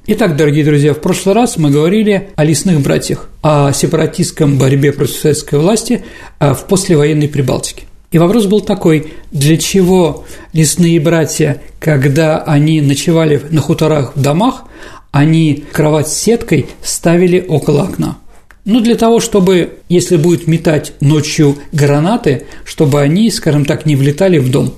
Итак, 0.06 0.36
дорогие 0.36 0.64
друзья, 0.64 0.94
в 0.94 1.00
прошлый 1.00 1.34
раз 1.34 1.58
мы 1.58 1.70
говорили 1.70 2.30
о 2.36 2.44
лесных 2.44 2.80
братьях, 2.80 3.28
о 3.42 3.72
сепаратистском 3.72 4.56
борьбе 4.56 4.92
против 4.92 5.16
советской 5.16 5.58
власти 5.58 6.04
э, 6.38 6.54
в 6.54 6.64
послевоенной 6.64 7.28
Прибалтике. 7.28 7.82
И 8.10 8.16
вопрос 8.16 8.46
был 8.46 8.62
такой, 8.62 9.12
для 9.32 9.58
чего 9.58 10.24
лесные 10.54 10.98
братья, 10.98 11.60
когда 11.78 12.38
они 12.38 12.80
ночевали 12.80 13.42
на 13.50 13.60
хуторах 13.60 14.16
в 14.16 14.22
домах, 14.22 14.64
они 15.10 15.64
кровать 15.72 16.08
с 16.08 16.16
сеткой 16.16 16.66
ставили 16.82 17.44
около 17.48 17.82
окна– 17.82 18.18
ну, 18.68 18.80
для 18.80 18.96
того, 18.96 19.18
чтобы, 19.18 19.78
если 19.88 20.18
будет 20.18 20.46
метать 20.46 20.92
ночью 21.00 21.56
гранаты, 21.72 22.44
чтобы 22.66 23.00
они, 23.00 23.30
скажем 23.30 23.64
так, 23.64 23.86
не 23.86 23.96
влетали 23.96 24.36
в 24.36 24.50
дом. 24.50 24.74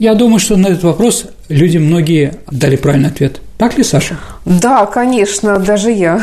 Я 0.00 0.14
думаю, 0.14 0.40
что 0.40 0.56
на 0.56 0.66
этот 0.66 0.82
вопрос 0.82 1.26
люди 1.48 1.78
многие 1.78 2.38
дали 2.50 2.74
правильный 2.74 3.10
ответ. 3.10 3.40
Так 3.56 3.78
ли, 3.78 3.84
Саша? 3.84 4.18
Да, 4.44 4.84
конечно, 4.86 5.60
даже 5.60 5.92
я 5.92 6.20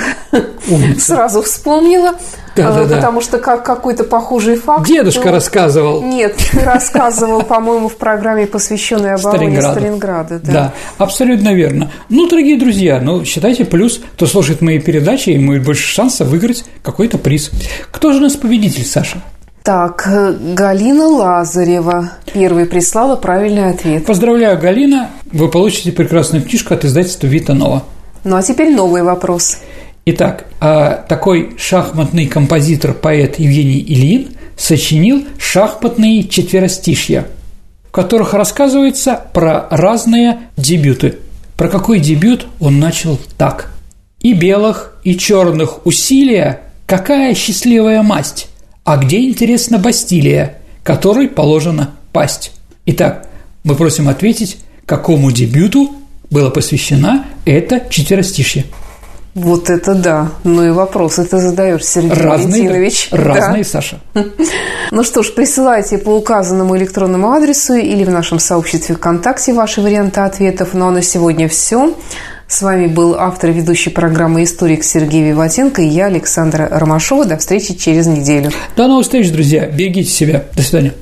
Умница. 0.67 1.15
сразу 1.15 1.43
вспомнила, 1.43 2.15
да, 2.63 2.85
да, 2.85 2.95
потому 2.95 3.19
да. 3.19 3.25
что 3.25 3.37
как 3.37 3.65
какой-то 3.65 4.03
похожий 4.03 4.55
факт. 4.55 4.87
Дедушка 4.87 5.31
рассказывал. 5.31 6.03
Нет, 6.03 6.35
ты 6.35 6.59
рассказывал, 6.63 7.43
по-моему, 7.43 7.89
в 7.89 7.97
программе, 7.97 8.47
посвященной 8.47 9.13
обороне 9.13 9.61
Сталинграда. 9.61 9.71
Сталинграда 9.71 10.39
да. 10.39 10.51
да, 10.51 10.73
абсолютно 10.97 11.53
верно. 11.53 11.91
Ну, 12.09 12.27
дорогие 12.27 12.59
друзья, 12.59 12.99
ну, 13.01 13.23
считайте 13.25 13.65
плюс, 13.65 14.01
кто 14.13 14.25
слушает 14.25 14.61
мои 14.61 14.79
передачи, 14.79 15.29
ему 15.29 15.59
больше 15.61 15.87
шансов 15.87 16.27
выиграть 16.27 16.65
какой-то 16.83 17.17
приз. 17.17 17.51
Кто 17.91 18.11
же 18.11 18.19
у 18.19 18.21
нас 18.21 18.35
победитель, 18.35 18.85
Саша? 18.85 19.21
Так, 19.63 20.07
Галина 20.07 21.07
Лазарева 21.07 22.11
первой 22.33 22.65
прислала 22.65 23.17
правильный 23.17 23.69
ответ. 23.71 24.05
Поздравляю, 24.05 24.57
Галина, 24.57 25.09
вы 25.25 25.49
получите 25.49 25.91
прекрасную 25.91 26.41
книжку 26.41 26.73
от 26.73 26.85
издательства 26.85 27.27
Витанова. 27.27 27.83
Ну 28.23 28.35
а 28.35 28.43
теперь 28.43 28.73
новый 28.73 29.03
вопрос. 29.03 29.57
Итак, 30.09 30.45
а 30.61 31.03
такой 31.09 31.57
шахматный 31.57 32.27
композитор, 32.27 32.93
поэт 32.93 33.39
Евгений 33.39 33.83
Ильин 33.85 34.29
сочинил 34.55 35.25
шахматные 35.37 36.23
четверостишья, 36.23 37.27
в 37.89 37.91
которых 37.91 38.33
рассказывается 38.33 39.21
про 39.33 39.67
разные 39.69 40.37
дебюты. 40.55 41.17
Про 41.57 41.67
какой 41.67 41.99
дебют 41.99 42.47
он 42.61 42.79
начал 42.79 43.19
так. 43.37 43.73
«И 44.21 44.31
белых, 44.31 44.97
и 45.03 45.17
черных 45.17 45.85
усилия, 45.85 46.61
какая 46.85 47.35
счастливая 47.35 48.01
масть, 48.01 48.47
а 48.85 48.95
где, 48.95 49.27
интересно, 49.27 49.77
Бастилия, 49.77 50.59
которой 50.83 51.27
положено 51.27 51.91
пасть?» 52.13 52.53
Итак, 52.85 53.27
мы 53.65 53.75
просим 53.75 54.07
ответить, 54.07 54.55
какому 54.85 55.33
дебюту 55.33 55.91
была 56.29 56.49
посвящена 56.49 57.25
эта 57.43 57.81
четверостишье. 57.89 58.63
Вот 59.37 59.69
это 59.69 59.93
да. 59.93 60.29
Ну 60.43 60.65
и 60.65 60.71
вопросы 60.71 61.23
ты 61.23 61.37
задаешь, 61.37 61.85
Сергей 61.85 62.09
разные, 62.09 62.69
Валентинович. 62.69 63.09
Разные, 63.11 63.63
да. 63.63 63.69
Саша. 63.69 63.99
Ну 64.89 65.03
что 65.03 65.21
ж, 65.21 65.33
присылайте 65.33 65.97
по 65.97 66.11
указанному 66.11 66.75
электронному 66.77 67.31
адресу 67.31 67.75
или 67.75 68.03
в 68.03 68.09
нашем 68.09 68.39
сообществе 68.39 68.95
ВКонтакте 68.95 69.53
ваши 69.53 69.81
варианты 69.81 70.21
ответов. 70.21 70.69
Ну 70.73 70.87
а 70.87 70.91
на 70.91 71.03
сегодня 71.03 71.47
все. 71.49 71.93
С 72.47 72.61
вами 72.63 72.87
был 72.87 73.15
автор 73.15 73.51
и 73.51 73.53
ведущий 73.53 73.89
программы 73.91 74.43
«Историк» 74.43 74.83
Сергей 74.83 75.21
Виватенко 75.29 75.81
и 75.81 75.87
я, 75.87 76.05
Александра 76.05 76.67
Ромашова. 76.71 77.25
До 77.25 77.37
встречи 77.37 77.75
через 77.75 78.07
неделю. 78.07 78.51
До 78.75 78.87
новых 78.87 79.03
встреч, 79.03 79.29
друзья. 79.31 79.67
Берегите 79.67 80.09
себя. 80.09 80.45
До 80.55 80.63
свидания. 80.63 80.93